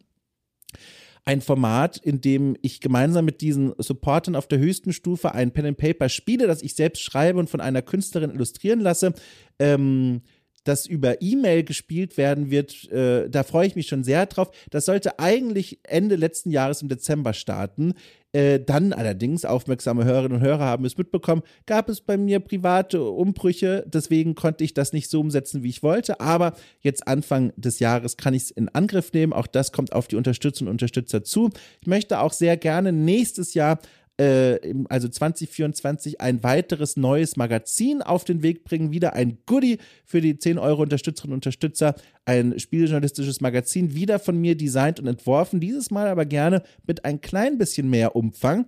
ein 1.24 1.40
Format, 1.40 1.96
in 1.96 2.20
dem 2.20 2.56
ich 2.60 2.80
gemeinsam 2.80 3.24
mit 3.24 3.40
diesen 3.40 3.72
Supportern 3.78 4.36
auf 4.36 4.46
der 4.46 4.58
höchsten 4.58 4.92
Stufe 4.92 5.32
ein 5.32 5.52
Pen 5.52 5.66
and 5.66 5.78
Paper 5.78 6.08
spiele, 6.08 6.46
das 6.46 6.62
ich 6.62 6.74
selbst 6.74 7.02
schreibe 7.02 7.38
und 7.38 7.48
von 7.48 7.60
einer 7.60 7.82
Künstlerin 7.82 8.30
illustrieren 8.30 8.80
lasse. 8.80 9.14
Ähm, 9.58 10.20
das 10.64 10.86
über 10.86 11.22
E-Mail 11.22 11.62
gespielt 11.64 12.16
werden 12.16 12.50
wird, 12.50 12.90
äh, 12.90 13.28
da 13.28 13.42
freue 13.42 13.66
ich 13.66 13.76
mich 13.76 13.86
schon 13.86 14.04
sehr 14.04 14.26
drauf. 14.26 14.50
Das 14.70 14.86
sollte 14.86 15.18
eigentlich 15.18 15.78
Ende 15.84 16.16
letzten 16.16 16.50
Jahres 16.50 16.82
im 16.82 16.88
Dezember 16.88 17.32
starten. 17.32 17.94
Äh, 18.34 18.58
dann 18.58 18.92
allerdings, 18.92 19.44
aufmerksame 19.44 20.04
Hörerinnen 20.04 20.38
und 20.38 20.44
Hörer 20.44 20.64
haben 20.64 20.84
es 20.84 20.98
mitbekommen, 20.98 21.42
gab 21.66 21.88
es 21.88 22.00
bei 22.00 22.16
mir 22.16 22.40
private 22.40 23.00
Umbrüche. 23.04 23.84
Deswegen 23.86 24.34
konnte 24.34 24.64
ich 24.64 24.74
das 24.74 24.92
nicht 24.92 25.08
so 25.08 25.20
umsetzen, 25.20 25.62
wie 25.62 25.68
ich 25.68 25.84
wollte. 25.84 26.18
Aber 26.18 26.54
jetzt 26.80 27.06
Anfang 27.06 27.52
des 27.56 27.78
Jahres 27.78 28.16
kann 28.16 28.34
ich 28.34 28.44
es 28.44 28.50
in 28.50 28.68
Angriff 28.70 29.12
nehmen. 29.12 29.32
Auch 29.32 29.46
das 29.46 29.70
kommt 29.70 29.92
auf 29.92 30.08
die 30.08 30.16
Unterstützerinnen 30.16 30.70
und 30.70 30.74
Unterstützer 30.74 31.22
zu. 31.22 31.50
Ich 31.80 31.86
möchte 31.86 32.18
auch 32.18 32.32
sehr 32.32 32.56
gerne 32.56 32.92
nächstes 32.92 33.54
Jahr 33.54 33.78
also 34.16 35.08
2024 35.08 36.20
ein 36.20 36.44
weiteres 36.44 36.96
neues 36.96 37.36
Magazin 37.36 38.00
auf 38.00 38.24
den 38.24 38.42
Weg 38.42 38.62
bringen. 38.62 38.92
Wieder 38.92 39.14
ein 39.14 39.38
Goodie 39.44 39.78
für 40.04 40.20
die 40.20 40.38
10 40.38 40.58
Euro 40.58 40.82
Unterstützerinnen 40.82 41.32
und 41.32 41.38
Unterstützer. 41.38 41.96
Ein 42.24 42.58
spieljournalistisches 42.58 43.40
Magazin, 43.40 43.94
wieder 43.94 44.20
von 44.20 44.40
mir 44.40 44.56
designt 44.56 45.00
und 45.00 45.08
entworfen. 45.08 45.58
Dieses 45.58 45.90
Mal 45.90 46.06
aber 46.06 46.26
gerne 46.26 46.62
mit 46.86 47.04
ein 47.04 47.20
klein 47.20 47.58
bisschen 47.58 47.90
mehr 47.90 48.14
Umfang 48.14 48.66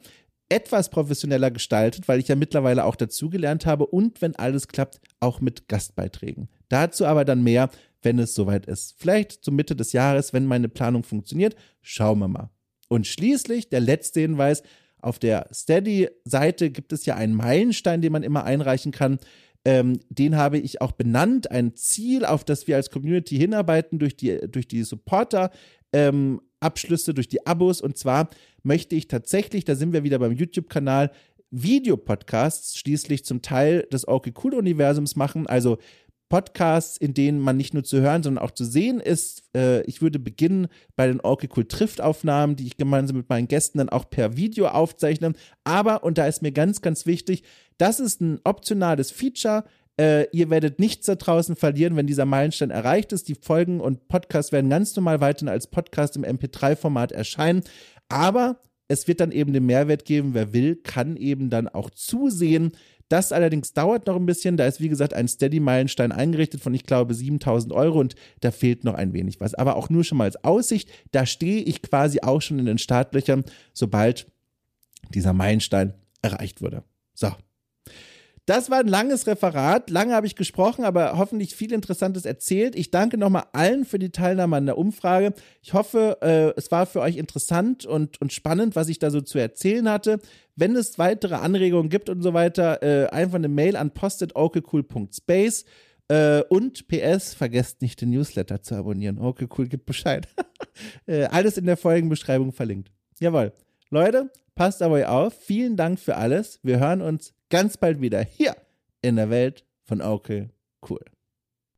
etwas 0.49 0.91
professioneller 0.91 1.51
gestaltet, 1.51 2.09
weil 2.09 2.21
ich 2.21 2.29
ja 2.29 2.37
mittlerweile 2.37 2.85
auch 2.85 2.97
dazugelernt 2.97 3.67
habe 3.67 3.87
und 3.87 4.23
wenn 4.23 4.37
alles 4.37 4.69
klappt, 4.69 5.01
auch 5.21 5.41
mit 5.41 5.69
Gastbeiträgen. 5.69 6.49
Dazu 6.69 7.05
aber 7.07 7.25
dann 7.25 7.43
mehr, 7.43 7.71
wenn 8.03 8.19
es 8.19 8.35
soweit 8.35 8.67
ist. 8.67 8.95
Vielleicht 8.99 9.45
zur 9.45 9.55
Mitte 9.55 9.75
des 9.75 9.93
Jahres, 9.93 10.33
wenn 10.33 10.47
meine 10.47 10.69
Planung 10.69 11.03
funktioniert. 11.03 11.57
Schauen 11.83 12.19
wir 12.21 12.29
mal. 12.29 12.51
Und 12.89 13.07
schließlich 13.07 13.69
der 13.69 13.81
letzte 13.81 14.21
Hinweis, 14.21 14.63
auf 15.01 15.19
der 15.19 15.49
Steady-Seite 15.53 16.71
gibt 16.71 16.93
es 16.93 17.07
ja 17.07 17.15
einen 17.17 17.35
Meilenstein, 17.35 18.03
den 18.03 18.13
man 18.13 18.23
immer 18.23 18.45
einreichen 18.45 18.93
kann. 18.93 19.19
Ähm, 19.65 20.01
den 20.09 20.37
habe 20.37 20.59
ich 20.59 20.81
auch 20.81 20.93
benannt, 20.93 21.51
ein 21.51 21.75
Ziel, 21.75 22.25
auf 22.25 22.45
das 22.45 22.67
wir 22.67 22.77
als 22.77 22.91
Community 22.91 23.37
hinarbeiten 23.37 23.99
durch 23.99 24.17
die, 24.17 24.39
durch 24.49 24.69
die 24.69 24.85
Supporter. 24.85 25.51
Ähm, 25.93 26.41
Abschlüsse 26.61 27.15
durch 27.15 27.29
die 27.29 27.47
Abos. 27.47 27.81
Und 27.81 27.97
zwar 27.97 28.31
möchte 28.63 28.95
ich 28.95 29.09
tatsächlich, 29.09 29.65
da 29.65 29.75
sind 29.75 29.93
wir 29.93 30.05
wieder 30.05 30.19
beim 30.19 30.33
YouTube-Kanal, 30.33 31.11
Videopodcasts 31.51 32.77
schließlich 32.79 33.25
zum 33.25 33.43
Teil 33.43 33.87
des 33.93 34.09
Okay 34.09 34.33
Cool 34.43 34.55
Universums 34.55 35.17
machen. 35.17 35.47
Also 35.47 35.79
Podcasts, 36.29 36.97
in 36.97 37.15
denen 37.15 37.39
man 37.39 37.57
nicht 37.57 37.75
nur 37.75 37.85
zu 37.85 38.01
hören, 38.01 38.23
sondern 38.23 38.45
auch 38.45 38.51
zu 38.51 38.65
sehen 38.65 39.01
ist. 39.01 39.45
Äh, 39.55 39.83
ich 39.83 40.03
würde 40.03 40.19
beginnen 40.19 40.69
bei 40.97 41.07
den 41.07 41.21
Okay 41.23 41.49
Cool 41.57 41.67
die 41.67 42.67
ich 42.67 42.77
gemeinsam 42.77 43.17
mit 43.17 43.29
meinen 43.29 43.49
Gästen 43.49 43.79
dann 43.79 43.89
auch 43.89 44.11
per 44.11 44.37
Video 44.37 44.69
aufzeichne. 44.69 45.33
Aber, 45.65 46.03
und 46.05 46.19
da 46.19 46.27
ist 46.27 46.43
mir 46.43 46.53
ganz, 46.53 46.83
ganz 46.83 47.07
wichtig, 47.07 47.45
das 47.79 48.01
ist 48.01 48.21
ein 48.21 48.41
optionales 48.45 49.11
Feature. 49.11 49.65
Äh, 49.99 50.27
ihr 50.33 50.51
werdet 50.51 50.79
nichts 50.79 51.07
da 51.07 51.15
draußen 51.15 51.57
verlieren, 51.57 51.97
wenn 51.97 52.07
dieser 52.07 52.27
Meilenstein 52.27 52.71
erreicht 52.71 53.13
ist. 53.13 53.29
Die 53.29 53.37
Folgen 53.37 53.81
und 53.81 54.09
Podcasts 54.09 54.53
werden 54.53 54.69
ganz 54.69 54.95
normal 54.97 55.21
weiterhin 55.21 55.49
als 55.49 55.69
Podcast 55.69 56.17
im 56.17 56.25
MP3-Format 56.25 57.13
erscheinen. 57.13 57.63
Aber 58.09 58.61
es 58.89 59.09
wird 59.09 59.21
dann 59.21 59.33
eben 59.33 59.53
den 59.53 59.67
Mehrwert 59.67 60.05
geben. 60.05 60.35
Wer 60.35 60.53
will, 60.53 60.77
kann 60.77 61.17
eben 61.17 61.51
dann 61.51 61.69
auch 61.69 61.91
zusehen. 61.91 62.73
Das 63.09 63.31
allerdings 63.31 63.73
dauert 63.73 64.07
noch 64.07 64.17
ein 64.17 64.27
bisschen. 64.27 64.57
Da 64.57 64.67
ist, 64.67 64.81
wie 64.81 64.89
gesagt, 64.89 65.15
ein 65.15 65.29
Steady-Meilenstein 65.29 66.11
eingerichtet 66.11 66.61
von, 66.61 66.75
ich 66.75 66.85
glaube, 66.85 67.15
7000 67.15 67.73
Euro 67.73 68.01
und 68.01 68.17
da 68.41 68.51
fehlt 68.51 68.85
noch 68.85 68.95
ein 68.95 69.13
wenig 69.13 69.41
was. 69.41 69.55
Aber 69.55 69.77
auch 69.77 69.91
nur 69.91 70.03
schon 70.03 70.19
mal 70.19 70.25
als 70.25 70.43
Aussicht. 70.43 70.91
Da 71.13 71.25
stehe 71.25 71.63
ich 71.63 71.83
quasi 71.83 72.21
auch 72.23 72.43
schon 72.43 72.59
in 72.59 72.67
den 72.67 72.79
Startlöchern, 72.79 73.45
sobald 73.73 74.27
dieser 75.15 75.33
Meilenstein 75.33 75.95
erreicht 76.23 76.63
wurde. 76.63 76.83
So. 77.15 77.31
Das 78.47 78.71
war 78.71 78.79
ein 78.79 78.87
langes 78.87 79.27
Referat. 79.27 79.91
Lange 79.91 80.15
habe 80.15 80.29
ich 80.29 80.37
gesprochen, 80.37 80.85
aber 80.85 81.19
hoffentlich 81.19 81.57
viel 81.57 81.73
Interessantes 81.73 82.25
erzählt. 82.25 82.77
Ich 82.77 82.93
danke 82.93 83.19
nochmal 83.19 83.47
allen 83.53 83.85
für 83.85 83.99
die 83.99 84.11
Teilnahme 84.11 84.57
an 84.57 84.67
der 84.67 84.79
Umfrage. 84.79 85.35
Ich 85.63 85.75
hoffe, 85.75 86.19
äh, 86.23 86.57
es 86.57 86.71
war 86.71 86.87
für 86.87 87.01
euch 87.01 87.17
interessant 87.17 87.87
und, 87.87 88.21
und 88.21 88.33
spannend, 88.33 88.77
was 88.77 88.89
ich 88.89 89.01
da 89.01 89.11
so 89.11 89.21
zu 89.21 89.39
erzählen 89.39 89.91
hatte. 89.91 90.21
Wenn 90.55 90.77
es 90.77 90.97
weitere 90.97 91.35
Anregungen 91.35 91.89
gibt 91.89 92.09
und 92.09 92.23
so 92.23 92.35
weiter, 92.35 92.85
äh, 92.85 93.09
einfach 93.09 93.35
eine 93.35 93.49
Mail 93.49 93.75
an 93.75 93.91
postetokcool.space. 93.91 95.65
Äh, 96.09 96.43
und 96.49 96.87
PS, 96.87 97.35
vergesst 97.35 97.83
nicht 97.83 98.01
den 98.01 98.11
Newsletter 98.11 98.63
zu 98.63 98.77
abonnieren. 98.77 99.19
Okay, 99.19 99.49
cool, 99.59 99.67
gibt 99.67 99.87
Bescheid. 99.87 100.29
äh, 101.07 101.25
alles 101.25 101.59
in 101.59 101.67
der 101.67 101.77
Folgenbeschreibung 101.77 102.53
verlinkt. 102.53 102.93
Jawohl. 103.19 103.53
Leute, 103.91 104.31
passt 104.55 104.83
aber 104.83 105.11
auf. 105.11 105.35
Vielen 105.35 105.77
Dank 105.77 105.99
für 105.99 106.17
alles. 106.17 106.61
Wir 106.63 106.79
hören 106.79 107.03
uns 107.03 107.35
ganz 107.51 107.77
bald 107.77 108.01
wieder 108.01 108.23
hier 108.23 108.57
in 109.03 109.17
der 109.17 109.31
Welt 109.31 109.65
von 109.85 110.03
Okay 110.03 110.51
Cool. 110.89 111.05